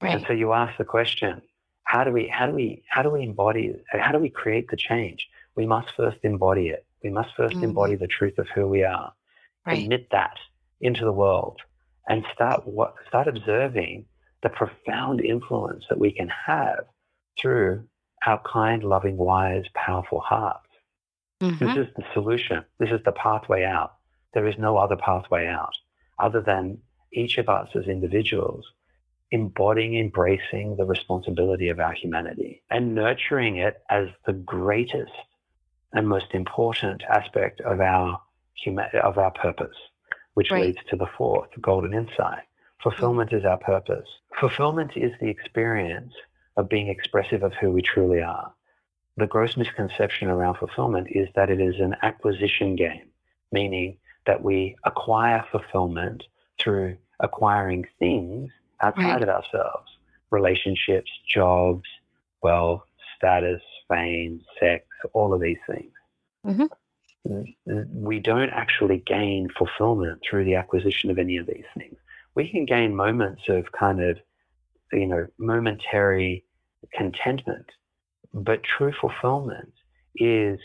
Right. 0.00 0.14
And 0.14 0.24
so 0.26 0.32
you 0.32 0.52
ask 0.52 0.76
the 0.78 0.84
question, 0.84 1.42
how 1.84 2.04
do 2.04 2.12
we 2.12 2.28
how 2.28 2.46
do 2.46 2.52
we 2.52 2.82
how 2.88 3.02
do 3.02 3.10
we 3.10 3.22
embody 3.22 3.74
how 3.92 4.12
do 4.12 4.18
we 4.18 4.30
create 4.30 4.68
the 4.70 4.76
change? 4.76 5.28
We 5.56 5.66
must 5.66 5.88
first 5.96 6.18
embody 6.22 6.68
it. 6.68 6.86
We 7.02 7.10
must 7.10 7.30
1st 7.36 7.54
mm 7.54 7.62
embody 7.64 7.96
the 7.96 8.06
truth 8.06 8.38
of 8.38 8.46
who 8.54 8.68
we 8.68 8.84
are. 8.84 9.12
Right. 9.66 9.82
Admit 9.82 10.08
that 10.12 10.36
into 10.80 11.04
the 11.04 11.12
world 11.12 11.60
and 12.08 12.24
start 12.32 12.66
what 12.66 12.94
start 13.08 13.28
observing 13.28 14.06
the 14.42 14.48
profound 14.48 15.20
influence 15.20 15.84
that 15.88 15.98
we 15.98 16.12
can 16.12 16.28
have 16.28 16.84
through 17.38 17.84
our 18.26 18.40
kind, 18.40 18.82
loving, 18.82 19.16
wise, 19.16 19.64
powerful 19.74 20.20
hearts. 20.20 20.66
Mm-hmm. 21.40 21.64
This 21.64 21.76
is 21.76 21.94
the 21.96 22.04
solution. 22.12 22.64
This 22.78 22.90
is 22.90 23.00
the 23.04 23.12
pathway 23.12 23.64
out. 23.64 23.94
There 24.34 24.46
is 24.46 24.56
no 24.58 24.76
other 24.76 24.96
pathway 24.96 25.46
out 25.46 25.74
other 26.18 26.40
than 26.40 26.78
each 27.12 27.38
of 27.38 27.48
us 27.48 27.68
as 27.74 27.86
individuals 27.86 28.66
embodying, 29.32 29.96
embracing 29.96 30.76
the 30.76 30.84
responsibility 30.84 31.68
of 31.68 31.78
our 31.78 31.92
humanity 31.92 32.62
and 32.70 32.94
nurturing 32.94 33.56
it 33.56 33.80
as 33.88 34.08
the 34.26 34.32
greatest 34.32 35.12
and 35.92 36.08
most 36.08 36.34
important 36.34 37.02
aspect 37.04 37.60
of 37.60 37.80
our 37.80 38.20
huma- 38.66 38.94
of 38.96 39.18
our 39.18 39.30
purpose 39.30 39.76
which 40.34 40.50
right. 40.50 40.66
leads 40.66 40.78
to 40.88 40.96
the 40.96 41.06
fourth 41.18 41.50
golden 41.60 41.94
insight. 41.94 42.44
Fulfillment 42.82 43.32
is 43.32 43.44
our 43.44 43.58
purpose. 43.58 44.08
Fulfillment 44.38 44.92
is 44.96 45.12
the 45.20 45.28
experience 45.28 46.14
of 46.56 46.68
being 46.68 46.88
expressive 46.88 47.42
of 47.42 47.52
who 47.54 47.70
we 47.70 47.82
truly 47.82 48.22
are. 48.22 48.52
The 49.16 49.26
gross 49.26 49.56
misconception 49.56 50.28
around 50.28 50.56
fulfillment 50.56 51.08
is 51.10 51.28
that 51.34 51.50
it 51.50 51.60
is 51.60 51.78
an 51.78 51.94
acquisition 52.02 52.76
game, 52.76 53.08
meaning 53.52 53.98
that 54.26 54.42
we 54.42 54.76
acquire 54.84 55.44
fulfillment 55.50 56.24
through 56.58 56.96
acquiring 57.20 57.86
things 57.98 58.50
outside 58.80 59.04
right. 59.04 59.22
of 59.22 59.28
ourselves 59.28 59.90
relationships, 60.30 61.10
jobs, 61.28 61.88
wealth, 62.40 62.84
status, 63.16 63.60
fame, 63.88 64.40
sex, 64.60 64.86
all 65.12 65.34
of 65.34 65.40
these 65.40 65.58
things. 65.66 65.92
Mm-hmm 66.46 66.64
we 67.24 68.18
don't 68.18 68.50
actually 68.50 69.02
gain 69.06 69.48
fulfillment 69.56 70.20
through 70.28 70.44
the 70.44 70.54
acquisition 70.54 71.10
of 71.10 71.18
any 71.18 71.36
of 71.36 71.46
these 71.46 71.64
things. 71.76 71.96
We 72.34 72.48
can 72.50 72.64
gain 72.64 72.94
moments 72.94 73.42
of 73.48 73.70
kind 73.72 74.02
of, 74.02 74.18
you 74.92 75.06
know, 75.06 75.26
momentary 75.38 76.44
contentment, 76.92 77.66
but 78.32 78.62
true 78.62 78.92
fulfillment 79.00 79.72
is 80.16 80.58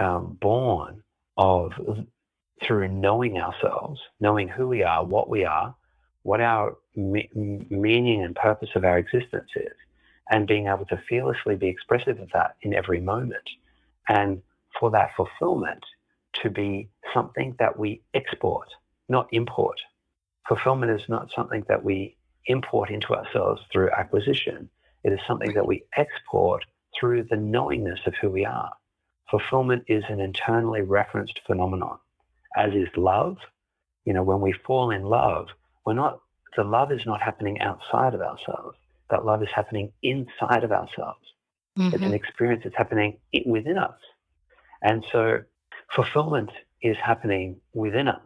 um, 0.00 0.36
born 0.40 1.02
of 1.36 1.72
through 2.62 2.88
knowing 2.88 3.38
ourselves, 3.38 4.00
knowing 4.20 4.48
who 4.48 4.66
we 4.68 4.82
are, 4.82 5.04
what 5.04 5.28
we 5.28 5.44
are, 5.44 5.74
what 6.22 6.40
our 6.40 6.76
me- 6.96 7.30
meaning 7.34 8.24
and 8.24 8.34
purpose 8.34 8.70
of 8.74 8.84
our 8.84 8.98
existence 8.98 9.50
is, 9.54 9.72
and 10.30 10.46
being 10.46 10.66
able 10.66 10.84
to 10.86 11.00
fearlessly 11.08 11.54
be 11.54 11.68
expressive 11.68 12.18
of 12.18 12.28
that 12.32 12.56
in 12.62 12.74
every 12.74 13.00
moment. 13.00 13.48
And 14.08 14.42
for 14.78 14.90
that 14.90 15.10
fulfillment 15.16 15.84
to 16.42 16.50
be 16.50 16.88
something 17.14 17.54
that 17.58 17.78
we 17.78 18.02
export, 18.14 18.68
not 19.08 19.28
import. 19.32 19.78
Fulfillment 20.48 20.90
is 20.90 21.06
not 21.08 21.30
something 21.36 21.64
that 21.68 21.84
we 21.84 22.16
import 22.46 22.90
into 22.90 23.14
ourselves 23.14 23.60
through 23.70 23.90
acquisition. 23.90 24.70
It 25.04 25.12
is 25.12 25.20
something 25.26 25.52
that 25.52 25.66
we 25.66 25.84
export 25.96 26.64
through 26.98 27.24
the 27.24 27.36
knowingness 27.36 28.00
of 28.06 28.14
who 28.14 28.30
we 28.30 28.46
are. 28.46 28.72
Fulfillment 29.30 29.84
is 29.88 30.04
an 30.08 30.20
internally 30.20 30.80
referenced 30.80 31.40
phenomenon, 31.46 31.98
as 32.56 32.72
is 32.72 32.88
love. 32.96 33.36
You 34.06 34.14
know, 34.14 34.22
when 34.22 34.40
we 34.40 34.52
fall 34.52 34.90
in 34.90 35.02
love, 35.02 35.48
we're 35.84 35.92
not, 35.92 36.22
the 36.56 36.64
love 36.64 36.90
is 36.92 37.04
not 37.04 37.20
happening 37.20 37.60
outside 37.60 38.14
of 38.14 38.22
ourselves. 38.22 38.78
That 39.10 39.26
love 39.26 39.42
is 39.42 39.50
happening 39.54 39.92
inside 40.02 40.64
of 40.64 40.72
ourselves. 40.72 41.20
Mm-hmm. 41.78 41.94
It's 41.94 42.04
an 42.04 42.14
experience 42.14 42.62
that's 42.64 42.76
happening 42.76 43.18
within 43.44 43.76
us. 43.76 43.98
And 44.80 45.04
so 45.12 45.42
fulfillment 45.94 46.50
is 46.80 46.96
happening 46.96 47.60
within 47.74 48.08
us 48.08 48.22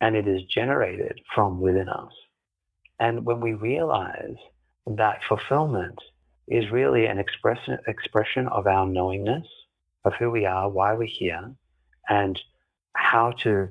and 0.00 0.16
it 0.16 0.26
is 0.26 0.42
generated 0.44 1.20
from 1.34 1.60
within 1.60 1.88
us. 1.88 2.12
And 2.98 3.24
when 3.24 3.40
we 3.40 3.54
realize 3.54 4.36
that 4.86 5.20
fulfillment 5.28 5.98
is 6.48 6.70
really 6.70 7.06
an 7.06 7.18
expression, 7.18 7.78
expression 7.86 8.48
of 8.48 8.66
our 8.66 8.86
knowingness 8.86 9.46
of 10.04 10.12
who 10.18 10.30
we 10.30 10.46
are, 10.46 10.68
why 10.68 10.94
we're 10.94 11.06
here, 11.06 11.52
and 12.08 12.38
how 12.94 13.32
to 13.42 13.68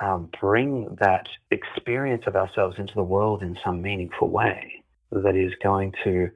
um, 0.00 0.28
bring 0.40 0.96
that 1.00 1.28
experience 1.50 2.24
of 2.26 2.36
ourselves 2.36 2.78
into 2.78 2.94
the 2.94 3.02
world 3.02 3.42
in 3.42 3.56
some 3.64 3.80
meaningful 3.80 4.28
way 4.28 4.82
that 5.10 5.36
is 5.36 5.52
going 5.62 5.92
to 6.04 6.30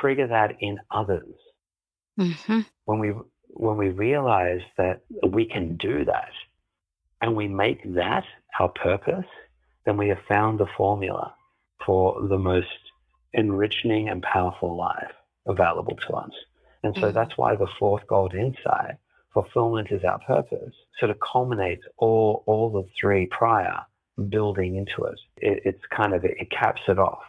trigger 0.00 0.26
that 0.26 0.56
in 0.60 0.78
others. 0.90 1.34
Mm-hmm. 2.18 2.60
When 2.84 2.98
we 2.98 3.12
when 3.54 3.76
we 3.76 3.90
realize 3.90 4.62
that 4.78 5.02
we 5.28 5.44
can 5.44 5.76
do 5.76 6.06
that 6.06 6.30
and 7.20 7.36
we 7.36 7.48
make 7.48 7.82
that 7.94 8.24
our 8.58 8.68
purpose, 8.68 9.26
then 9.84 9.96
we 9.96 10.08
have 10.08 10.22
found 10.28 10.58
the 10.58 10.66
formula 10.76 11.34
for 11.84 12.20
the 12.28 12.38
most 12.38 12.68
enriching 13.32 14.08
and 14.08 14.22
powerful 14.22 14.76
life 14.76 15.12
available 15.46 15.96
to 15.96 16.14
us. 16.14 16.32
And 16.84 16.94
so 16.96 17.10
Mhm. 17.10 17.14
that's 17.14 17.36
why 17.38 17.56
the 17.56 17.66
fourth 17.78 18.06
gold 18.06 18.34
insight, 18.34 18.96
fulfillment 19.32 19.90
is 19.90 20.04
our 20.04 20.18
purpose, 20.20 20.74
sort 20.98 21.10
of 21.10 21.18
culminates 21.20 21.84
all, 21.96 22.42
all 22.46 22.70
the 22.70 22.84
three 23.00 23.26
prior 23.26 23.80
building 24.28 24.76
into 24.76 25.04
it. 25.04 25.18
it 25.38 25.62
it's 25.64 25.86
kind 25.86 26.12
of, 26.12 26.24
it 26.24 26.50
caps 26.50 26.82
it 26.88 26.98
off. 26.98 27.22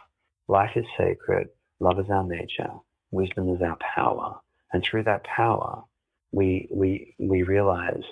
Life 0.48 0.76
is 0.76 0.84
sacred, 0.98 1.48
love 1.80 1.98
is 1.98 2.10
our 2.10 2.24
nature, 2.24 2.70
wisdom 3.10 3.48
is 3.54 3.62
our 3.62 3.76
power. 3.76 4.38
And 4.72 4.84
through 4.84 5.04
that 5.04 5.24
power, 5.24 5.82
we, 6.32 6.68
we, 6.70 7.14
we 7.18 7.42
realize 7.42 8.02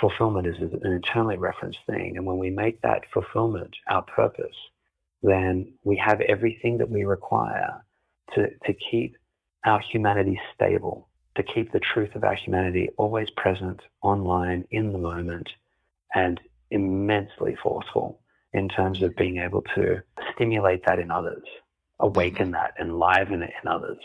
fulfillment 0.00 0.46
is 0.46 0.56
an 0.60 0.92
internally 0.92 1.36
referenced 1.36 1.78
thing. 1.86 2.16
And 2.16 2.26
when 2.26 2.38
we 2.38 2.50
make 2.50 2.80
that 2.82 3.02
fulfillment 3.12 3.74
our 3.88 4.02
purpose, 4.02 4.56
then 5.22 5.72
we 5.84 5.96
have 5.96 6.20
everything 6.22 6.78
that 6.78 6.90
we 6.90 7.04
require 7.04 7.84
to, 8.34 8.48
to 8.66 8.74
keep 8.90 9.16
our 9.64 9.80
humanity 9.80 10.40
stable, 10.54 11.08
to 11.36 11.42
keep 11.42 11.72
the 11.72 11.80
truth 11.80 12.14
of 12.14 12.24
our 12.24 12.34
humanity 12.34 12.90
always 12.96 13.30
present 13.30 13.80
online 14.02 14.64
in 14.70 14.92
the 14.92 14.98
moment 14.98 15.48
and 16.14 16.40
immensely 16.70 17.56
forceful 17.62 18.20
in 18.52 18.68
terms 18.68 19.02
of 19.02 19.14
being 19.16 19.38
able 19.38 19.62
to 19.74 20.00
stimulate 20.34 20.84
that 20.86 20.98
in 20.98 21.10
others, 21.10 21.44
awaken 22.00 22.46
mm-hmm. 22.46 22.52
that, 22.52 22.74
enliven 22.80 23.42
it 23.42 23.52
in 23.62 23.68
others. 23.68 23.98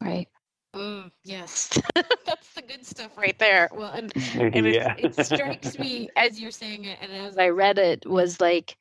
Right. 0.00 0.28
Mm, 0.76 1.10
yes, 1.24 1.80
that's 2.26 2.54
the 2.54 2.62
good 2.62 2.86
stuff 2.86 3.16
right 3.18 3.38
there. 3.38 3.70
Well, 3.72 3.92
and, 3.92 4.12
and 4.52 4.66
yeah. 4.74 4.94
it, 4.94 4.94
it 4.98 5.16
strikes 5.16 5.78
me 5.78 6.10
as 6.16 6.40
you're 6.40 6.50
saying 6.52 6.84
it, 6.84 6.98
and 7.00 7.12
as 7.12 7.38
I 7.38 7.48
read 7.48 7.78
it, 7.78 8.06
was 8.06 8.40
like 8.40 8.76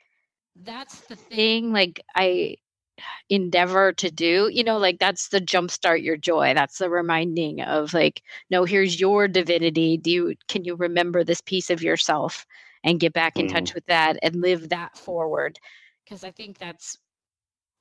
that's 0.55 1.01
the 1.01 1.15
thing. 1.15 1.73
Like 1.73 2.01
I 2.15 2.57
endeavor 3.29 3.93
to 3.93 4.11
do, 4.11 4.49
you 4.51 4.63
know, 4.63 4.77
like 4.77 4.99
that's 4.99 5.29
the 5.29 5.41
jumpstart 5.41 6.03
your 6.03 6.17
joy. 6.17 6.53
That's 6.53 6.79
the 6.79 6.89
reminding 6.89 7.61
of 7.61 7.93
like, 7.93 8.23
no, 8.49 8.65
here's 8.65 8.99
your 8.99 9.27
divinity. 9.27 9.97
Do 9.97 10.11
you 10.11 10.35
can 10.49 10.65
you 10.65 10.75
remember 10.75 11.23
this 11.23 11.41
piece 11.41 11.69
of 11.71 11.83
yourself 11.83 12.45
and 12.83 12.99
get 12.99 13.13
back 13.13 13.39
in 13.39 13.47
Mm. 13.47 13.47
touch 13.47 13.73
with 13.73 13.85
that 13.87 14.17
and 14.23 14.35
live 14.41 14.69
that 14.69 14.97
forward? 14.97 15.59
Because 16.05 16.23
I 16.23 16.31
think 16.31 16.57
that's 16.59 16.97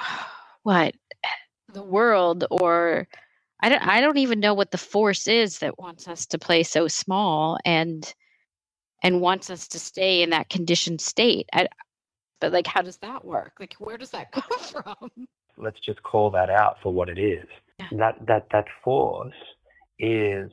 what 0.62 0.94
the 1.72 1.82
world 1.82 2.44
or 2.50 3.08
I 3.64 3.70
don't 3.70 3.82
I 3.82 4.00
don't 4.02 4.18
even 4.18 4.40
know 4.40 4.52
what 4.52 4.70
the 4.72 4.78
force 4.78 5.26
is 5.26 5.60
that 5.60 5.78
wants 5.78 6.06
us 6.06 6.26
to 6.26 6.38
play 6.38 6.64
so 6.64 6.86
small 6.86 7.58
and 7.64 8.12
and 9.02 9.22
wants 9.22 9.48
us 9.48 9.68
to 9.68 9.78
stay 9.78 10.22
in 10.22 10.30
that 10.30 10.50
conditioned 10.50 11.00
state. 11.00 11.48
I, 11.50 11.68
but 12.40 12.52
like 12.52 12.66
how 12.66 12.82
does 12.82 12.98
that 12.98 13.24
work? 13.24 13.54
Like 13.58 13.74
where 13.78 13.96
does 13.96 14.10
that 14.10 14.32
come 14.32 14.58
from? 14.60 15.26
let's 15.56 15.80
just 15.80 16.02
call 16.02 16.30
that 16.32 16.50
out 16.50 16.76
for 16.82 16.92
what 16.92 17.08
it 17.08 17.18
is. 17.18 17.46
Yeah. 17.78 17.88
That 17.92 18.26
that 18.26 18.46
that 18.52 18.66
force 18.84 19.32
is 19.98 20.50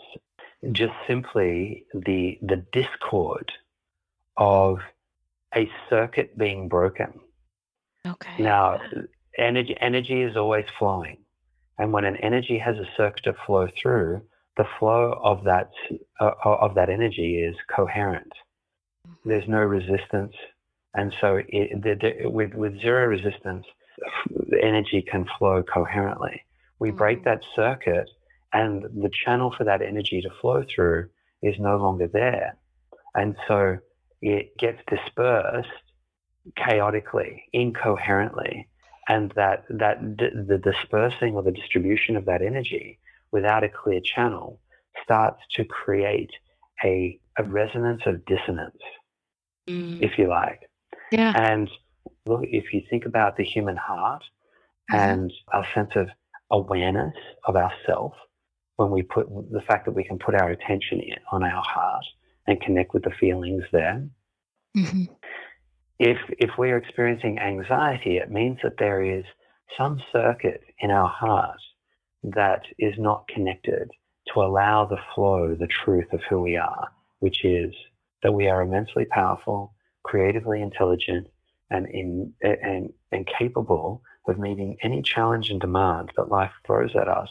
just 0.72 0.94
simply 1.06 1.86
the 1.94 2.40
the 2.42 2.64
discord 2.72 3.52
of 4.38 4.78
a 5.54 5.70
circuit 5.90 6.38
being 6.38 6.70
broken. 6.70 7.20
Okay. 8.08 8.42
Now, 8.42 8.80
energy 9.38 9.76
energy 9.82 10.22
is 10.22 10.38
always 10.38 10.66
flowing, 10.80 11.18
and 11.82 11.92
when 11.92 12.06
an 12.06 12.16
energy 12.18 12.60
has 12.60 12.78
a 12.78 12.86
circuit 12.96 13.24
to 13.24 13.34
flow 13.48 13.68
through, 13.82 14.22
the 14.56 14.66
flow 14.78 15.20
of 15.24 15.44
that 15.46 15.72
uh, 16.20 16.32
of 16.46 16.76
that 16.76 16.90
energy 16.92 17.42
is 17.44 17.56
coherent. 17.76 18.32
There's 19.26 19.48
no 19.48 19.62
resistance, 19.62 20.36
and 20.94 21.12
so 21.20 21.40
it, 21.48 21.82
the, 21.82 21.96
the, 22.00 22.30
with 22.30 22.54
with 22.54 22.80
zero 22.82 23.08
resistance, 23.08 23.66
the 24.30 24.64
energy 24.64 25.04
can 25.12 25.26
flow 25.40 25.64
coherently. 25.64 26.44
We 26.78 26.92
break 26.92 27.22
Mhm. 27.22 27.24
that 27.24 27.42
circuit, 27.56 28.08
and 28.54 28.84
the 28.84 29.10
channel 29.26 29.52
for 29.58 29.64
that 29.64 29.82
energy 29.82 30.22
to 30.22 30.30
flow 30.40 30.64
through 30.74 31.10
is 31.42 31.56
no 31.58 31.78
longer 31.78 32.08
there, 32.08 32.58
and 33.16 33.36
so 33.48 33.80
it 34.22 34.56
gets 34.60 34.80
dispersed 34.88 35.70
chaotically, 36.56 37.44
incoherently, 37.54 38.68
and 39.08 39.32
that 39.36 39.66
that 39.70 40.18
d- 40.18 40.30
the 40.48 40.58
dispersing 40.58 41.36
or 41.36 41.44
the 41.44 41.52
distribution 41.52 42.16
of 42.16 42.26
that 42.26 42.42
energy 42.42 43.00
without 43.32 43.64
a 43.64 43.70
clear 43.70 44.00
channel 44.02 44.60
starts 45.04 45.42
to 45.56 45.64
create 45.66 46.32
a, 46.84 47.20
a 47.38 47.44
resonance 47.44 48.02
of 48.06 48.26
dissonance, 48.26 48.82
Mm, 49.70 50.02
if 50.02 50.18
you 50.18 50.28
like. 50.28 50.62
yeah. 51.12 51.34
And 51.36 51.70
look, 52.26 52.42
if 52.44 52.74
you 52.74 52.82
think 52.90 53.06
about 53.06 53.38
the 53.38 53.44
human 53.44 53.78
heart 53.78 54.24
Mhm. 54.92 55.14
and 55.14 55.34
our 55.54 55.66
sense 55.74 55.92
of 55.96 56.10
awareness 56.52 57.16
of 57.46 57.56
ourself, 57.56 58.14
when 58.78 58.92
we 58.92 59.04
put 59.04 59.28
the 59.52 59.62
fact 59.62 59.86
that 59.86 59.92
we 59.92 60.04
can 60.04 60.18
put 60.18 60.36
our 60.36 60.50
attention 60.50 61.00
in, 61.00 61.18
on 61.32 61.44
our 61.44 61.64
heart 61.64 62.06
and 62.48 62.60
connect 62.62 62.94
with 62.94 63.04
the 63.04 63.12
feelings 63.12 63.64
there, 63.72 64.04
Mhm. 64.76 65.08
If 66.02 66.18
if 66.40 66.50
we're 66.58 66.78
experiencing 66.78 67.38
anxiety, 67.38 68.18
it 68.18 68.32
means 68.32 68.58
that 68.64 68.78
there 68.80 69.04
is 69.04 69.24
some 69.78 70.02
circuit 70.12 70.64
in 70.80 70.90
our 70.90 71.08
heart 71.08 71.60
that 72.24 72.64
is 72.80 72.96
not 72.98 73.28
connected 73.28 73.88
to 74.34 74.42
allow 74.42 74.84
the 74.84 74.98
flow, 75.14 75.54
the 75.54 75.68
truth 75.68 76.12
of 76.12 76.20
who 76.28 76.42
we 76.42 76.58
are, 76.58 76.88
which 77.20 77.46
is 77.46 77.72
that 78.24 78.34
we 78.34 78.48
are 78.48 78.64
immensely 78.64 79.06
powerful, 79.06 79.76
creatively 80.02 80.60
intelligent, 80.60 81.28
and 81.70 81.86
in 81.90 82.34
and 82.42 82.92
and 83.12 83.30
capable 83.38 84.02
of 84.28 84.40
meeting 84.40 84.78
any 84.82 85.04
challenge 85.04 85.52
and 85.52 85.62
demand 85.62 86.12
that 86.18 86.30
life 86.30 86.52
throws 86.66 86.96
at 86.96 87.08
us 87.08 87.30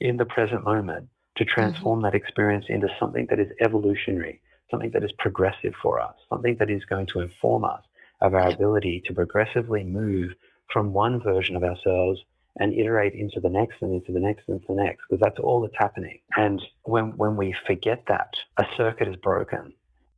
in 0.00 0.16
the 0.16 0.24
present 0.24 0.64
moment 0.64 1.06
to 1.36 1.44
mm-hmm. 1.44 1.60
transform 1.60 2.00
that 2.00 2.14
experience 2.14 2.64
into 2.70 2.88
something 2.98 3.26
that 3.28 3.38
is 3.38 3.52
evolutionary, 3.60 4.40
something 4.70 4.92
that 4.92 5.04
is 5.04 5.12
progressive 5.18 5.74
for 5.82 6.00
us, 6.00 6.14
something 6.30 6.56
that 6.58 6.70
is 6.70 6.86
going 6.86 7.06
to 7.06 7.20
inform 7.20 7.64
us 7.64 7.82
of 8.20 8.34
our 8.34 8.48
ability 8.48 9.02
to 9.06 9.14
progressively 9.14 9.84
move 9.84 10.32
from 10.72 10.92
one 10.92 11.20
version 11.20 11.56
of 11.56 11.64
ourselves 11.64 12.20
and 12.60 12.74
iterate 12.74 13.14
into 13.14 13.40
the 13.40 13.48
next 13.48 13.76
and 13.80 13.94
into 13.94 14.12
the 14.12 14.20
next 14.20 14.42
and 14.48 14.60
into 14.60 14.74
the 14.74 14.82
next, 14.82 15.02
because 15.08 15.20
that's 15.22 15.38
all 15.38 15.60
that's 15.60 15.76
happening. 15.78 16.18
And 16.36 16.60
when, 16.82 17.16
when 17.16 17.36
we 17.36 17.54
forget 17.66 18.04
that, 18.08 18.34
a 18.58 18.64
circuit 18.76 19.08
is 19.08 19.16
broken 19.16 19.72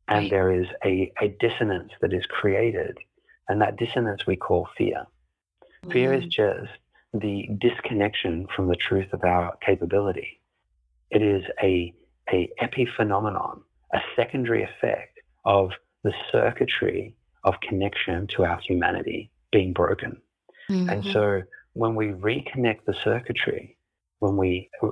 and 0.08 0.24
Right. 0.24 0.30
there 0.30 0.52
is 0.52 0.66
a, 0.84 1.12
a 1.20 1.28
dissonance 1.40 1.92
that 2.00 2.12
is 2.12 2.24
created. 2.26 2.98
And 3.48 3.60
that 3.62 3.76
dissonance 3.76 4.26
we 4.26 4.36
call 4.36 4.68
fear. 4.78 5.06
Fear 5.92 6.14
is 6.14 6.24
Mm, 6.24 6.30
just 6.30 6.70
the 7.12 7.48
disconnection 7.58 8.46
from 8.54 8.68
the 8.68 8.76
truth 8.76 9.12
of 9.12 9.24
our 9.24 9.56
capability. 9.64 10.40
It 11.10 11.22
is 11.22 11.44
a, 11.62 11.92
a 12.32 12.50
epiphenomenon, 12.62 13.62
a 13.92 13.98
secondary 14.16 14.62
effect 14.62 15.18
of 15.44 15.70
the 16.04 16.12
circuitry 16.30 17.14
of 17.44 17.60
connection 17.60 18.26
to 18.28 18.44
our 18.44 18.58
humanity 18.58 19.30
being 19.52 19.72
broken. 19.72 20.20
And 20.68 21.02
mhm. 21.02 21.12
so 21.12 21.42
when 21.72 21.94
we 21.96 22.08
reconnect 22.08 22.84
the 22.86 22.94
circuitry, 22.94 23.76
when 24.20 24.36
we 24.36 24.70
uh, 24.82 24.88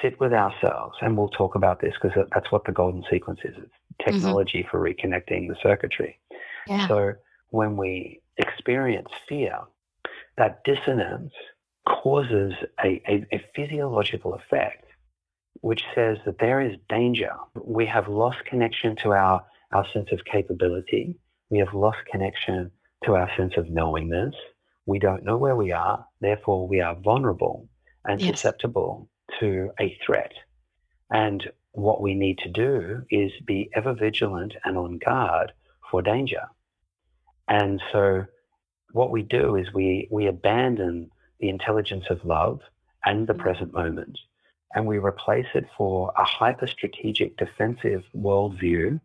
sit 0.00 0.18
with 0.20 0.32
ourselves, 0.32 0.96
and 1.02 1.16
we'll 1.18 1.28
talk 1.28 1.54
about 1.54 1.80
this 1.80 1.94
because 2.00 2.16
that's 2.32 2.50
what 2.50 2.64
the 2.64 2.72
golden 2.72 3.04
sequence 3.10 3.40
is 3.44 3.54
it's 3.58 3.72
technology 4.02 4.66
for 4.70 4.80
reconnecting 4.80 5.48
the 5.48 5.56
circuitry. 5.62 6.18
yeah. 6.66 6.86
So 6.88 7.12
when 7.50 7.76
we 7.76 8.20
experience 8.38 9.08
fear, 9.28 9.58
that 10.36 10.64
dissonance 10.64 11.32
causes 11.86 12.54
a, 12.82 13.02
a, 13.08 13.26
a 13.32 13.44
physiological 13.54 14.34
effect 14.34 14.84
which 15.60 15.82
says 15.94 16.18
that 16.24 16.38
there 16.38 16.60
is 16.60 16.76
danger. 16.88 17.32
We 17.62 17.86
have 17.86 18.08
lost 18.08 18.44
connection 18.44 18.96
to 19.02 19.12
our, 19.12 19.44
our 19.72 19.86
sense 19.92 20.10
of 20.12 20.24
capability. 20.24 21.16
We 21.50 21.58
have 21.58 21.72
lost 21.74 21.98
connection 22.10 22.70
to 23.04 23.14
our 23.14 23.30
sense 23.36 23.56
of 23.56 23.70
knowingness. 23.70 24.34
We 24.86 24.98
don't 24.98 25.24
know 25.24 25.36
where 25.36 25.56
we 25.56 25.72
are. 25.72 26.04
Therefore, 26.20 26.66
we 26.68 26.80
are 26.80 26.94
vulnerable 26.96 27.68
and 28.04 28.20
Yes. 28.20 28.40
susceptible 28.40 29.08
to 29.40 29.70
a 29.80 29.96
threat. 30.04 30.32
And 31.10 31.50
what 31.72 32.00
we 32.00 32.14
need 32.14 32.38
to 32.38 32.48
do 32.48 33.02
is 33.10 33.32
be 33.46 33.70
ever 33.74 33.92
vigilant 33.94 34.54
and 34.64 34.76
on 34.76 34.98
guard 34.98 35.52
for 35.90 36.02
danger. 36.02 36.42
And 37.48 37.80
so 37.92 38.24
what 38.92 39.10
we 39.10 39.22
do 39.22 39.56
is 39.56 39.72
we, 39.72 40.08
we 40.10 40.26
abandon 40.26 41.10
the 41.40 41.48
intelligence 41.48 42.06
of 42.10 42.24
love 42.24 42.60
and 43.04 43.26
the 43.26 43.34
Mhm. 43.34 43.38
present 43.38 43.72
moment, 43.72 44.18
and 44.74 44.86
we 44.86 44.98
replace 44.98 45.46
it 45.54 45.66
for 45.76 46.12
a 46.16 46.24
hyper 46.24 46.66
strategic 46.66 47.36
defensive 47.36 48.04
worldview 48.14 49.00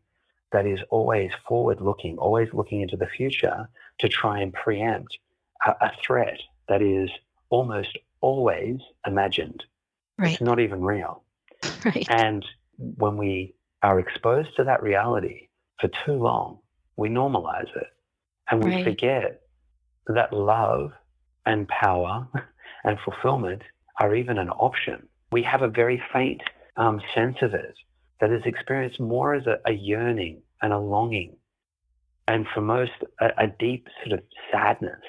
that 0.53 0.65
is 0.65 0.79
always 0.89 1.31
forward 1.47 1.81
looking, 1.81 2.17
always 2.17 2.47
looking 2.53 2.81
into 2.81 2.95
the 2.95 3.07
future 3.07 3.67
to 3.99 4.07
try 4.07 4.39
and 4.39 4.53
preempt 4.53 5.17
a, 5.65 5.71
a 5.81 5.91
threat 6.05 6.39
that 6.69 6.81
is 6.81 7.09
almost 7.49 7.97
always 8.21 8.77
imagined. 9.05 9.63
Right. 10.17 10.33
It's 10.33 10.41
not 10.41 10.59
even 10.59 10.81
real. 10.81 11.23
Right. 11.85 12.07
And 12.09 12.45
when 12.77 13.17
we 13.17 13.55
are 13.81 13.99
exposed 13.99 14.55
to 14.55 14.63
that 14.63 14.81
reality 14.81 15.49
for 15.81 15.89
too 16.05 16.13
long, 16.13 16.59
we 16.95 17.09
normalize 17.09 17.75
it 17.75 17.87
and 18.49 18.63
we 18.63 18.71
Right. 18.71 18.83
forget 18.85 19.41
that 20.07 20.31
love 20.31 20.91
and 21.45 21.67
power 21.67 22.27
and 22.85 22.97
fulfillment 23.03 23.63
are 23.99 24.15
even 24.15 24.37
an 24.37 24.49
option. 24.49 25.07
We 25.31 25.43
have 25.43 25.61
a 25.61 25.67
very 25.67 26.01
faint 26.13 26.41
um, 26.77 27.01
sense 27.13 27.37
of 27.41 27.53
it 27.53 27.75
that 28.21 28.31
is 28.31 28.43
experienced 28.45 28.99
more 28.99 29.33
as 29.33 29.45
a, 29.47 29.59
a 29.65 29.73
yearning 29.73 30.42
and 30.63 30.73
a 30.73 30.79
longing, 30.79 31.37
and 32.27 32.47
for 32.53 32.61
most, 32.61 32.93
a, 33.21 33.27
a 33.39 33.47
deep 33.59 33.87
sort 34.05 34.19
of 34.19 34.25
sadness 34.51 35.01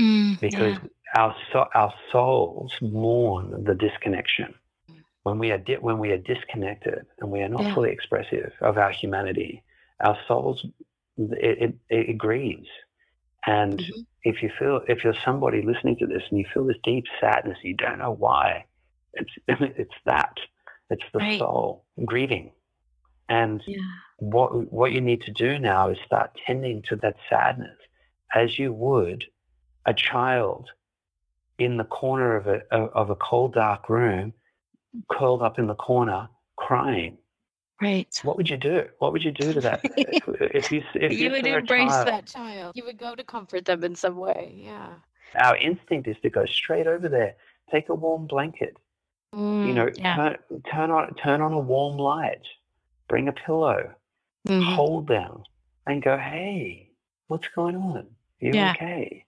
Mm, 0.00 0.38
because 0.40 0.76
yeah. 0.76 0.80
our 1.16 1.34
so, 1.52 1.66
our 1.74 1.92
souls 2.12 2.72
mourn 2.82 3.64
the 3.64 3.74
disconnection 3.74 4.54
when 5.24 5.38
we 5.38 5.50
are 5.52 5.58
di- 5.58 5.78
when 5.78 5.98
we 5.98 6.10
are 6.12 6.18
disconnected 6.18 7.06
and 7.20 7.30
we 7.30 7.40
are 7.42 7.48
not 7.48 7.66
Yeah. 7.66 7.74
fully 7.74 7.90
expressive 7.90 8.52
of 8.60 8.78
our 8.78 8.90
humanity. 8.92 9.62
Our 10.04 10.18
souls 10.28 10.64
it, 11.18 11.74
it, 11.90 12.08
it 12.10 12.18
grieves, 12.18 12.68
and 13.46 13.80
Mhm. 13.80 14.06
if 14.24 14.42
you 14.42 14.50
feel 14.58 14.80
if 14.88 15.04
you're 15.04 15.14
somebody 15.24 15.62
listening 15.62 15.96
to 15.98 16.06
this 16.06 16.22
and 16.30 16.38
you 16.38 16.46
feel 16.52 16.66
this 16.66 16.76
deep 16.84 17.04
sadness, 17.20 17.58
you 17.62 17.74
don't 17.76 17.98
know 17.98 18.12
why. 18.12 18.64
It's 19.14 19.30
it's 19.48 19.94
that 20.06 20.34
it's 20.90 21.04
the 21.14 21.20
Right. 21.20 21.38
soul 21.38 21.86
grieving, 22.04 22.52
and 23.30 23.62
Yeah. 23.66 23.78
what 24.18 24.70
what 24.72 24.92
you 24.92 25.00
need 25.00 25.22
to 25.22 25.32
do 25.32 25.58
now 25.58 25.88
is 25.90 25.98
start 26.06 26.30
tending 26.46 26.82
to 26.88 26.96
that 26.96 27.16
sadness 27.30 27.78
as 28.34 28.58
you 28.58 28.72
would 28.74 29.24
a 29.86 29.94
child 29.94 30.68
in 31.58 31.76
the 31.78 31.84
corner 31.84 32.36
of 32.36 32.46
a 32.46 32.60
of 32.76 33.10
a 33.10 33.16
cold 33.16 33.54
dark 33.54 33.88
room 33.88 34.34
curled 35.10 35.42
up 35.42 35.58
in 35.58 35.66
the 35.68 35.74
corner 35.74 36.28
crying 36.56 37.18
Right. 37.80 38.14
what 38.24 38.36
would 38.36 38.50
you 38.50 38.58
do 38.58 38.88
what 38.98 39.12
would 39.12 39.24
you 39.24 39.32
do 39.32 39.52
to 39.54 39.60
that 39.62 39.80
if 39.96 40.70
you 40.72 40.82
if 40.94 41.18
you 41.18 41.30
would 41.30 41.44
saw 41.44 41.54
a 41.54 41.58
embrace 41.58 41.90
child- 41.90 42.08
that 42.08 42.26
child. 42.26 42.76
You 42.76 42.84
would 42.84 42.98
go 42.98 43.14
to 43.14 43.24
comfort 43.24 43.64
them 43.64 43.84
in 43.84 43.94
some 43.96 44.16
way. 44.16 44.54
Yeah. 44.56 44.94
our 45.36 45.56
instinct 45.56 46.08
is 46.08 46.16
to 46.22 46.30
go 46.30 46.44
straight 46.46 46.86
over 46.86 47.08
there 47.08 47.36
take 47.72 47.88
a 47.88 47.94
warm 47.94 48.26
blanket 48.26 48.76
you 49.62 49.72
Mm, 49.72 49.74
know 49.74 49.88
yeah. 49.96 50.16
turn, 50.16 50.62
turn 50.72 50.90
on 50.90 51.14
turn 51.14 51.40
on 51.40 51.52
a 51.52 51.58
warm 51.58 51.96
light 51.98 52.46
bring 53.10 53.28
a 53.28 53.32
pillow 53.32 53.92
Mhm. 54.48 54.62
hold 54.74 55.06
them 55.08 55.42
and 55.86 56.02
go 56.02 56.16
hey 56.16 56.88
what's 57.26 57.48
going 57.48 57.76
on 57.76 58.06
you 58.38 58.52
Yeah. 58.54 58.70
okay 58.70 59.26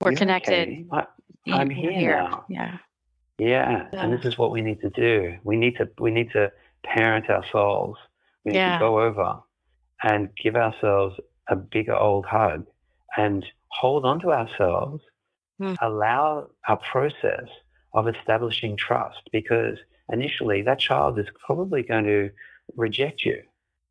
We're 0.00 0.10
You 0.12 0.16
connected. 0.18 0.68
okay? 0.68 0.86
I, 0.92 1.06
I'm 1.52 1.70
you're 1.72 1.92
here 1.92 2.16
now. 2.22 2.44
Yeah. 2.48 2.78
Yeah, 3.38 3.88
and 3.92 4.12
this 4.12 4.24
is 4.26 4.36
what 4.38 4.50
we 4.50 4.60
need 4.60 4.80
to 4.82 4.90
do. 4.90 5.36
We 5.44 5.56
need 5.56 5.76
to 5.76 5.88
we 5.98 6.10
need 6.10 6.30
to 6.32 6.52
parent 6.82 7.30
our 7.30 7.44
souls. 7.52 7.96
We 8.44 8.52
need 8.52 8.58
Yeah. 8.58 8.74
to 8.74 8.78
go 8.80 9.00
over 9.00 9.40
and 10.02 10.28
give 10.36 10.56
ourselves 10.56 11.18
a 11.48 11.56
bigger 11.56 11.96
old 11.96 12.26
hug 12.26 12.66
and 13.16 13.44
hold 13.68 14.04
on 14.04 14.20
to 14.20 14.32
ourselves. 14.32 15.02
Hmm. 15.58 15.74
Allow 15.80 16.50
our 16.68 16.76
process 16.92 17.48
of 17.94 18.06
establishing 18.08 18.76
trust 18.76 19.22
because 19.32 19.78
initially 20.12 20.60
that 20.62 20.78
child 20.80 21.18
is 21.18 21.26
probably 21.46 21.82
going 21.82 22.04
to 22.04 22.30
reject 22.76 23.24
you. 23.24 23.42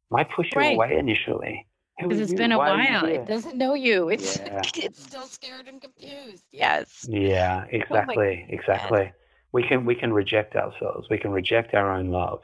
Might 0.09 0.29
push 0.31 0.47
you 0.53 0.61
Right. 0.61 0.75
away 0.75 0.97
initially. 0.97 1.67
Because 1.99 2.19
it's 2.19 2.31
you? 2.31 2.37
been 2.37 2.51
a 2.51 2.57
Why 2.57 2.69
while. 2.89 3.05
It 3.05 3.27
doesn't 3.27 3.55
know 3.55 3.75
you. 3.75 4.09
It's 4.09 4.39
Yeah. 4.39 4.61
it's 4.75 5.01
still 5.03 5.27
scared 5.27 5.67
and 5.67 5.79
confused. 5.81 6.43
Yes. 6.51 7.07
Yeah, 7.09 7.65
exactly, 7.69 8.45
exactly. 8.49 9.11
We 9.51 9.63
can 9.67 9.85
we 9.85 9.95
can 9.95 10.11
reject 10.11 10.55
ourselves. 10.55 11.07
We 11.09 11.17
can 11.19 11.31
reject 11.31 11.73
our 11.73 11.91
own 11.95 12.09
love. 12.09 12.41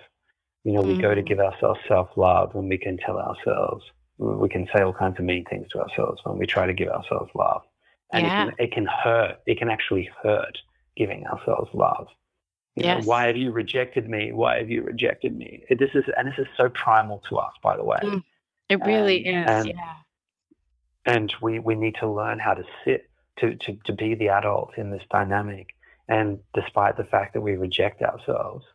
You 0.63 0.73
know, 0.73 0.81
we 0.81 0.95
go 1.01 1.15
to 1.15 1.21
Mhm. 1.21 1.25
give 1.25 1.39
ourselves 1.39 1.79
self 1.87 2.09
love, 2.15 2.53
and 2.55 2.69
we 2.69 2.77
can 2.77 2.97
tell 2.97 3.17
ourselves 3.17 3.83
we 4.17 4.49
can 4.49 4.67
say 4.73 4.81
all 4.83 4.93
kinds 4.93 5.17
of 5.17 5.25
mean 5.25 5.45
things 5.45 5.67
to 5.69 5.79
ourselves 5.79 6.19
when 6.25 6.37
we 6.37 6.45
try 6.45 6.67
to 6.67 6.73
give 6.73 6.89
ourselves 6.89 7.31
love, 7.33 7.63
and 8.13 8.25
Yeah. 8.25 8.27
it 8.27 8.35
can 8.57 8.65
it 8.65 8.71
can 8.71 8.85
hurt. 8.85 9.39
It 9.47 9.57
can 9.57 9.69
actually 9.69 10.09
hurt 10.21 10.57
giving 10.95 11.25
ourselves 11.27 11.69
love. 11.73 12.07
You 12.79 12.85
know, 12.85 12.95
Yes. 12.97 13.05
why 13.05 13.27
have 13.27 13.37
you 13.37 13.51
rejected 13.51 14.09
me? 14.09 14.31
Why 14.31 14.57
have 14.59 14.69
you 14.69 14.83
rejected 14.83 15.35
me? 15.35 15.63
This 15.69 15.91
is 15.93 16.05
and 16.17 16.27
this 16.27 16.37
is 16.39 16.47
so 16.57 16.69
primal 16.69 17.21
to 17.29 17.37
us, 17.37 17.53
by 17.61 17.75
the 17.77 17.83
way. 17.83 17.97
Mm, 18.01 18.23
It 18.69 18.79
really 18.85 19.25
And- 19.25 19.49
is. 19.49 19.55
and- 19.55 19.67
yeah. 19.69 19.93
and 21.05 21.33
we, 21.41 21.59
we 21.59 21.75
need 21.75 21.95
to 21.95 22.07
learn 22.07 22.39
how 22.39 22.53
to 22.53 22.63
sit 22.85 23.09
to, 23.37 23.55
to, 23.55 23.73
to 23.85 23.93
be 23.93 24.15
the 24.15 24.29
adult 24.29 24.77
in 24.77 24.91
this 24.91 25.03
dynamic 25.09 25.73
and 26.09 26.39
despite 26.53 26.97
the 26.97 27.03
fact 27.05 27.33
that 27.33 27.41
we 27.41 27.55
reject 27.55 28.01
ourselves 28.01 28.65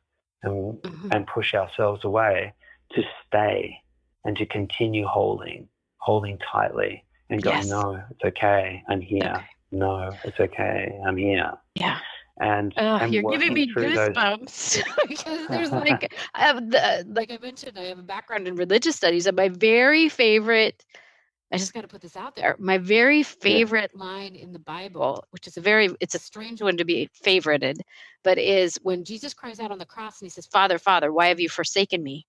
and, 0.42 0.74
Mhm. 0.82 1.14
and 1.14 1.26
push 1.26 1.54
ourselves 1.54 2.04
away 2.04 2.52
to 2.92 3.02
stay 3.26 3.78
and 4.24 4.36
to 4.38 4.46
continue 4.46 5.06
holding 5.06 5.68
holding 5.98 6.38
tightly 6.38 7.04
and 7.30 7.42
going 7.42 7.56
Yes. 7.58 7.68
no 7.68 8.02
it's 8.10 8.24
okay 8.24 8.82
i'm 8.88 9.00
here 9.00 9.22
Okay. 9.36 9.44
no 9.72 10.12
it's 10.24 10.40
okay 10.40 10.98
i'm 11.06 11.16
here 11.16 11.52
Yeah. 11.74 11.98
And, 12.40 12.74
Oh, 12.76 13.00
and 13.00 13.12
you're 13.12 13.22
giving 13.22 13.52
me 13.52 13.74
goosebumps 13.74 14.82
because 15.08 15.48
there's 15.48 15.72
like 15.74 16.12
I 16.34 16.40
have 16.46 16.70
the, 16.70 17.04
like 17.08 17.30
I 17.30 17.38
mentioned, 17.40 17.78
I 17.78 17.84
have 17.84 17.98
a 17.98 18.02
background 18.02 18.46
in 18.48 18.56
religious 18.56 18.96
studies, 18.96 19.26
and 19.26 19.36
my 19.36 19.48
very 19.48 20.08
favorite. 20.08 20.84
I 21.52 21.58
just 21.58 21.72
got 21.72 21.82
to 21.82 21.88
put 21.88 22.00
this 22.02 22.16
out 22.16 22.34
there. 22.36 22.56
My 22.58 22.78
very 22.78 23.22
favorite 23.22 23.94
line 23.96 24.34
in 24.34 24.52
the 24.52 24.58
Bible, 24.58 25.24
which 25.30 25.46
is 25.46 25.56
a 25.56 25.60
very, 25.60 25.88
it's 26.00 26.14
a 26.14 26.18
strange 26.18 26.60
one 26.62 26.76
to 26.78 26.84
be 26.84 27.08
favorited, 27.24 27.80
but 28.24 28.38
is 28.38 28.78
when 28.82 29.04
Jesus 29.04 29.34
cries 29.34 29.60
out 29.60 29.70
on 29.70 29.78
the 29.78 29.86
cross 29.86 30.20
and 30.20 30.26
he 30.26 30.30
says, 30.30 30.46
"Father, 30.46 30.78
Father, 30.78 31.12
why 31.12 31.26
have 31.28 31.40
you 31.40 31.48
forsaken 31.48 32.02
me?" 32.02 32.26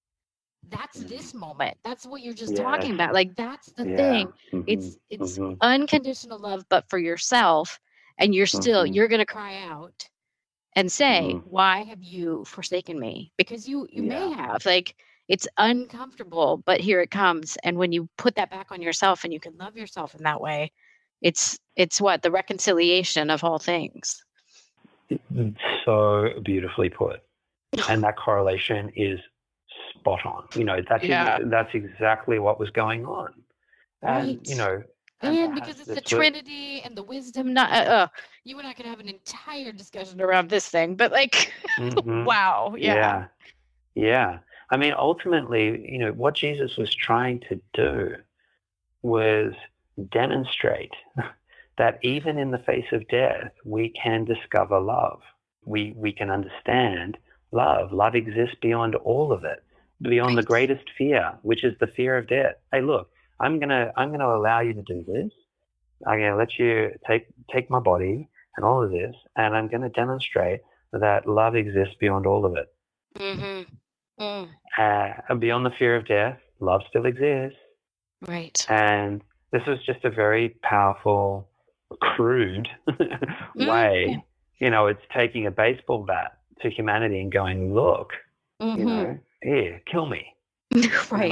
That's 0.69 1.03
this 1.03 1.33
moment. 1.33 1.77
That's 1.83 2.05
what 2.05 2.21
you're 2.21 2.33
just 2.33 2.55
talking 2.55 2.91
about. 2.93 3.13
Like 3.13 3.35
that's 3.35 3.71
the 3.73 3.85
yeah, 3.85 3.95
thing. 3.95 4.33
mhm, 4.53 4.63
It's 4.65 4.97
it's 5.09 5.39
mhm. 5.39 5.61
unconditional 5.61 6.39
love, 6.39 6.65
but 6.69 6.89
for 6.89 6.97
yourself, 6.99 7.79
and 8.17 8.33
you're 8.35 8.45
still 8.47 8.85
Mhm. 8.85 8.95
you're 8.95 9.07
gonna 9.07 9.25
cry 9.25 9.61
out 9.63 10.09
and 10.75 10.91
say, 10.91 11.35
Mhm. 11.35 11.43
"Why 11.45 11.83
have 11.83 12.03
you 12.03 12.45
forsaken 12.45 12.99
me?" 12.99 13.31
Because 13.37 13.67
you 13.67 13.87
you 13.91 14.03
may 14.03 14.29
have 14.31 14.65
like 14.65 14.95
it's 15.27 15.47
uncomfortable, 15.57 16.57
but 16.65 16.79
here 16.81 17.01
it 17.01 17.11
comes. 17.11 17.57
And 17.63 17.77
when 17.77 17.91
you 17.91 18.07
put 18.17 18.35
that 18.35 18.51
back 18.51 18.71
on 18.71 18.81
yourself 18.81 19.23
and 19.23 19.33
you 19.33 19.39
can 19.39 19.57
love 19.57 19.75
yourself 19.77 20.13
in 20.15 20.23
that 20.23 20.41
way, 20.41 20.71
it's 21.21 21.59
it's 21.75 21.99
what 22.01 22.21
the 22.21 22.31
reconciliation 22.31 23.29
of 23.29 23.43
all 23.43 23.59
things. 23.59 24.23
so 25.85 26.29
beautifully 26.43 26.89
put 26.89 27.21
and 27.89 28.03
that 28.03 28.17
correlation 28.17 28.91
is 28.95 29.19
spot 29.99 30.25
on 30.25 30.47
you 30.55 30.63
know 30.63 30.79
that's 30.89 31.03
Yeah. 31.03 31.37
that's 31.45 31.73
exactly 31.73 32.39
what 32.39 32.59
was 32.59 32.69
going 32.71 33.05
on 33.05 33.33
and 34.01 34.27
Right. 34.29 34.47
you 34.47 34.55
know 34.55 34.81
And 35.21 35.53
because 35.53 35.79
it's 35.79 35.93
the 35.93 36.01
Trinity 36.01 36.81
and 36.81 36.95
the 36.95 37.03
wisdom, 37.03 37.53
not 37.53 37.71
uh, 37.71 37.91
uh, 37.91 38.07
you 38.43 38.57
and 38.59 38.67
I 38.67 38.73
could 38.73 38.85
have 38.85 38.99
an 38.99 39.09
entire 39.09 39.71
discussion 39.71 40.21
around 40.21 40.49
this 40.49 40.67
thing, 40.69 40.95
but 40.95 41.11
like, 41.11 41.51
Mhm. 41.77 42.25
wow, 42.25 42.75
yeah, 42.77 42.95
yeah. 42.95 43.25
Yeah. 43.95 44.39
I 44.71 44.77
mean 44.77 44.93
ultimately 44.97 45.85
you 45.91 45.99
know 45.99 46.11
what 46.13 46.35
jesus 46.35 46.77
was 46.77 46.93
trying 46.93 47.39
to 47.49 47.59
do 47.73 48.15
was 49.03 49.53
demonstrate 50.11 50.93
that 51.77 51.99
even 52.03 52.37
in 52.37 52.51
the 52.51 52.59
face 52.59 52.91
of 52.91 53.07
death 53.09 53.51
we 53.65 53.89
can 53.89 54.25
discover 54.25 54.79
love. 54.79 55.21
We 55.65 55.93
we 55.95 56.11
can 56.13 56.29
understand 56.29 57.17
love. 57.51 57.91
Love 57.93 58.15
exists 58.15 58.55
beyond 58.61 58.95
all 58.95 59.31
of 59.31 59.43
it 59.43 59.63
beyond 60.01 60.37
the 60.37 60.43
greatest 60.43 60.89
fear 60.97 61.33
which 61.43 61.63
is 61.63 61.77
the 61.79 61.87
fear 61.87 62.17
of 62.17 62.27
death. 62.27 62.55
Hey 62.71 62.81
look 62.81 63.09
i'm 63.39 63.59
going 63.59 63.69
to 63.69 63.91
i'm 63.97 64.09
to 64.11 64.25
allow 64.25 64.59
you 64.61 64.73
to 64.73 64.81
do 64.83 65.03
this 65.07 65.31
i'm 66.07 66.19
going 66.19 66.31
to 66.31 66.37
let 66.37 66.57
you 66.59 66.91
take 67.07 67.27
take 67.53 67.69
my 67.69 67.79
body 67.79 68.27
and 68.57 68.65
all 68.65 68.83
of 68.83 68.91
this 68.91 69.15
and 69.35 69.55
i'm 69.55 69.67
going 69.67 69.81
to 69.81 69.89
demonstrate 69.89 70.61
that 70.93 71.27
love 71.27 71.55
exists 71.55 71.95
beyond 71.99 72.25
all 72.25 72.45
of 72.45 72.55
it 72.55 72.67
hmm 73.17 73.61
Mm, 74.17 74.47
uh, 74.77 75.09
and 75.27 75.41
beyond 75.41 75.65
the 75.65 75.71
fear 75.71 75.97
of 75.97 76.07
death, 76.07 76.39
love 76.61 76.81
still 76.89 77.05
exists. 77.05 77.59
right. 78.25 78.65
And 78.69 79.21
this 79.51 79.61
was 79.67 79.77
just 79.85 80.05
a 80.05 80.09
very 80.09 80.55
powerful, 80.63 81.49
crude 81.99 82.69
way. 83.55 84.23
You 84.59 84.69
know, 84.69 84.87
it's 84.87 85.01
taking 85.13 85.47
a 85.47 85.51
baseball 85.51 86.05
bat 86.05 86.37
to 86.61 86.69
humanity 86.69 87.19
and 87.19 87.29
going, 87.29 87.73
look, 87.73 88.13
you 88.61 88.67
Mhm. 88.67 88.85
know, 88.85 89.19
here, 89.43 89.81
kill 89.85 90.05
me. 90.05 90.33
right. 91.11 91.29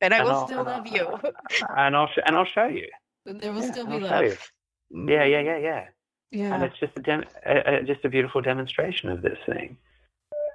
And 0.00 0.14
I 0.14 0.22
will 0.22 0.30
I'll- 0.30 0.46
still 0.46 0.64
love 0.64 0.86
you. 0.86 1.18
and 1.76 1.96
I'll, 1.96 2.08
sh- 2.08 2.24
and 2.24 2.36
I'll 2.36 2.44
show 2.44 2.66
you. 2.66 2.88
And 3.26 3.40
there 3.40 3.52
will 3.52 3.62
Yeah, 3.62 3.72
still 3.72 3.86
be 3.86 4.00
love. 4.00 4.50
Yeah, 4.90 5.24
yeah, 5.24 5.40
yeah, 5.40 5.58
yeah. 5.58 5.84
Yeah. 6.30 6.54
And 6.54 6.62
it's 6.62 6.78
just 6.78 6.92
a, 6.96 7.02
dem- 7.02 7.24
a, 7.44 7.74
a, 7.74 7.82
just 7.82 8.04
a 8.04 8.08
beautiful 8.08 8.40
demonstration 8.40 9.10
of 9.10 9.22
this 9.22 9.38
thing. 9.46 9.76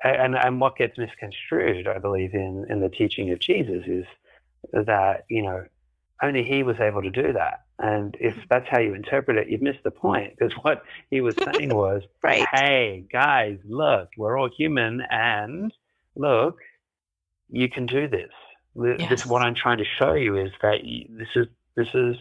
And, 0.03 0.35
and 0.35 0.61
what 0.61 0.77
gets 0.77 0.97
misconstrued, 0.97 1.87
I 1.87 1.97
believe, 1.99 2.33
in, 2.33 2.65
in 2.69 2.79
the 2.79 2.89
teaching 2.89 3.31
of 3.31 3.39
Jesus 3.39 3.85
is 3.87 4.05
that, 4.73 5.25
you 5.29 5.41
know, 5.41 5.65
only 6.23 6.43
he 6.43 6.63
was 6.63 6.79
able 6.79 7.01
to 7.01 7.09
do 7.09 7.33
that. 7.33 7.61
And 7.79 8.15
if 8.19 8.33
mm-hmm. 8.33 8.43
that's 8.49 8.67
how 8.69 8.79
you 8.79 8.93
interpret 8.93 9.37
it, 9.37 9.49
you've 9.49 9.61
missed 9.61 9.83
the 9.83 9.91
point. 9.91 10.33
Because 10.37 10.53
what 10.61 10.83
he 11.11 11.21
was 11.21 11.35
saying 11.35 11.69
was, 11.75 12.03
Right. 12.23 12.45
hey, 12.53 13.05
guys, 13.11 13.57
look, 13.65 14.09
we're 14.17 14.37
all 14.37 14.49
human. 14.49 15.01
And 15.09 15.73
look, 16.15 16.59
you 17.49 17.69
can 17.69 17.85
do 17.85 18.07
this. 18.07 18.31
Th- 18.81 18.97
This 19.09 19.21
Yes. 19.21 19.25
what 19.25 19.41
I'm 19.41 19.55
trying 19.55 19.77
to 19.79 19.85
show 19.97 20.13
you 20.13 20.37
is 20.37 20.51
that 20.61 20.79
this 21.09 21.27
is 21.35 21.47
this 21.75 21.87
is 21.93 22.15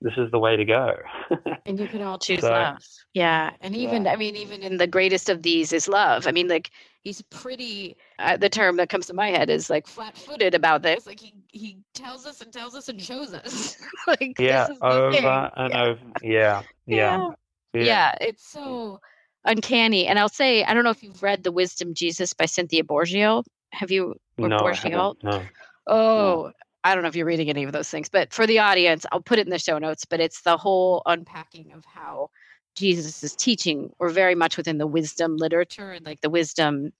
this 0.00 0.12
is 0.18 0.30
the 0.32 0.38
way 0.38 0.54
to 0.54 0.64
go. 0.66 0.96
and 1.66 1.78
you 1.80 1.86
can 1.88 2.02
all 2.02 2.18
choose 2.18 2.40
So- 2.40 2.50
love. 2.50 2.76
Yeah. 3.14 3.52
And 3.62 3.74
even, 3.74 4.04
Yeah. 4.04 4.12
I 4.12 4.16
mean, 4.16 4.36
even 4.36 4.60
in 4.62 4.76
the 4.76 4.86
greatest 4.86 5.30
of 5.30 5.42
these 5.42 5.72
is 5.72 5.88
love. 5.88 6.26
I 6.26 6.32
mean, 6.32 6.46
like, 6.46 6.70
he's 7.04 7.22
pretty, 7.22 7.96
uh, 8.18 8.36
the 8.36 8.50
term 8.50 8.76
that 8.76 8.90
comes 8.90 9.06
to 9.06 9.14
my 9.14 9.28
head 9.28 9.48
is 9.48 9.70
like 9.70 9.86
flat 9.86 10.18
footed 10.18 10.54
about 10.54 10.82
this. 10.82 11.06
Like, 11.06 11.20
he, 11.20 11.32
he 11.52 11.78
tells 11.94 12.26
us 12.26 12.42
and 12.42 12.52
tells 12.52 12.74
us 12.74 12.90
and 12.90 13.00
shows 13.00 13.32
us. 13.32 13.78
like, 14.06 14.34
yeah, 14.38 14.66
this 14.66 14.74
is 14.74 14.80
the 14.80 14.86
over 14.86 15.12
thing. 15.16 15.24
and 15.56 15.72
Yeah. 15.72 15.82
over. 15.84 16.00
Yeah, 16.22 16.62
yeah, 16.86 17.30
yeah. 17.72 18.14
it's 18.20 18.46
so 18.46 19.00
uncanny. 19.46 20.06
And 20.06 20.18
I'll 20.18 20.28
say, 20.28 20.64
I 20.64 20.74
don't 20.74 20.84
know 20.84 20.90
if 20.90 21.02
you've 21.02 21.22
read 21.22 21.44
The 21.44 21.52
Wisdom 21.52 21.94
Jesus 21.94 22.34
by 22.34 22.44
Cynthia 22.44 22.82
Bourgeault. 22.84 23.44
Have 23.72 23.90
you? 23.90 24.16
Or 24.38 24.48
No, 24.48 24.66
haven't. 24.66 25.24
No. 25.24 25.42
Oh, 25.86 26.52
I 26.82 26.94
don't 26.94 27.02
know 27.02 27.08
if 27.08 27.16
you're 27.16 27.26
reading 27.26 27.48
any 27.48 27.64
of 27.64 27.72
those 27.72 27.88
things, 27.88 28.08
but 28.08 28.32
for 28.32 28.46
the 28.46 28.58
audience, 28.58 29.06
I'll 29.12 29.22
put 29.22 29.38
it 29.38 29.46
in 29.46 29.50
the 29.50 29.58
show 29.58 29.78
notes. 29.78 30.04
But 30.04 30.20
it's 30.20 30.42
the 30.42 30.56
whole 30.56 31.02
unpacking 31.06 31.72
of 31.72 31.84
how 31.84 32.30
Jesus 32.76 33.22
is 33.22 33.34
teaching, 33.36 33.90
or 33.98 34.08
very 34.08 34.34
much 34.34 34.56
within 34.56 34.78
the 34.78 34.86
wisdom 34.86 35.36
literature 35.36 35.92
and 35.92 36.04
like 36.04 36.20
the 36.20 36.30
wisdom 36.30 36.92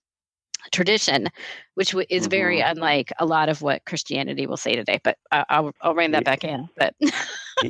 tradition, 0.71 1.27
which 1.75 1.91
w- 1.91 2.07
is 2.09 2.27
very 2.27 2.59
mm-hmm. 2.59 2.71
unlike 2.71 3.11
a 3.19 3.25
lot 3.25 3.49
of 3.49 3.61
what 3.61 3.85
Christianity 3.85 4.47
will 4.47 4.57
say 4.57 4.75
today. 4.75 4.99
But 5.03 5.17
I 5.31 5.45
I'll 5.49 5.73
I'll 5.81 5.95
rein 5.95 6.11
that 6.11 6.23
Yeah. 6.23 6.31
back 6.31 6.43
in. 6.43 6.69
But 6.77 6.95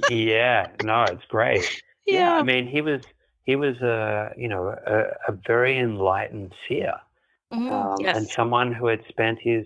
yeah, 0.09 0.67
no, 0.83 1.03
it's 1.03 1.25
great. 1.25 1.65
Yeah. 2.07 2.35
I 2.35 2.43
mean, 2.43 2.67
he 2.67 2.81
was 2.81 3.01
he 3.45 3.55
was 3.55 3.77
a 3.81 4.31
you 4.37 4.47
know 4.47 4.67
a, 4.67 5.31
a 5.31 5.37
very 5.47 5.79
enlightened 5.79 6.53
seer, 6.67 6.93
Mhm. 7.53 7.71
um, 7.71 7.99
yes. 7.99 8.13
and 8.13 8.29
someone 8.35 8.71
who 8.73 8.87
had 8.87 9.01
spent 9.07 9.39
his 9.41 9.65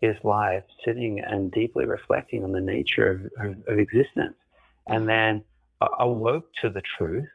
his 0.00 0.16
life 0.24 0.64
sitting 0.84 1.20
and 1.20 1.50
deeply 1.52 1.84
reflecting 1.86 2.44
on 2.44 2.52
the 2.52 2.60
nature 2.60 3.10
of, 3.40 3.46
of, 3.46 3.56
of 3.68 3.78
existence, 3.78 4.36
and 4.88 5.08
then 5.08 5.42
awoke 5.98 6.44
to 6.60 6.68
the 6.70 6.82
truth, 6.96 7.28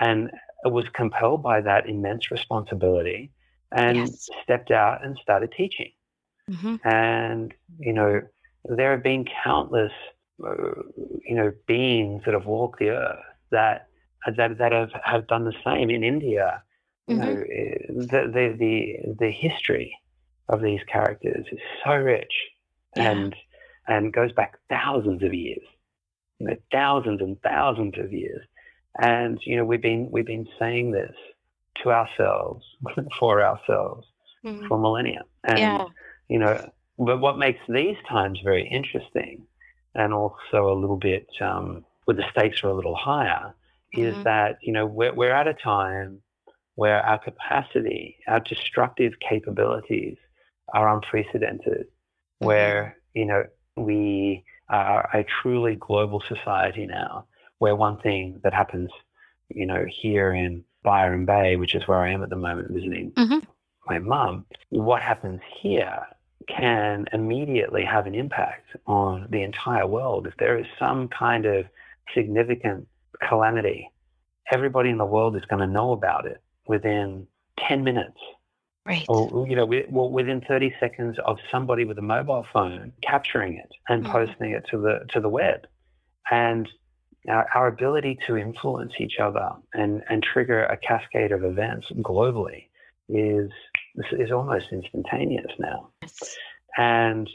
and 0.00 0.30
was 0.64 0.84
compelled 0.94 1.42
by 1.42 1.60
that 1.60 1.88
immense 1.88 2.30
responsibility, 2.30 3.30
and 3.72 4.12
Yes. 4.12 4.30
stepped 4.42 4.70
out 4.70 5.04
and 5.04 5.16
started 5.22 5.50
teaching. 5.56 5.90
Mhm. 6.48 6.78
and 6.84 7.52
you 7.78 7.92
know 7.92 8.20
there 8.64 8.92
have 8.92 9.02
been 9.02 9.24
countless 9.44 9.92
uh, 10.46 10.52
you 11.26 11.34
know 11.34 11.52
beings 11.66 12.22
that 12.24 12.34
have 12.34 12.46
walked 12.46 12.78
the 12.78 12.90
earth 12.90 13.18
that 13.50 13.86
that 14.36 14.58
that 14.58 14.72
have, 14.72 14.90
have 15.04 15.26
done 15.26 15.44
the 15.44 15.54
same 15.64 15.90
in 15.90 16.02
India. 16.04 16.62
You 17.10 17.16
know, 17.16 17.44
eh, 17.58 17.86
the, 17.88 18.20
the 18.36 18.56
the 18.58 19.14
the 19.18 19.30
history 19.30 19.92
of 20.48 20.62
these 20.62 20.80
characters 20.92 21.46
is 21.52 21.58
so 21.84 21.94
rich 21.96 22.32
Yeah. 22.96 23.10
and 23.10 23.36
and 23.88 24.12
goes 24.12 24.32
back 24.32 24.58
thousands 24.68 25.22
of 25.22 25.34
years. 25.34 25.66
You 26.38 26.46
know, 26.48 26.56
thousands 26.72 27.20
and 27.20 27.40
thousands 27.42 27.94
of 27.98 28.12
years. 28.12 28.42
And 28.98 29.38
you 29.44 29.56
know, 29.56 29.64
we've 29.64 29.82
been 29.82 30.08
we've 30.10 30.26
been 30.26 30.48
saying 30.58 30.92
this 30.92 31.14
to 31.82 31.90
ourselves, 31.90 32.64
for 33.18 33.42
ourselves, 33.42 34.06
Mhm. 34.44 34.68
for 34.68 34.78
millennia. 34.78 35.22
And 35.44 35.58
Yeah. 35.58 35.84
you 36.28 36.38
know, 36.38 36.70
but 36.98 37.18
what 37.20 37.38
makes 37.38 37.60
these 37.68 37.96
times 38.08 38.40
very 38.44 38.66
interesting 38.68 39.46
and 39.94 40.12
also 40.14 40.70
a 40.70 40.78
little 40.82 40.96
bit 40.96 41.26
um, 41.40 41.84
where 42.04 42.16
the 42.16 42.24
stakes 42.30 42.62
are 42.62 42.68
a 42.68 42.74
little 42.74 42.94
higher 42.94 43.54
is 43.92 44.16
Mhm. 44.16 44.22
that, 44.24 44.58
you 44.62 44.72
know, 44.72 44.86
we're, 44.86 45.12
we're 45.12 45.32
at 45.32 45.48
a 45.48 45.54
time 45.54 46.22
where 46.74 47.00
our 47.04 47.18
capacity, 47.18 48.16
our 48.26 48.40
destructive 48.40 49.12
capabilities 49.20 50.16
are 50.72 50.94
unprecedented, 50.94 51.86
where, 52.38 52.96
you 53.14 53.24
know, 53.26 53.44
we 53.76 54.44
are 54.68 55.08
a 55.12 55.24
truly 55.24 55.76
global 55.76 56.22
society 56.26 56.86
now, 56.86 57.26
where 57.58 57.76
one 57.76 57.98
thing 57.98 58.40
that 58.42 58.54
happens, 58.54 58.90
you 59.48 59.66
know, 59.66 59.84
here 59.88 60.32
in 60.32 60.64
Byron 60.82 61.26
Bay, 61.26 61.56
which 61.56 61.74
is 61.74 61.86
where 61.86 61.98
I 61.98 62.10
am 62.12 62.22
at 62.22 62.30
the 62.30 62.36
moment 62.36 62.70
visiting 62.70 63.12
Mhm. 63.12 63.46
my 63.86 63.98
mum, 63.98 64.46
what 64.70 65.02
happens 65.02 65.40
here 65.60 66.06
can 66.46 67.06
immediately 67.12 67.84
have 67.84 68.06
an 68.06 68.14
impact 68.14 68.74
on 68.86 69.26
the 69.30 69.42
entire 69.42 69.86
world. 69.86 70.26
If 70.26 70.36
there 70.36 70.58
is 70.58 70.66
some 70.78 71.08
kind 71.08 71.44
of 71.44 71.66
significant 72.14 72.88
calamity, 73.22 73.90
everybody 74.50 74.90
in 74.90 74.98
the 74.98 75.04
world 75.04 75.36
is 75.36 75.44
going 75.44 75.60
to 75.60 75.66
know 75.66 75.92
about 75.92 76.26
it 76.26 76.40
within 76.70 77.26
10 77.58 77.82
minutes 77.84 78.20
Right. 78.86 79.04
or 79.08 79.46
you 79.46 79.56
know 79.56 79.66
well, 79.90 80.10
within 80.10 80.40
30 80.40 80.74
seconds 80.80 81.16
of 81.26 81.36
somebody 81.50 81.84
with 81.84 81.98
a 81.98 82.02
mobile 82.16 82.46
phone 82.52 82.92
capturing 83.02 83.54
it 83.58 83.70
and 83.88 84.04
Mhm. 84.04 84.10
posting 84.10 84.52
it 84.52 84.64
to 84.70 84.78
the 84.78 84.94
to 85.12 85.20
the 85.20 85.28
web 85.28 85.66
and 86.30 86.66
our, 87.28 87.46
our 87.54 87.66
ability 87.66 88.18
to 88.26 88.38
influence 88.38 88.94
each 88.98 89.18
other 89.20 89.48
and 89.74 90.02
and 90.08 90.22
trigger 90.22 90.64
a 90.64 90.76
cascade 90.78 91.32
of 91.32 91.44
events 91.44 91.86
globally 92.08 92.68
is 93.08 93.50
is 94.12 94.30
almost 94.32 94.66
instantaneous 94.72 95.52
now 95.58 95.90
Yes. 96.02 96.38
and 96.78 97.28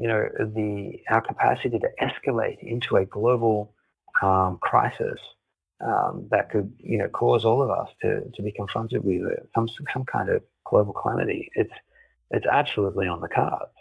you 0.00 0.06
know 0.06 0.22
the 0.58 1.00
our 1.10 1.22
capacity 1.22 1.78
to 1.86 1.90
escalate 2.06 2.60
into 2.60 2.96
a 2.96 3.04
global 3.06 3.74
um, 4.20 4.58
crisis 4.70 5.18
um, 5.82 6.28
that 6.30 6.50
could 6.50 6.72
you 6.78 6.98
know 6.98 7.08
cause 7.08 7.44
all 7.44 7.62
of 7.62 7.70
us 7.70 7.88
to, 8.02 8.22
to 8.34 8.42
be 8.42 8.52
confronted 8.52 9.04
with 9.04 9.22
uh, 9.24 9.42
some 9.54 9.68
some 9.92 10.04
kind 10.04 10.28
of 10.28 10.42
global 10.64 10.92
calamity. 10.92 11.50
It's 11.54 11.72
it's 12.30 12.46
absolutely 12.46 13.06
on 13.08 13.20
the 13.20 13.28
cards. 13.28 13.72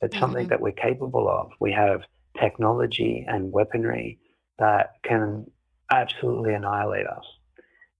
It's 0.00 0.18
something 0.18 0.46
Mhm. 0.46 0.50
that 0.50 0.60
we're 0.60 0.72
capable 0.72 1.28
of. 1.28 1.50
We 1.60 1.72
have 1.72 2.02
technology 2.38 3.24
and 3.28 3.52
weaponry 3.52 4.18
that 4.58 4.94
can 5.02 5.50
absolutely 5.90 6.54
annihilate 6.54 7.06
us, 7.06 7.24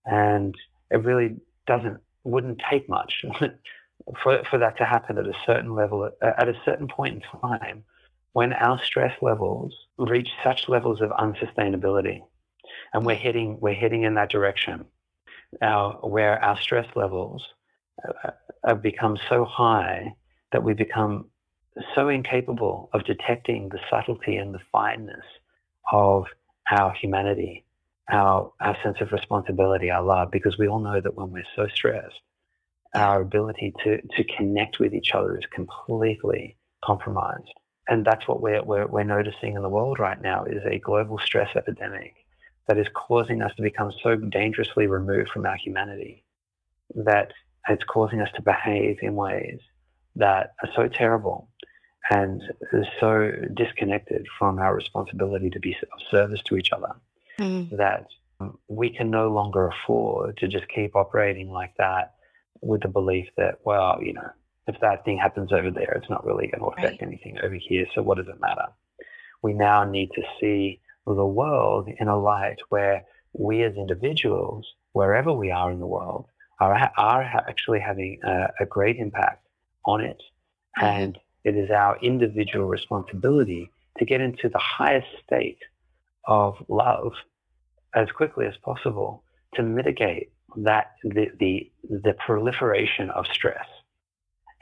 and 0.05 0.55
it 0.89 1.03
really 1.03 1.37
doesn't 1.67 1.99
wouldn't 2.23 2.61
take 2.69 2.87
much 2.89 3.25
for 4.23 4.43
for 4.49 4.57
that 4.59 4.77
to 4.77 4.85
happen 4.85 5.17
at 5.17 5.25
a 5.27 5.33
certain 5.45 5.73
level 5.75 6.09
at 6.21 6.47
a 6.47 6.59
certain 6.65 6.87
point 6.87 7.15
in 7.15 7.49
time 7.49 7.83
when 8.33 8.53
our 8.53 8.79
stress 8.83 9.13
levels 9.21 9.75
reach 9.97 10.29
such 10.43 10.69
levels 10.69 11.01
of 11.01 11.09
unsustainability 11.11 12.21
and 12.93 13.05
we're 13.05 13.15
heading 13.15 13.57
we're 13.59 13.73
heading 13.73 14.03
in 14.03 14.15
that 14.15 14.29
direction. 14.29 14.85
Where 15.59 16.43
our 16.43 16.57
stress 16.57 16.87
levels 16.95 17.45
uh, 18.07 18.31
have 18.65 18.81
become 18.81 19.17
so 19.29 19.45
high 19.45 20.15
that 20.51 20.63
we 20.63 20.73
become 20.73 21.29
so 21.95 22.09
incapable 22.09 22.89
of 22.93 23.03
detecting 23.05 23.69
the 23.69 23.79
subtlety 23.89 24.35
and 24.35 24.53
the 24.53 24.59
fineness 24.71 25.25
of 25.91 26.25
our 26.69 26.93
humanity 26.93 27.65
our 28.09 28.51
our 28.59 28.77
sense 28.83 28.97
of 28.99 29.11
responsibility 29.11 29.89
our 29.89 30.03
love 30.03 30.31
because 30.31 30.57
we 30.57 30.67
all 30.67 30.79
know 30.79 30.99
that 30.99 31.15
when 31.15 31.31
we're 31.31 31.43
so 31.55 31.67
stressed 31.73 32.19
our 32.93 33.21
ability 33.21 33.73
to 33.83 34.01
to 34.15 34.23
connect 34.37 34.79
with 34.79 34.93
each 34.93 35.13
other 35.13 35.37
is 35.37 35.45
completely 35.53 36.57
compromised. 36.83 37.53
And 37.87 38.05
that's 38.05 38.27
what 38.27 38.41
we're, 38.41 38.63
we're, 38.63 38.87
we're 38.87 39.03
noticing 39.03 39.55
in 39.55 39.61
the 39.61 39.69
world 39.69 39.99
right 39.99 40.21
now 40.21 40.45
is 40.45 40.61
a 40.65 40.79
global 40.79 41.17
stress 41.19 41.49
epidemic 41.55 42.20
that 42.67 42.77
is 42.77 42.87
causing 42.93 43.41
us 43.41 43.51
to 43.55 43.61
become 43.61 43.91
so 44.03 44.15
dangerously 44.15 44.87
removed 44.87 45.29
from 45.29 45.45
our 45.45 45.55
humanity 45.57 46.23
that 46.95 47.31
it's 47.69 47.83
causing 47.83 48.21
us 48.21 48.29
to 48.35 48.41
behave 48.41 48.97
in 49.01 49.15
ways 49.15 49.59
that 50.15 50.53
are 50.63 50.69
so 50.75 50.87
terrible 50.87 51.49
and 52.09 52.41
so 52.99 53.31
disconnected 53.53 54.25
from 54.37 54.59
our 54.59 54.75
responsibility 54.75 55.49
to 55.49 55.59
be 55.59 55.75
of 55.93 55.99
service 56.09 56.41
to 56.43 56.57
each 56.57 56.71
other 56.71 56.93
Mhm. 57.39 57.69
that 57.77 58.07
we 58.67 58.89
can 58.89 59.09
no 59.09 59.29
longer 59.29 59.67
afford 59.67 60.35
to 60.37 60.47
just 60.47 60.67
keep 60.69 60.95
operating 60.95 61.49
like 61.51 61.75
that 61.77 62.15
with 62.61 62.81
the 62.81 62.87
belief 62.87 63.27
that, 63.37 63.59
well, 63.63 64.01
you 64.01 64.13
know, 64.13 64.29
if 64.67 64.79
that 64.79 65.05
thing 65.05 65.17
happens 65.17 65.51
over 65.51 65.69
there, 65.71 65.93
it's 65.95 66.09
not 66.09 66.25
really 66.25 66.47
going 66.47 66.59
to 66.59 66.67
affect 66.77 67.01
Right. 67.01 67.07
anything 67.07 67.39
over 67.43 67.55
here. 67.55 67.85
So 67.93 68.01
what 68.01 68.17
does 68.17 68.27
it 68.27 68.39
matter? 68.39 68.67
We 69.41 69.53
now 69.53 69.83
need 69.83 70.11
to 70.13 70.23
see 70.39 70.81
the 71.05 71.25
world 71.25 71.89
in 71.99 72.07
a 72.07 72.19
light 72.19 72.59
where 72.69 73.05
we 73.33 73.63
as 73.63 73.75
individuals, 73.75 74.65
wherever 74.93 75.33
we 75.33 75.51
are 75.51 75.71
in 75.71 75.79
the 75.79 75.87
world, 75.87 76.27
are, 76.59 76.91
are 76.97 77.23
actually 77.23 77.79
having 77.79 78.19
a, 78.23 78.47
a 78.59 78.65
great 78.65 78.97
impact 78.97 79.47
on 79.85 80.01
it. 80.01 80.21
Mhm. 80.79 80.83
And 80.83 81.19
it 81.43 81.55
is 81.57 81.71
our 81.71 81.97
individual 82.01 82.67
responsibility 82.67 83.71
to 83.97 84.05
get 84.05 84.21
into 84.21 84.49
the 84.49 84.59
highest 84.59 85.07
state 85.25 85.59
of 86.25 86.55
love 86.69 87.13
as 87.95 88.11
quickly 88.11 88.45
as 88.45 88.55
possible 88.57 89.23
to 89.55 89.63
mitigate 89.63 90.31
that 90.57 90.91
the 91.03 91.31
the, 91.39 91.71
the 91.89 92.13
proliferation 92.25 93.09
of 93.11 93.25
stress 93.27 93.67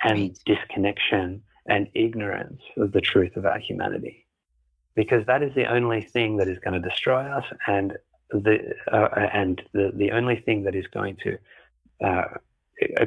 and 0.03 0.19
Right. 0.19 0.39
disconnection 0.45 1.43
and 1.67 1.89
ignorance 1.93 2.61
of 2.77 2.91
the 2.91 3.01
truth 3.01 3.35
of 3.37 3.45
our 3.45 3.59
humanity 3.59 4.25
because 4.95 5.25
that 5.27 5.43
is 5.43 5.53
the 5.55 5.65
only 5.65 6.01
thing 6.01 6.37
that 6.37 6.47
is 6.47 6.59
going 6.59 6.81
to 6.81 6.89
destroy 6.89 7.21
us 7.21 7.45
and 7.67 7.97
the 8.31 8.73
uh, 8.91 9.09
and 9.33 9.61
the, 9.73 9.91
the 9.95 10.11
only 10.11 10.35
thing 10.35 10.63
that 10.63 10.75
is 10.75 10.87
going 10.87 11.17
to 11.23 11.37
uh, 12.03 12.25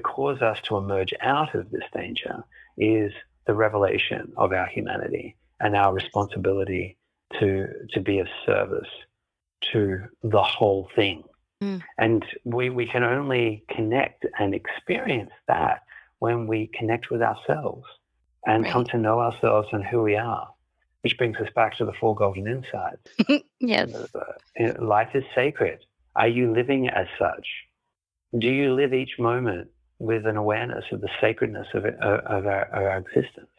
cause 0.03 0.43
us 0.43 0.59
to 0.63 0.77
emerge 0.77 1.15
out 1.21 1.55
of 1.55 1.71
this 1.71 1.85
danger 1.95 2.45
is 2.77 3.13
the 3.47 3.55
revelation 3.55 4.33
of 4.37 4.53
our 4.53 4.67
humanity 4.67 5.37
and 5.61 5.77
our 5.77 5.95
responsibility 5.95 6.97
to 7.39 7.69
to 7.93 8.01
be 8.01 8.19
of 8.19 8.29
service 8.45 8.89
to 9.73 10.03
the 10.23 10.43
whole 10.43 10.89
thing. 10.97 11.23
Mm. 11.63 11.83
And 11.99 12.25
we, 12.45 12.71
we 12.71 12.87
can 12.87 13.05
only 13.05 13.65
connect 13.71 14.27
and 14.39 14.55
experience 14.55 15.31
that 15.47 15.83
when 16.19 16.47
we 16.47 16.69
connect 16.75 17.11
with 17.11 17.23
ourselves 17.23 17.87
and 18.47 18.65
Right. 18.65 18.73
come 18.73 18.85
to 18.87 18.99
know 18.99 19.21
ourselves 19.21 19.69
and 19.73 19.85
who 19.85 20.03
we 20.03 20.17
are, 20.17 20.49
which 21.03 21.19
brings 21.19 21.37
us 21.39 21.49
back 21.55 21.77
to 21.77 21.85
the 21.85 21.93
Four 21.93 22.15
Golden 22.15 22.47
Insights. 22.47 23.45
yes. 23.61 23.95
Uh, 23.95 24.21
you 24.57 24.73
know, 24.73 24.85
life 24.85 25.11
is 25.15 25.25
sacred. 25.35 25.81
Are 26.17 26.29
you 26.29 26.53
living 26.53 26.89
as 26.89 27.07
such? 27.19 27.47
Do 28.39 28.49
you 28.49 28.75
live 28.75 28.95
each 28.95 29.19
moment 29.19 29.69
with 29.99 30.27
an 30.27 30.37
awareness 30.37 30.85
of 30.93 31.01
the 31.01 31.11
sacredness 31.21 31.69
of, 31.75 31.85
it, 31.85 31.95
of 32.01 32.47
our, 32.47 32.63
of 32.65 32.83
our 32.85 32.99
existence? 32.99 33.51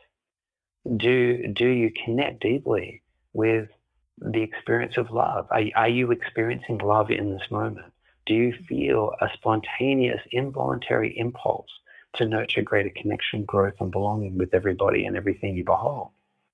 Do, 0.97 1.47
do 1.53 1.67
you 1.67 1.91
connect 2.03 2.41
deeply 2.41 3.03
with 3.33 3.69
the 4.17 4.41
experience 4.41 4.97
of 4.97 5.11
love? 5.11 5.47
Are, 5.51 5.63
are 5.75 5.89
you 5.89 6.11
experiencing 6.11 6.79
love 6.79 7.11
in 7.11 7.31
this 7.31 7.49
moment? 7.51 7.91
Do 8.25 8.33
you 8.33 8.53
feel 8.67 9.11
a 9.21 9.27
spontaneous, 9.33 10.21
involuntary 10.31 11.17
impulse 11.17 11.69
to 12.15 12.25
nurture 12.25 12.61
greater 12.61 12.91
connection, 12.95 13.43
growth, 13.43 13.75
and 13.79 13.91
belonging 13.91 14.37
with 14.37 14.53
everybody 14.53 15.05
and 15.05 15.17
everything 15.17 15.57
you 15.57 15.65
behold? 15.65 16.09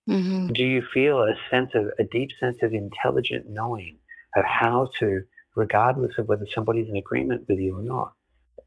Hmm 0.09 0.47
Do 0.53 0.63
you 0.65 0.83
feel 0.93 1.21
a 1.23 1.35
sense 1.51 1.71
of 1.75 1.85
a 1.99 2.03
deep 2.03 2.31
sense 2.39 2.57
of 2.63 2.73
intelligent 2.73 3.45
knowing 3.49 3.99
of 4.35 4.45
how 4.45 4.89
to, 4.99 5.21
regardless 5.55 6.17
of 6.17 6.27
whether 6.27 6.47
somebody's 6.53 6.89
in 6.89 6.97
agreement 6.97 7.45
with 7.47 7.59
you 7.59 7.77
or 7.77 7.83
not? 7.83 8.13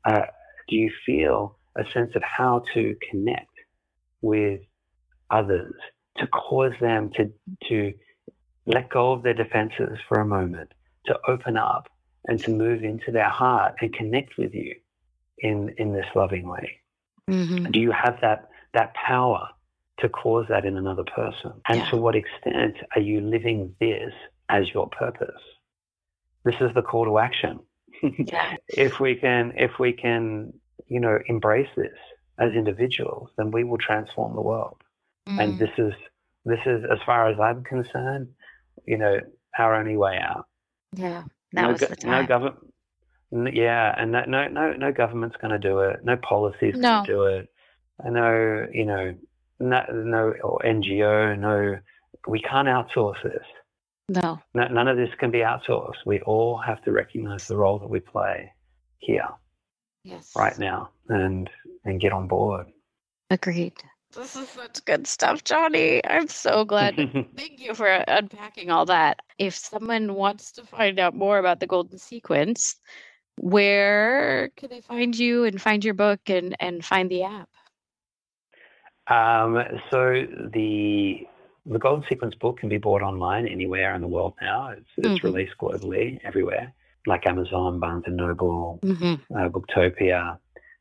Uh, 0.04 0.26
do 0.68 0.76
you 0.76 0.92
feel 1.06 1.58
a 1.76 1.84
sense 1.92 2.12
of 2.14 2.22
how 2.22 2.62
to 2.74 2.94
connect 3.10 3.50
with 4.20 4.60
others 5.30 5.74
to 6.18 6.26
cause 6.28 6.72
them 6.80 7.10
to 7.16 7.32
to 7.68 7.92
let 8.66 8.88
go 8.90 9.12
of 9.12 9.22
their 9.22 9.34
defenses 9.34 9.98
for 10.08 10.20
a 10.20 10.26
moment, 10.26 10.72
to 11.06 11.18
open 11.28 11.56
up 11.56 11.88
and 12.28 12.40
to 12.44 12.50
move 12.50 12.84
into 12.84 13.10
their 13.10 13.28
heart 13.28 13.74
and 13.80 13.92
connect 13.94 14.38
with 14.38 14.54
you 14.54 14.74
in 15.38 15.74
in 15.78 15.92
this 15.92 16.06
loving 16.14 16.48
way? 16.48 16.78
hmm 17.28 17.64
do 17.70 17.80
you 17.80 17.92
have 17.92 18.16
that 18.20 18.48
that 18.74 18.94
power 18.94 19.48
to 20.02 20.08
cause 20.08 20.46
that 20.48 20.64
in 20.64 20.76
another 20.76 21.04
person 21.04 21.52
and 21.68 21.78
Yeah. 21.78 21.90
to 21.90 21.96
what 21.96 22.14
extent 22.22 22.76
are 22.94 23.00
you 23.10 23.20
living 23.20 23.74
this 23.80 24.12
as 24.48 24.64
your 24.74 24.88
purpose 24.88 25.42
this 26.44 26.56
is 26.60 26.70
the 26.74 26.82
call 26.82 27.04
to 27.06 27.18
action 27.18 27.60
Yeah. 28.02 28.56
if 28.68 29.00
we 29.00 29.14
can 29.24 29.52
if 29.56 29.78
we 29.78 29.92
can 30.04 30.52
you 30.88 31.00
know 31.00 31.18
embrace 31.26 31.68
this 31.76 31.98
as 32.38 32.52
individuals 32.52 33.30
then 33.36 33.50
we 33.50 33.62
will 33.64 33.78
transform 33.78 34.34
the 34.34 34.42
world 34.52 34.78
and 35.40 35.54
Mm. 35.54 35.58
this 35.62 35.74
is 35.78 35.94
this 36.44 36.58
is 36.66 36.80
as 36.94 36.98
far 37.06 37.28
as 37.30 37.38
i'm 37.38 37.62
concerned 37.74 38.26
you 38.90 38.98
know 39.02 39.14
our 39.58 39.74
only 39.80 39.96
way 39.96 40.16
out 40.18 40.46
yeah. 40.94 41.22
That 41.54 41.62
no, 41.62 41.68
was 41.72 41.80
the 41.80 41.88
no 42.04 42.18
time. 42.18 42.26
government 42.26 43.54
yeah 43.54 43.94
and 43.98 44.10
no 44.12 44.24
no 44.26 44.48
no, 44.48 44.72
no 44.72 44.90
government's 44.92 45.36
going 45.42 45.52
to 45.52 45.58
do 45.70 45.80
it 45.80 46.04
no 46.04 46.16
policies 46.16 46.74
No. 46.76 46.88
going 46.90 47.04
to 47.06 47.12
do 47.12 47.22
it 47.36 47.48
I 48.04 48.08
know 48.10 48.66
you 48.72 48.84
know 48.90 49.14
no, 49.62 49.84
no 49.90 50.34
or 50.42 50.58
ngo 50.64 51.38
no 51.38 51.78
we 52.28 52.40
can't 52.40 52.68
outsource 52.68 53.22
this 53.22 53.46
no. 54.08 54.40
no, 54.54 54.66
none 54.68 54.88
of 54.88 54.96
this 54.96 55.10
can 55.18 55.30
be 55.30 55.38
outsourced 55.38 56.04
we 56.04 56.20
all 56.20 56.58
have 56.58 56.82
to 56.84 56.92
recognize 56.92 57.46
the 57.46 57.56
role 57.56 57.78
that 57.78 57.88
we 57.90 58.00
play 58.00 58.52
here 58.98 59.28
Yes. 60.04 60.32
right 60.36 60.58
now 60.58 60.90
and 61.08 61.48
and 61.84 62.00
get 62.00 62.12
on 62.12 62.26
board 62.26 62.66
Agreed. 63.32 63.72
This 64.14 64.36
is 64.36 64.46
such 64.50 64.84
good 64.84 65.06
stuff, 65.06 65.42
Jonni. 65.42 66.02
I'm 66.04 66.28
so 66.28 66.66
glad. 66.66 66.96
Thank 67.34 67.60
you 67.60 67.74
for 67.74 67.86
unpacking 67.86 68.70
all 68.70 68.84
that. 68.84 69.20
If 69.38 69.54
someone 69.54 70.12
wants 70.12 70.52
to 70.52 70.64
find 70.64 70.98
out 70.98 71.14
more 71.14 71.38
about 71.38 71.58
the 71.58 71.66
golden 71.66 71.96
sequence, 71.96 72.76
where 73.38 74.50
can 74.56 74.68
they 74.68 74.82
find 74.82 75.18
you 75.18 75.44
and 75.44 75.60
find 75.62 75.82
your 75.82 75.94
book 75.94 76.20
and, 76.26 76.54
and 76.60 76.84
find 76.84 77.10
the 77.10 77.22
app? 77.22 77.48
Um, 79.08 79.62
so 79.90 80.26
the 80.52 81.26
the 81.64 81.78
Golden 81.78 82.04
Sequence 82.08 82.34
book 82.34 82.58
can 82.58 82.68
be 82.68 82.78
bought 82.78 83.02
online 83.02 83.46
anywhere 83.46 83.94
in 83.94 84.00
the 84.00 84.08
world 84.08 84.34
now. 84.42 84.70
It's, 84.70 84.88
it's 84.96 85.20
Mhm. 85.20 85.22
released 85.22 85.56
globally 85.60 86.18
everywhere, 86.24 86.72
like 87.06 87.24
Amazon, 87.24 87.78
Barnes 87.78 88.02
and 88.06 88.16
Noble, 88.16 88.80
Mm-hmm. 88.82 89.36
uh, 89.36 89.48
Booktopia, 89.48 90.38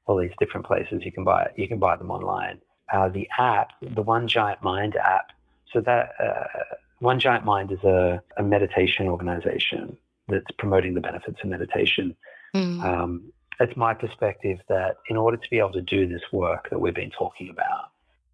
all 0.07 0.17
these 0.17 0.31
different 0.39 0.65
places 0.65 1.03
you 1.05 1.11
can 1.11 1.23
buy 1.23 1.43
it. 1.43 1.51
You 1.55 1.67
can 1.67 1.77
buy 1.77 1.95
them 1.97 2.09
online. 2.09 2.59
Uh, 2.91 3.09
the 3.09 3.29
app, 3.37 3.73
the 3.81 4.01
One 4.01 4.27
Giant 4.27 4.63
Mind 4.63 4.95
app. 4.95 5.27
So 5.71 5.81
that 5.81 6.13
uh, 6.19 6.75
One 6.99 7.19
Giant 7.19 7.45
Mind 7.45 7.71
is 7.71 7.83
a, 7.83 8.21
a 8.37 8.43
meditation 8.43 9.07
organization 9.07 9.95
that's 10.29 10.49
promoting 10.57 10.95
the 10.95 11.01
benefits 11.01 11.37
of 11.43 11.49
meditation. 11.49 12.15
Mm-hmm. 12.55 12.81
Um, 12.83 13.31
it's 13.59 13.77
my 13.77 13.93
perspective 13.93 14.59
that 14.67 14.97
in 15.09 15.15
order 15.15 15.37
to 15.37 15.49
be 15.51 15.59
able 15.59 15.73
to 15.73 15.81
do 15.81 16.07
this 16.07 16.23
work 16.31 16.69
that 16.71 16.79
we've 16.79 16.95
been 16.95 17.11
talking 17.11 17.49
about, 17.49 17.91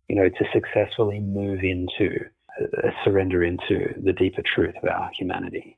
you 0.07 0.15
know, 0.15 0.29
to 0.29 0.45
successfully 0.53 1.19
move 1.19 1.63
into, 1.63 2.25
uh, 2.61 2.89
surrender 3.03 3.43
into 3.43 3.93
the 4.03 4.13
deeper 4.13 4.41
truth 4.41 4.75
of 4.81 4.89
our 4.89 5.09
humanity, 5.13 5.77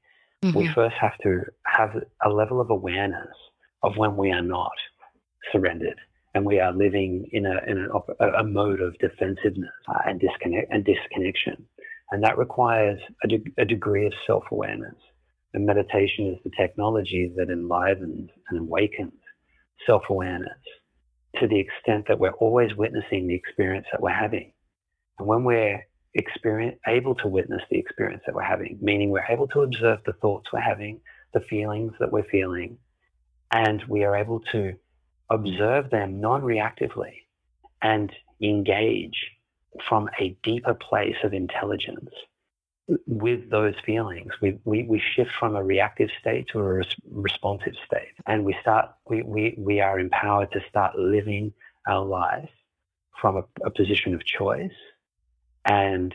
we 0.53 0.65
Mhm. 0.65 0.73
first 0.73 0.95
have 0.95 1.17
to 1.19 1.43
have 1.65 2.03
a 2.23 2.29
level 2.29 2.61
of 2.61 2.69
awareness 2.69 3.35
of 3.83 3.97
when 3.97 4.15
we 4.15 4.31
are 4.31 4.41
not 4.41 4.77
surrendered 5.51 5.99
and 6.33 6.45
we 6.45 6.59
are 6.59 6.71
living 6.71 7.27
in 7.31 7.45
a 7.45 7.57
in 7.65 7.77
an, 7.77 7.89
a, 8.19 8.27
a 8.33 8.43
mode 8.43 8.81
of 8.81 8.97
defensiveness 8.99 9.71
uh, 9.87 10.01
and 10.05 10.19
disconnect 10.19 10.71
and 10.71 10.85
disconnection, 10.85 11.67
and 12.11 12.23
that 12.23 12.37
requires 12.37 12.99
a, 13.23 13.27
de- 13.27 13.53
a 13.57 13.65
degree 13.65 14.05
of 14.05 14.13
self-awareness. 14.27 14.95
And 15.53 15.65
meditation 15.65 16.27
is 16.27 16.37
the 16.43 16.51
technology 16.55 17.33
that 17.35 17.49
enlivens 17.49 18.29
and 18.49 18.59
awakens 18.59 19.13
self-awareness 19.87 20.59
to 21.37 21.47
the 21.47 21.59
extent 21.59 22.05
that 22.07 22.19
we're 22.19 22.31
always 22.31 22.75
witnessing 22.75 23.27
the 23.27 23.35
experience 23.35 23.87
that 23.91 24.01
we're 24.01 24.09
having, 24.09 24.51
and 25.17 25.27
when 25.27 25.43
we're 25.43 25.85
experience 26.15 26.79
able 26.87 27.13
to 27.15 27.27
witness 27.27 27.61
the 27.69 27.77
experience 27.77 28.23
that 28.25 28.33
we're 28.33 28.41
having, 28.41 28.77
meaning 28.81 29.09
we're 29.09 29.25
able 29.29 29.47
to 29.47 29.61
observe 29.61 29.99
the 30.05 30.13
thoughts 30.13 30.47
we're 30.51 30.59
having, 30.59 30.99
the 31.33 31.39
feelings 31.41 31.93
that 31.99 32.11
we're 32.11 32.23
feeling, 32.31 32.77
and 33.51 33.83
we 33.87 34.03
are 34.03 34.15
able 34.15 34.39
to 34.51 34.73
observe 35.29 35.89
them 35.91 36.19
non-reactively 36.19 37.13
and 37.81 38.11
engage 38.41 39.31
from 39.87 40.09
a 40.19 40.35
deeper 40.43 40.73
place 40.73 41.15
of 41.23 41.33
intelligence 41.33 42.09
with 43.05 43.49
those 43.49 43.75
feelings. 43.85 44.31
We, 44.41 44.59
we, 44.65 44.83
we 44.83 45.01
shift 45.15 45.31
from 45.39 45.55
a 45.55 45.63
reactive 45.63 46.09
state 46.19 46.47
to 46.51 46.59
a 46.59 46.63
res- 46.63 46.95
responsive 47.11 47.73
state. 47.85 48.13
And 48.25 48.45
we 48.45 48.55
start, 48.61 48.91
we, 49.09 49.21
we, 49.21 49.55
we 49.57 49.79
are 49.81 49.99
empowered 49.99 50.51
to 50.53 50.61
start 50.69 50.97
living 50.97 51.53
our 51.87 52.03
life 52.03 52.49
from 53.21 53.37
a, 53.37 53.43
a 53.65 53.69
position 53.69 54.13
of 54.13 54.25
choice 54.25 54.71
and 55.65 56.13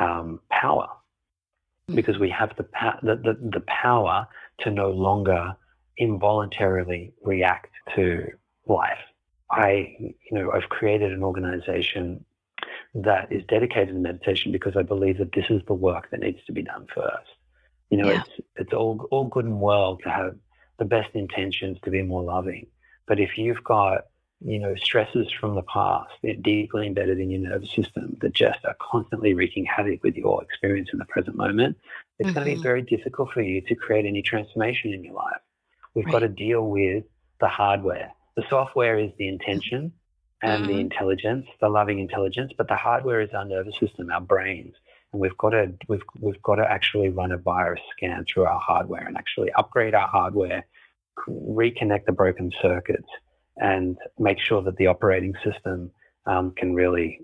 um, 0.00 0.40
power 0.50 0.88
because 1.94 2.18
we 2.18 2.30
have 2.30 2.54
the, 2.56 2.64
pa- 2.64 2.98
the, 3.02 3.16
the, 3.16 3.36
the 3.52 3.60
power 3.66 4.26
to 4.60 4.70
no 4.70 4.90
longer 4.90 5.56
involuntarily 5.98 7.12
react 7.22 7.70
to 7.94 8.26
life. 8.66 8.98
I, 9.50 9.96
you 9.98 10.14
know, 10.32 10.50
I've 10.52 10.68
created 10.68 11.12
an 11.12 11.22
organization 11.22 12.24
that 12.94 13.32
is 13.32 13.42
dedicated 13.48 13.94
to 13.94 14.00
meditation 14.00 14.52
because 14.52 14.76
I 14.76 14.82
believe 14.82 15.18
that 15.18 15.32
this 15.32 15.46
is 15.48 15.62
the 15.66 15.74
work 15.74 16.10
that 16.10 16.20
needs 16.20 16.44
to 16.46 16.52
be 16.52 16.62
done 16.62 16.86
first. 16.94 17.30
You 17.90 17.98
know, 17.98 18.10
Yeah. 18.10 18.22
it's 18.22 18.46
it's 18.56 18.72
all 18.72 19.06
all 19.10 19.24
good 19.24 19.44
and 19.44 19.60
well 19.60 19.96
to 19.98 20.10
have 20.10 20.36
the 20.78 20.84
best 20.84 21.14
intentions 21.14 21.78
to 21.84 21.90
be 21.90 22.02
more 22.02 22.22
loving, 22.22 22.66
but 23.06 23.20
if 23.20 23.38
you've 23.38 23.64
got 23.64 24.06
you 24.44 24.58
know 24.58 24.74
stresses 24.74 25.30
from 25.30 25.54
the 25.54 25.62
past 25.62 26.12
deeply 26.42 26.86
embedded 26.86 27.18
in 27.18 27.30
your 27.30 27.40
nervous 27.40 27.70
system 27.70 28.16
that 28.20 28.32
just 28.34 28.58
are 28.64 28.76
constantly 28.80 29.34
wreaking 29.34 29.64
havoc 29.64 30.02
with 30.02 30.16
your 30.16 30.42
experience 30.42 30.90
in 30.92 30.98
the 30.98 31.04
present 31.06 31.36
moment, 31.36 31.76
it's 32.18 32.30
going 32.32 32.44
to 32.46 32.50
be 32.50 32.54
mm-hmm. 32.54 32.62
very 32.62 32.82
difficult 32.82 33.30
for 33.32 33.42
you 33.42 33.60
to 33.62 33.74
create 33.74 34.04
any 34.04 34.22
transformation 34.22 34.92
in 34.92 35.04
your 35.04 35.14
life. 35.14 35.40
We've 35.94 36.10
got 36.10 36.20
to 36.20 36.28
deal 36.28 36.66
with 36.68 37.04
the 37.40 37.48
hardware. 37.48 38.12
The 38.36 38.44
software 38.48 38.98
is 38.98 39.10
the 39.18 39.28
intention 39.28 39.92
and 40.42 40.68
the 40.68 40.74
Mhm. 40.74 40.80
intelligence, 40.80 41.46
the 41.60 41.68
loving 41.68 41.98
intelligence, 41.98 42.52
but 42.56 42.68
the 42.68 42.76
hardware 42.76 43.20
is 43.20 43.32
our 43.32 43.44
nervous 43.44 43.78
system, 43.78 44.10
our 44.10 44.20
brains. 44.20 44.74
And 45.12 45.20
we've 45.20 45.36
got 45.38 45.50
to 45.50 45.72
we've 45.88 46.02
we've 46.20 46.42
got 46.42 46.56
to 46.56 46.70
actually 46.70 47.10
run 47.10 47.32
a 47.32 47.38
virus 47.38 47.80
scan 47.92 48.24
through 48.24 48.46
our 48.46 48.60
hardware 48.60 49.06
and 49.06 49.16
actually 49.16 49.52
upgrade 49.52 49.94
our 49.94 50.08
hardware, 50.08 50.66
reconnect 51.28 52.06
the 52.06 52.12
broken 52.12 52.50
circuits, 52.60 53.08
and 53.58 53.98
make 54.18 54.38
sure 54.38 54.62
that 54.62 54.76
the 54.76 54.86
operating 54.86 55.34
system 55.44 55.90
um, 56.26 56.52
can 56.52 56.74
really 56.74 57.20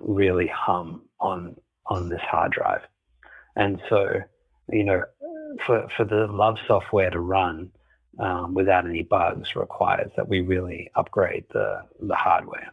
really 0.00 0.46
hum 0.46 1.02
on 1.20 1.56
on 1.86 2.08
this 2.08 2.22
hard 2.22 2.52
drive. 2.52 2.82
And 3.56 3.80
so, 3.88 4.20
you 4.70 4.84
know, 4.84 5.02
for 5.66 5.88
for 5.96 6.04
the 6.04 6.26
love 6.26 6.56
software 6.66 7.10
to 7.10 7.20
run 7.20 7.70
um, 8.18 8.54
without 8.54 8.86
any 8.86 9.02
bugs 9.02 9.56
requires 9.56 10.10
that 10.16 10.28
we 10.28 10.40
really 10.40 10.90
upgrade 10.94 11.44
the 11.52 11.82
the 12.00 12.14
hardware. 12.14 12.72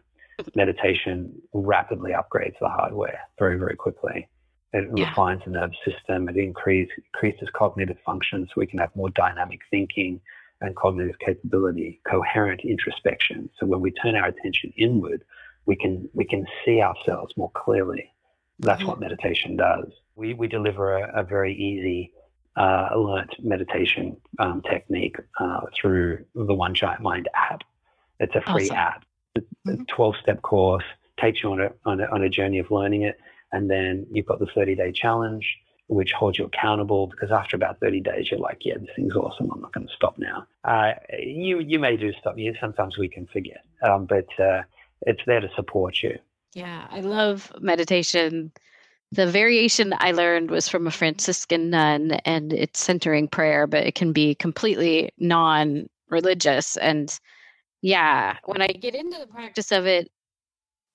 Meditation 0.54 1.32
rapidly 1.52 2.12
upgrades 2.12 2.58
the 2.60 2.68
hardware 2.68 3.20
very 3.38 3.58
very 3.58 3.76
quickly, 3.76 4.28
It 4.72 4.88
Yeah. 4.96 5.08
refines 5.08 5.42
the 5.44 5.50
nervous 5.50 5.76
system. 5.84 6.28
It 6.28 6.36
increase, 6.36 6.88
increases 6.96 7.48
cognitive 7.52 7.98
function 8.06 8.46
so 8.46 8.52
we 8.56 8.66
can 8.66 8.78
have 8.78 8.94
more 8.96 9.10
dynamic 9.10 9.60
thinking 9.70 10.20
and 10.62 10.74
cognitive 10.76 11.18
capability, 11.18 12.00
coherent 12.04 12.60
introspection. 12.64 13.50
So 13.58 13.66
when 13.66 13.80
we 13.80 13.90
turn 13.90 14.16
our 14.16 14.28
attention 14.28 14.72
inward, 14.76 15.24
we 15.66 15.76
can 15.76 16.08
we 16.14 16.24
can 16.24 16.46
see 16.64 16.80
ourselves 16.80 17.36
more 17.36 17.50
clearly. 17.54 18.10
That's 18.60 18.84
what 18.84 18.98
meditation 19.00 19.56
does. 19.56 19.88
We 20.16 20.34
we 20.34 20.46
deliver 20.48 20.96
a, 20.96 21.20
a 21.20 21.22
very 21.22 21.54
easy 21.54 22.12
uh, 22.56 22.90
learnt 22.96 23.34
meditation 23.42 24.16
um, 24.38 24.62
technique 24.62 25.16
uh, 25.40 25.60
through 25.74 26.24
the 26.34 26.54
One 26.54 26.74
Giant 26.74 27.00
Mind 27.00 27.28
app. 27.34 27.62
It's 28.20 28.34
a 28.34 28.40
free 28.42 28.66
Awesome. 28.70 28.76
app. 28.76 29.04
It's 29.34 29.46
a 29.66 29.70
Mhm. 29.70 29.88
12 29.88 30.16
step 30.22 30.42
course, 30.42 30.84
takes 31.20 31.42
you 31.42 31.52
on 31.52 31.60
a, 31.60 31.70
on, 31.84 32.00
a, 32.00 32.04
on 32.06 32.22
a 32.22 32.28
journey 32.28 32.58
of 32.58 32.70
learning 32.70 33.02
it. 33.02 33.18
And 33.52 33.70
then 33.70 34.06
you've 34.10 34.26
got 34.26 34.38
the 34.38 34.46
30 34.54 34.74
day 34.74 34.92
challenge, 34.92 35.46
which 35.88 36.12
holds 36.12 36.38
you 36.38 36.44
accountable 36.44 37.06
because 37.06 37.30
after 37.30 37.56
about 37.56 37.78
30 37.80 38.00
days, 38.00 38.30
you're 38.30 38.40
like, 38.40 38.58
yeah, 38.64 38.76
this 38.78 38.88
thing's 38.96 39.14
awesome. 39.16 39.50
I'm 39.52 39.60
not 39.60 39.72
going 39.72 39.86
to 39.86 39.92
stop 39.94 40.18
now. 40.18 40.46
Uh, 40.64 40.92
you, 41.18 41.58
you 41.60 41.78
may 41.78 41.96
do 41.96 42.12
stop. 42.20 42.38
You, 42.38 42.54
sometimes 42.60 42.96
we 42.98 43.08
can 43.08 43.26
forget, 43.26 43.62
um, 43.82 44.06
but 44.06 44.26
uh, 44.38 44.62
it's 45.02 45.20
there 45.26 45.40
to 45.40 45.48
support 45.54 46.02
you. 46.02 46.18
Yeah, 46.54 46.86
I 46.90 47.00
love 47.00 47.50
meditation. 47.60 48.52
The 49.12 49.26
variation 49.26 49.92
I 49.98 50.12
learned 50.12 50.50
was 50.50 50.68
from 50.68 50.86
a 50.86 50.90
Franciscan 50.90 51.68
nun, 51.68 52.12
and 52.24 52.50
it's 52.50 52.80
centering 52.80 53.28
prayer, 53.28 53.66
but 53.66 53.86
it 53.86 53.94
can 53.94 54.12
be 54.12 54.34
completely 54.34 55.10
non 55.18 55.88
religious. 56.08 56.78
And 56.78 57.14
yeah, 57.82 58.38
when 58.46 58.62
I 58.62 58.68
get 58.68 58.94
into 58.94 59.18
the 59.18 59.26
practice 59.26 59.70
of 59.70 59.86
it, 59.86 60.10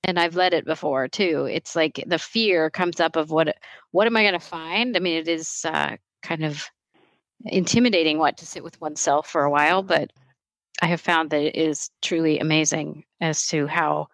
and 0.04 0.20
I've 0.20 0.36
led 0.36 0.56
it 0.56 0.66
before 0.66 1.08
too, 1.08 1.48
it's 1.52 1.76
like 1.76 2.04
the 2.08 2.18
fear 2.18 2.72
comes 2.72 3.00
up 3.00 3.16
of 3.16 3.30
what 3.30 3.56
what 3.92 4.08
am 4.08 4.18
I 4.18 4.24
going 4.24 4.34
to 4.34 4.40
find? 4.40 4.98
I 4.98 5.00
mean, 5.00 5.18
it 5.18 5.28
is 5.28 5.64
uh, 5.66 5.98
kind 6.24 6.44
of 6.44 6.66
intimidating 7.46 8.18
what 8.18 8.38
to 8.38 8.48
sit 8.48 8.64
with 8.64 8.82
oneself 8.82 9.30
for 9.30 9.44
a 9.44 9.52
while, 9.52 9.84
but 9.84 10.12
I 10.82 10.88
have 10.88 11.02
found 11.02 11.30
that 11.30 11.42
it 11.42 11.56
is 11.56 11.92
truly 12.02 12.40
amazing 12.40 13.04
as 13.22 13.48
to 13.48 13.68
how 13.68 14.08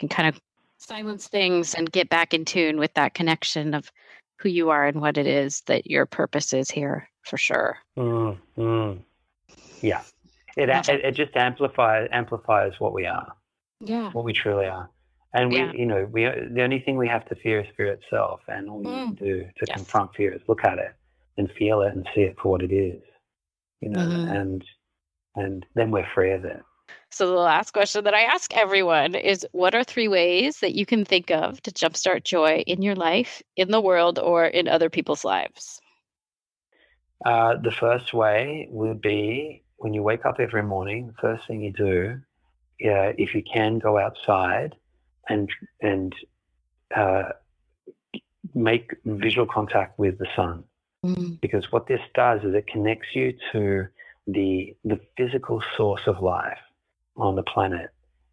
you 0.00 0.08
can 0.08 0.08
kind 0.08 0.28
of 0.28 0.40
silence 0.88 1.28
things 1.28 1.74
and 1.74 1.92
get 1.92 2.08
back 2.08 2.32
in 2.32 2.44
tune 2.44 2.78
with 2.78 2.92
that 2.94 3.12
connection 3.14 3.74
of 3.74 3.92
who 4.40 4.48
you 4.48 4.70
are 4.70 4.86
and 4.86 5.00
what 5.00 5.18
it 5.18 5.26
is 5.26 5.62
that 5.66 5.86
your 5.86 6.06
purpose 6.06 6.52
is 6.52 6.70
here 6.70 7.08
for 7.24 7.36
sure. 7.36 7.76
Mm, 7.98 8.38
mm. 8.56 8.98
Yeah. 9.82 10.02
It, 10.56 10.68
Yeah. 10.68 10.82
it, 10.88 11.04
it 11.04 11.12
just 11.12 11.36
amplifies 11.36 12.08
amplifies 12.10 12.72
what 12.78 12.92
we 12.94 13.06
are. 13.06 13.34
Yeah. 13.80 14.10
what 14.12 14.24
we 14.24 14.32
truly 14.32 14.66
are. 14.66 14.90
And 15.34 15.52
we, 15.52 15.58
Yeah. 15.58 15.72
you 15.72 15.86
know, 15.86 16.08
we 16.10 16.24
the 16.24 16.62
only 16.62 16.80
thing 16.80 16.96
we 16.96 17.06
have 17.08 17.24
to 17.28 17.34
fear 17.36 17.60
is 17.60 17.66
fear 17.76 17.92
itself, 17.92 18.40
and 18.48 18.68
all 18.68 18.78
we 18.78 18.86
need 18.90 19.18
to 19.18 19.24
do 19.24 19.40
to 19.44 19.66
Yes. 19.68 19.76
confront 19.76 20.14
fear 20.16 20.32
is 20.32 20.40
look 20.48 20.64
at 20.64 20.78
it 20.78 20.94
and 21.36 21.50
feel 21.52 21.82
it 21.82 21.94
and 21.94 22.08
see 22.14 22.22
it 22.22 22.36
for 22.40 22.48
what 22.50 22.62
it 22.62 22.72
is, 22.72 23.00
you 23.80 23.90
know, 23.90 24.00
Mhm. 24.00 24.36
and 24.36 24.64
and 25.36 25.66
then 25.74 25.90
we're 25.92 26.08
free 26.14 26.32
of 26.32 26.44
it. 26.44 26.60
So 27.10 27.26
the 27.26 27.32
last 27.32 27.72
question 27.72 28.04
that 28.04 28.14
I 28.14 28.22
ask 28.22 28.54
everyone 28.54 29.14
is 29.14 29.46
what 29.52 29.74
are 29.74 29.84
three 29.84 30.08
ways 30.08 30.60
that 30.60 30.74
you 30.74 30.84
can 30.84 31.04
think 31.04 31.30
of 31.30 31.60
to 31.62 31.70
jumpstart 31.70 32.24
joy 32.24 32.62
in 32.66 32.82
your 32.82 32.94
life, 32.94 33.42
in 33.56 33.70
the 33.70 33.80
world, 33.80 34.18
or 34.18 34.44
in 34.44 34.68
other 34.68 34.90
people's 34.90 35.24
lives? 35.24 35.80
Uh, 37.24 37.56
the 37.56 37.72
first 37.72 38.12
way 38.14 38.68
would 38.70 39.00
be 39.00 39.64
when 39.78 39.94
you 39.94 40.02
wake 40.02 40.26
up 40.26 40.38
every 40.38 40.62
morning. 40.62 41.06
The 41.08 41.20
first 41.20 41.46
thing 41.46 41.62
you 41.62 41.72
do, 41.72 42.20
yeah, 42.78 43.12
if 43.16 43.34
you 43.34 43.42
can, 43.42 43.78
go 43.78 43.98
outside 43.98 44.74
and 45.28 45.50
and 45.80 46.14
uh, 46.94 47.30
make 48.54 48.94
visual 49.04 49.46
contact 49.46 49.98
with 49.98 50.18
the 50.18 50.28
sun. 50.36 50.64
Mm, 51.04 51.40
because 51.40 51.70
what 51.72 51.86
this 51.86 52.00
does 52.14 52.42
is 52.42 52.54
it 52.54 52.66
connects 52.66 53.08
you 53.14 53.32
to 53.52 53.86
the 54.26 54.76
the 54.84 55.00
physical 55.16 55.62
source 55.76 56.02
of 56.06 56.20
life 56.20 56.58
on 57.18 57.36
the 57.36 57.42
planet 57.42 57.90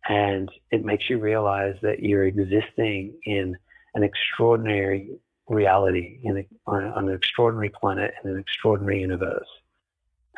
and 0.08 0.52
it 0.72 0.86
makes 0.86 1.10
you 1.10 1.18
realize 1.18 1.76
that 1.82 2.02
you're 2.02 2.26
existing 2.26 3.14
in 3.26 3.56
an 3.96 4.04
extraordinary 4.04 5.10
reality 5.48 6.20
in 6.24 6.38
a, 6.38 6.48
on, 6.68 6.84
on 6.86 7.10
an 7.10 7.16
extraordinary 7.16 7.70
planet 7.70 8.14
in 8.24 8.32
an 8.32 8.40
extraordinary 8.40 9.02
universe 9.02 9.48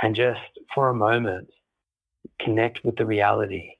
and 0.01 0.15
just 0.15 0.39
for 0.73 0.89
a 0.89 0.93
moment 0.93 1.47
connect 2.39 2.83
with 2.83 2.95
the 2.97 3.05
reality 3.05 3.71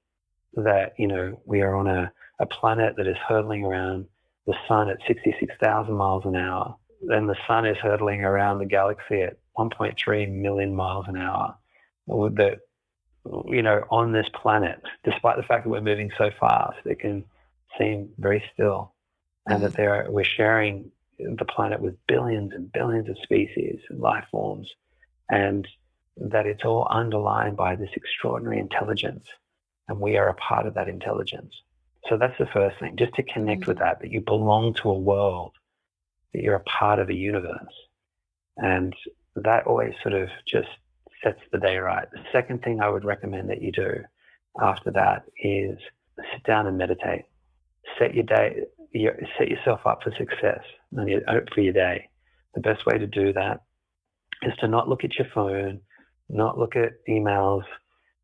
that 0.54 0.94
you 0.98 1.08
know 1.08 1.40
we 1.46 1.62
are 1.62 1.76
on 1.76 1.88
a, 1.88 2.12
a 2.40 2.46
planet 2.46 2.96
that 2.98 3.08
is 3.08 3.18
hurtling 3.28 3.64
around 3.64 4.06
the 4.46 4.56
sun 4.68 4.90
at 4.90 4.98
66,000 5.08 5.94
miles 5.94 6.26
an 6.26 6.36
hour 6.36 6.76
then 7.02 7.28
the 7.28 7.36
sun 7.48 7.66
is 7.66 7.78
hurtling 7.78 8.24
around 8.24 8.60
the 8.60 8.66
galaxy 8.66 9.22
at 9.22 9.38
1.3 9.58 10.32
million 10.32 10.76
miles 10.76 11.06
an 11.08 11.18
hour. 11.18 11.56
The, 12.08 12.60
you 13.48 13.62
know, 13.62 13.84
on 13.90 14.12
this 14.12 14.28
planet, 14.34 14.82
despite 15.04 15.38
the 15.38 15.44
fact 15.44 15.64
that 15.64 15.70
we're 15.70 15.82
moving 15.82 16.12
so 16.18 16.32
fast, 16.40 16.78
it 16.86 17.00
can 17.00 17.24
seem 17.78 18.10
very 18.18 18.44
still, 18.54 18.94
and 19.48 19.62
that 19.62 19.74
mm-hmm. 19.74 19.82
there 19.82 20.06
are, 20.06 20.12
we're 20.12 20.24
sharing 20.24 20.92
the 21.20 21.46
planet 21.46 21.82
with 21.82 21.96
billions 22.08 22.54
and 22.54 22.72
billions 22.72 23.10
of 23.10 23.18
species 23.24 23.80
and 23.90 24.00
life 24.00 24.26
forms, 24.32 24.70
and 25.30 25.68
that 26.18 26.46
it's 26.46 26.64
all 26.64 26.88
underlined 26.90 27.58
by 27.58 27.76
this 27.76 27.90
extraordinary 27.96 28.60
intelligence, 28.60 29.26
and 29.88 30.00
we 30.00 30.18
are 30.18 30.30
a 30.30 30.36
part 30.36 30.66
of 30.66 30.74
that 30.74 30.90
intelligence. 30.90 31.54
So 32.10 32.18
that's 32.18 32.38
the 32.38 32.48
first 32.48 32.80
thing, 32.80 32.96
just 32.98 33.14
to 33.16 33.24
connect 33.24 33.62
mm-hmm. 33.62 33.72
with 33.72 33.80
that, 33.80 34.00
that 34.02 34.12
you 34.12 34.22
belong 34.22 34.74
to 34.76 34.90
a 34.90 34.98
world 34.98 35.54
that 36.34 36.42
you're 36.44 36.56
a 36.56 36.60
part 36.62 37.00
of 37.00 37.10
a 37.10 37.14
universe. 37.14 37.74
And 38.58 38.94
that 39.36 39.68
always 39.68 39.94
sort 40.02 40.16
of 40.16 40.30
just 40.48 40.70
sets 41.24 41.40
the 41.52 41.60
day 41.60 41.78
right. 41.78 42.08
The 42.12 42.24
second 42.32 42.64
thing 42.64 42.82
I 42.82 42.90
would 42.90 43.04
recommend 43.04 43.50
that 43.50 43.62
you 43.62 43.72
do 43.72 44.04
after 44.62 44.92
that 44.92 45.24
is 45.44 45.78
sit 46.34 46.44
down 46.46 46.68
and 46.68 46.78
meditate. 46.78 47.26
Set 48.00 48.14
your 48.14 48.24
day, 48.24 48.64
your, 48.92 49.18
set 49.38 49.50
yourself 49.50 49.82
up 49.86 50.04
for 50.04 50.12
success 50.18 50.62
and 50.92 51.10
your, 51.10 51.22
for 51.54 51.62
your 51.62 51.74
day. 51.74 52.10
The 52.56 52.62
best 52.62 52.86
way 52.86 52.98
to 52.98 53.08
do 53.08 53.34
that 53.34 53.62
is 54.44 54.54
to 54.60 54.68
not 54.68 54.90
look 54.90 55.04
at 55.04 55.16
your 55.18 55.28
phone, 55.34 55.80
not 56.30 56.58
look 56.58 56.76
at 56.76 56.94
emails, 57.08 57.64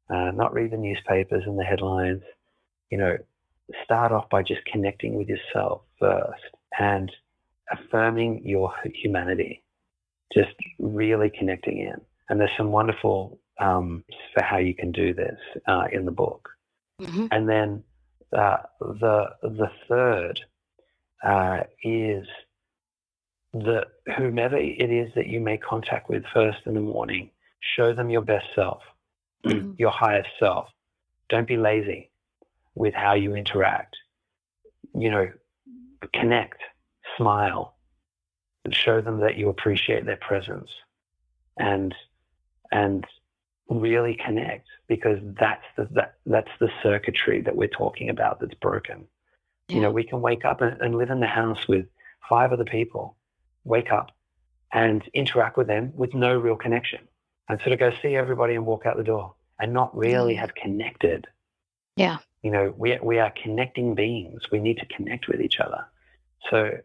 uh, 0.10 0.32
not 0.32 0.54
read 0.54 0.72
the 0.72 0.78
newspapers 0.78 1.44
and 1.46 1.58
the 1.58 1.64
headlines. 1.64 2.22
You 2.90 2.98
know, 2.98 3.18
start 3.84 4.12
off 4.12 4.30
by 4.30 4.44
just 4.44 4.62
connecting 4.72 5.16
with 5.16 5.28
yourself 5.28 5.82
first 6.00 6.42
and 6.80 7.12
affirming 7.72 8.42
your 8.46 8.74
humanity, 8.94 9.64
just 10.34 10.54
really 10.80 11.32
connecting 11.38 11.80
in. 11.80 12.02
And 12.30 12.40
there's 12.40 12.52
some 12.58 12.72
wonderful 12.72 13.40
um, 13.60 14.04
for 14.34 14.44
how 14.44 14.58
you 14.58 14.74
can 14.74 14.92
do 14.92 15.14
this 15.14 15.38
uh, 15.68 15.86
in 15.92 16.06
the 16.06 16.12
book. 16.12 16.50
Mhm. 17.02 17.28
And 17.32 17.48
then 17.50 17.84
uh, 18.36 18.58
the 18.80 19.30
the 19.44 19.70
third 19.88 20.40
uh, 21.24 21.64
is 21.84 22.26
that 23.54 23.88
whomever 24.18 24.58
it 24.58 24.92
is 24.92 25.14
that 25.16 25.28
you 25.28 25.40
make 25.40 25.62
contact 25.62 26.10
with 26.10 26.24
first 26.34 26.60
in 26.66 26.74
the 26.74 26.82
morning, 26.82 27.30
show 27.76 27.94
them 27.94 28.10
your 28.10 28.22
best 28.22 28.48
self, 28.56 28.82
Mhm. 29.46 29.78
your 29.78 29.92
highest 29.92 30.30
self. 30.40 30.70
Don't 31.30 31.48
be 31.48 31.58
lazy 31.58 32.10
with 32.76 32.94
how 32.94 33.14
you 33.14 33.36
interact. 33.36 33.96
You 34.96 35.10
know, 35.12 35.32
connect, 36.14 36.62
smile, 37.18 37.76
and 38.66 38.74
show 38.76 39.02
them 39.02 39.20
that 39.20 39.36
you 39.38 39.50
appreciate 39.50 40.06
their 40.06 40.18
presence, 40.18 40.70
and 41.58 41.94
and 42.74 43.06
really 43.70 44.16
connect 44.26 44.68
because 44.88 45.20
that's 45.40 45.64
the 45.78 45.88
that, 45.92 46.16
that's 46.26 46.52
the 46.60 46.70
circuitry 46.82 47.40
that 47.42 47.56
we're 47.56 47.70
talking 47.70 48.10
about 48.10 48.40
that's 48.42 48.56
broken. 48.56 49.08
You 49.70 49.80
know, 49.80 49.92
we 49.92 50.04
can 50.04 50.22
wake 50.22 50.44
up 50.44 50.62
and, 50.62 50.80
and 50.82 50.94
live 50.96 51.10
in 51.10 51.22
the 51.22 51.26
house 51.26 51.68
with 51.70 51.86
five 52.30 52.52
other 52.52 52.66
people, 52.66 53.16
wake 53.64 53.92
up 53.92 54.12
and 54.74 55.02
interact 55.14 55.56
with 55.58 55.68
them 55.68 55.94
with 55.96 56.14
no 56.14 56.38
real 56.38 56.58
connection, 56.58 57.00
and 57.48 57.60
sort 57.62 57.72
of 57.72 57.80
go 57.80 57.92
see 58.02 58.16
everybody 58.16 58.56
and 58.56 58.66
walk 58.66 58.86
out 58.86 58.98
the 58.98 59.04
door 59.04 59.34
and 59.60 59.72
not 59.72 59.96
really 59.96 60.36
Mm. 60.36 60.40
have 60.40 60.54
connected. 60.54 61.28
Yeah. 61.96 62.18
You 62.42 62.52
know, 62.52 62.74
we 62.78 63.00
we 63.02 63.20
are 63.20 63.32
connecting 63.42 63.96
beings. 63.96 64.42
We 64.52 64.60
need 64.60 64.80
to 64.80 64.86
connect 64.88 65.28
with 65.28 65.42
each 65.42 65.60
other. 65.60 65.86
So 66.50 66.78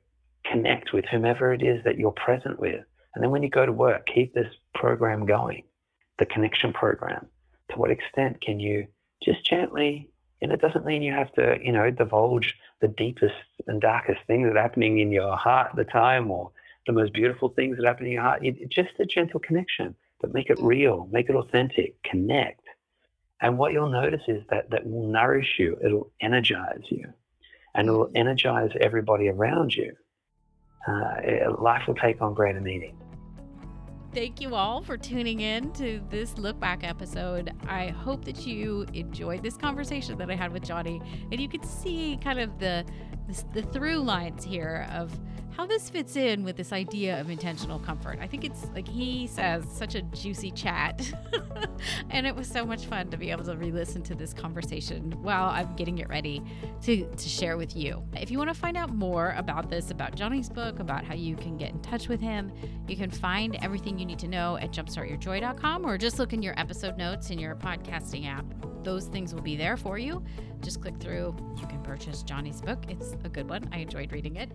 connect 0.44 0.92
with 0.92 1.04
whomever 1.06 1.52
it 1.52 1.62
is 1.62 1.82
that 1.84 1.98
you're 1.98 2.12
present 2.12 2.60
with, 2.60 2.84
and 3.14 3.24
then 3.24 3.30
when 3.32 3.42
you 3.42 3.50
go 3.50 3.66
to 3.66 3.72
work, 3.72 4.06
keep 4.06 4.32
this 4.34 4.54
program 4.74 5.26
going, 5.26 5.64
the 6.18 6.26
connection 6.26 6.72
program. 6.72 7.26
To 7.70 7.78
what 7.78 7.90
extent 7.90 8.40
can 8.40 8.60
you 8.60 8.86
just 9.22 9.44
gently? 9.44 10.08
And 10.40 10.52
it 10.52 10.60
doesn't 10.60 10.86
mean 10.86 11.02
you 11.02 11.12
have 11.12 11.32
to, 11.32 11.58
you 11.60 11.72
know, 11.72 11.90
divulge 11.90 12.54
the 12.80 12.88
deepest 12.88 13.34
and 13.66 13.80
darkest 13.80 14.20
things 14.26 14.46
that 14.46 14.56
are 14.56 14.62
happening 14.62 15.00
in 15.00 15.10
your 15.10 15.36
heart 15.36 15.70
at 15.70 15.76
the 15.76 15.84
time, 15.84 16.30
or 16.30 16.52
the 16.86 16.92
most 16.92 17.12
beautiful 17.12 17.48
things 17.48 17.76
that 17.76 17.86
happen 17.86 18.06
in 18.06 18.12
your 18.12 18.22
heart. 18.22 18.46
It, 18.46 18.68
just 18.68 18.90
a 19.00 19.04
gentle 19.04 19.40
connection, 19.40 19.96
but 20.20 20.32
make 20.32 20.48
it 20.48 20.58
real, 20.60 21.08
make 21.10 21.28
it 21.28 21.34
authentic, 21.34 22.00
connect. 22.04 22.62
And 23.40 23.58
what 23.58 23.72
you'll 23.72 23.90
notice 23.90 24.22
is 24.28 24.42
that 24.50 24.70
that 24.70 24.86
will 24.86 25.08
nourish 25.08 25.56
you. 25.58 25.76
It'll 25.84 26.10
energize 26.20 26.84
you, 26.88 27.12
and 27.74 27.88
it'll 27.88 28.10
energize 28.14 28.70
everybody 28.80 29.28
around 29.28 29.74
you. 29.74 29.94
uh, 30.88 31.14
life 31.58 31.82
will 31.86 31.94
take 31.94 32.20
on 32.20 32.34
greater 32.34 32.60
meaning. 32.60 32.96
Thank 34.14 34.40
you 34.40 34.54
all 34.54 34.80
for 34.80 34.96
tuning 34.96 35.40
in 35.40 35.70
to 35.74 36.00
this 36.08 36.38
look 36.38 36.58
back 36.58 36.82
episode. 36.82 37.52
I 37.68 37.88
hope 37.88 38.24
that 38.24 38.46
you 38.46 38.86
enjoyed 38.94 39.42
this 39.42 39.58
conversation 39.58 40.16
that 40.16 40.30
I 40.30 40.34
had 40.34 40.50
with 40.50 40.64
Jonni 40.64 41.02
and 41.30 41.38
you 41.38 41.48
could 41.48 41.64
see 41.64 42.18
kind 42.22 42.40
of 42.40 42.58
the 42.58 42.86
the, 43.28 43.44
the 43.60 43.62
through 43.68 43.98
lines 43.98 44.42
here 44.42 44.88
of 44.92 45.12
how 45.58 45.66
this 45.66 45.90
fits 45.90 46.14
in 46.14 46.44
with 46.44 46.56
this 46.56 46.72
idea 46.72 47.20
of 47.20 47.30
intentional 47.30 47.80
comfort. 47.80 48.20
I 48.22 48.28
think 48.28 48.44
it's 48.44 48.66
like 48.74 48.86
he 48.86 49.26
says, 49.26 49.64
such 49.68 49.96
a 49.96 50.02
juicy 50.02 50.52
chat. 50.52 51.12
and 52.10 52.28
it 52.28 52.36
was 52.36 52.46
so 52.46 52.64
much 52.64 52.86
fun 52.86 53.10
to 53.10 53.16
be 53.16 53.32
able 53.32 53.42
to 53.44 53.56
re 53.56 53.72
listen 53.72 54.02
to 54.02 54.14
this 54.14 54.32
conversation 54.32 55.10
while 55.20 55.46
I'm 55.46 55.74
getting 55.74 55.98
it 55.98 56.08
ready 56.08 56.44
to, 56.82 57.04
to 57.04 57.28
share 57.28 57.56
with 57.56 57.74
you. 57.74 58.04
If 58.14 58.30
you 58.30 58.38
want 58.38 58.50
to 58.50 58.54
find 58.54 58.76
out 58.76 58.94
more 58.94 59.34
about 59.36 59.68
this, 59.68 59.90
about 59.90 60.14
Jonni's 60.14 60.48
book, 60.48 60.78
about 60.78 61.04
how 61.04 61.14
you 61.14 61.34
can 61.34 61.56
get 61.56 61.72
in 61.72 61.82
touch 61.82 62.06
with 62.08 62.20
him, 62.20 62.52
you 62.86 62.96
can 62.96 63.10
find 63.10 63.58
everything 63.60 63.98
you 63.98 64.06
need 64.06 64.20
to 64.20 64.28
know 64.28 64.58
at 64.58 64.70
jumpstartyourjoy.com 64.70 65.84
or 65.84 65.98
just 65.98 66.20
look 66.20 66.32
in 66.32 66.40
your 66.40 66.58
episode 66.58 66.96
notes 66.96 67.30
in 67.30 67.38
your 67.40 67.56
podcasting 67.56 68.28
app. 68.28 68.44
Those 68.82 69.06
things 69.06 69.34
will 69.34 69.42
be 69.42 69.56
there 69.56 69.76
for 69.76 69.98
you. 69.98 70.22
Just 70.60 70.80
click 70.80 70.98
through. 70.98 71.36
You 71.60 71.66
can 71.66 71.82
purchase 71.82 72.22
Jonni's 72.22 72.60
book. 72.60 72.84
It's 72.88 73.14
a 73.24 73.28
good 73.28 73.48
one. 73.48 73.68
I 73.72 73.78
enjoyed 73.78 74.12
reading 74.12 74.36
it. 74.36 74.50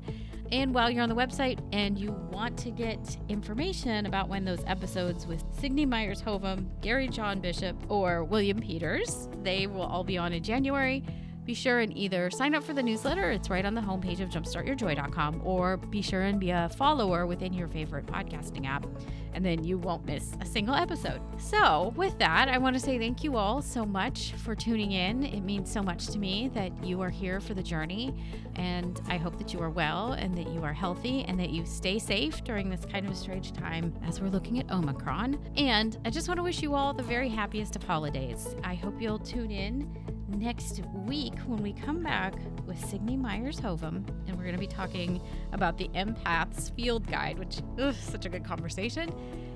And 0.52 0.74
while 0.74 0.90
you're 0.90 1.04
on 1.04 1.10
the 1.10 1.16
website 1.16 1.60
and 1.72 1.98
you 1.98 2.12
want 2.32 2.58
to 2.60 2.72
get 2.72 3.18
information 3.30 4.06
about 4.06 4.30
when 4.30 4.44
those 4.46 4.64
episodes 4.68 5.26
with 5.26 5.44
Signe 5.60 5.88
Myers 5.88 6.22
Hovem, 6.22 6.68
Gary 6.82 7.08
John 7.08 7.40
Bishop, 7.40 7.76
or 7.90 8.24
William 8.24 8.60
Peters, 8.60 9.30
they 9.44 9.68
will 9.68 9.84
all 9.84 10.04
be 10.04 10.18
on 10.18 10.34
in 10.34 10.44
January 10.44 11.04
be 11.46 11.54
sure 11.54 11.80
and 11.80 11.96
either 11.98 12.30
sign 12.32 12.56
up 12.56 12.64
for 12.64 12.74
the 12.74 12.84
newsletter, 12.84 13.32
it's 13.32 13.50
right 13.50 13.66
on 13.66 13.74
the 13.74 13.82
homepage 13.82 14.22
of 14.22 14.30
jumpstartyourjoy.com, 14.30 15.42
or 15.44 15.78
be 15.78 16.02
sure 16.02 16.22
and 16.22 16.40
be 16.40 16.52
a 16.52 16.70
follower 16.78 17.26
within 17.26 17.54
your 17.54 17.68
favorite 17.68 18.06
podcasting 18.06 18.66
app, 18.66 18.86
and 19.34 19.44
then 19.44 19.64
you 19.64 19.78
won't 19.78 20.06
miss 20.06 20.32
a 20.42 20.46
single 20.46 20.76
episode. 20.76 21.22
So, 21.38 21.94
with 21.96 22.18
that, 22.20 22.48
I 22.48 22.58
want 22.58 22.76
to 22.76 22.80
say 22.80 22.98
thank 22.98 23.24
you 23.24 23.36
all 23.36 23.62
so 23.62 23.86
much 23.86 24.34
for 24.34 24.56
tuning 24.56 24.94
in. 24.94 25.24
It 25.24 25.42
means 25.42 25.72
so 25.72 25.82
much 25.82 26.08
to 26.08 26.20
me 26.20 26.50
that 26.54 26.72
you 26.84 27.02
are 27.02 27.10
here 27.10 27.42
for 27.42 27.54
the 27.54 27.64
journey, 27.64 28.14
and 28.56 29.02
I 29.08 29.18
hope 29.18 29.38
that 29.38 29.54
you 29.54 29.60
are 29.60 29.70
well 29.70 30.14
and 30.14 30.38
that 30.38 30.48
you 30.50 30.64
are 30.64 30.74
healthy 30.74 31.24
and 31.24 31.40
that 31.40 31.50
you 31.50 31.66
stay 31.66 32.00
safe 32.00 32.44
during 32.44 32.70
this 32.70 32.86
kind 32.86 33.08
of 33.08 33.18
strange 33.18 33.52
time 33.52 33.94
as 34.06 34.22
we're 34.22 34.30
looking 34.30 34.60
at 34.60 34.72
Omicron. 34.72 35.40
And 35.58 35.98
I 36.06 36.10
just 36.10 36.28
want 36.28 36.38
to 36.38 36.44
wish 36.44 36.62
you 36.62 36.74
all 36.74 36.94
the 36.94 37.04
very 37.04 37.30
happiest 37.30 37.76
of 37.76 37.84
holidays. 37.84 38.56
I 38.64 38.76
hope 38.76 39.02
you'll 39.02 39.20
tune 39.20 39.52
in 39.52 40.23
next 40.40 40.82
week 40.94 41.34
when 41.46 41.62
we 41.62 41.74
come 41.74 42.02
back 42.02 42.34
with 42.66 42.84
Signe 42.90 43.18
Myers 43.18 43.60
Hovem, 43.60 44.08
and 44.28 44.38
we're 44.38 44.44
going 44.44 44.56
to 44.56 44.60
be 44.60 44.68
talking 44.68 45.22
about 45.52 45.78
the 45.78 45.88
Empath's 45.90 46.70
Field 46.70 47.08
Guide, 47.08 47.38
which 47.40 47.62
is 47.78 47.96
such 47.98 48.26
a 48.26 48.30
good 48.30 48.44
conversation. 48.44 49.14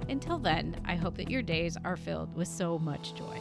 Until 0.09 0.37
then, 0.37 0.75
I 0.85 0.95
hope 0.95 1.17
that 1.17 1.29
your 1.29 1.41
days 1.41 1.77
are 1.83 1.97
filled 1.97 2.35
with 2.35 2.47
so 2.47 2.79
much 2.79 3.13
joy. 3.15 3.39